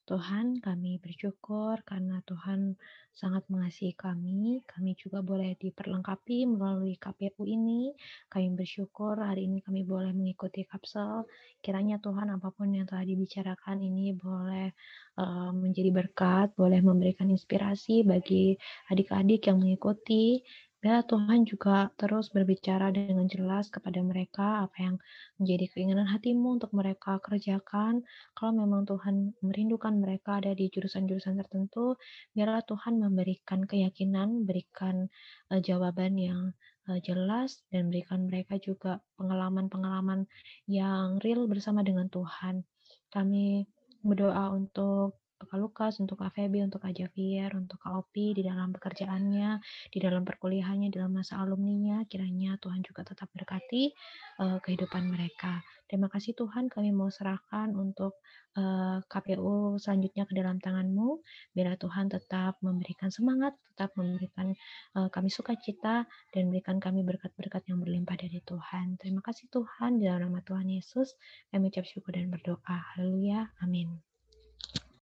[0.07, 2.79] Tuhan, kami bersyukur karena Tuhan
[3.11, 4.63] sangat mengasihi kami.
[4.63, 7.91] Kami juga boleh diperlengkapi melalui KPU ini.
[8.31, 11.27] Kami bersyukur hari ini kami boleh mengikuti kapsel.
[11.59, 14.71] Kiranya Tuhan apa pun yang telah dibicarakan ini boleh
[15.19, 18.55] uh, menjadi berkat, boleh memberikan inspirasi bagi
[18.95, 20.39] adik-adik yang mengikuti
[20.85, 24.97] Ya, Tuhan juga terus berbicara dengan jelas kepada mereka apa yang
[25.41, 28.05] menjadi keinginan hatimu untuk mereka kerjakan.
[28.37, 31.97] Kalau memang Tuhan merindukan mereka ada di jurusan-jurusan tertentu,
[32.37, 35.09] biarlah Tuhan memberikan keyakinan, berikan
[35.49, 36.53] uh, jawaban yang
[36.93, 40.29] uh, jelas, dan berikan mereka juga pengalaman-pengalaman
[40.69, 42.69] yang real bersama dengan Tuhan.
[43.11, 43.65] Kami
[44.05, 48.73] berdoa untuk Kak Lukas, untuk Kak Feby, untuk Kak Javier, untuk Kak Opi di dalam
[48.73, 49.61] pekerjaannya,
[49.93, 53.93] di dalam perkuliahannya, dalam masa alumninya, kiranya Tuhan juga tetap berkati
[54.41, 55.61] uh, kehidupan mereka.
[55.87, 58.19] Terima kasih Tuhan, kami mau serahkan untuk
[58.59, 61.23] uh, eh, KPU selanjutnya ke dalam tanganmu.
[61.55, 64.51] Biarlah Tuhan tetap memberikan semangat, tetap memberikan
[64.99, 66.03] uh, kami sukacita,
[66.35, 68.99] dan berikan kami berkat-berkat yang berlimpah dari Tuhan.
[68.99, 71.15] Terima kasih Tuhan, dalam nama Tuhan Yesus,
[71.55, 72.77] kami ucap syukur dan berdoa.
[72.97, 73.55] Haleluya.
[73.63, 74.16] Amin.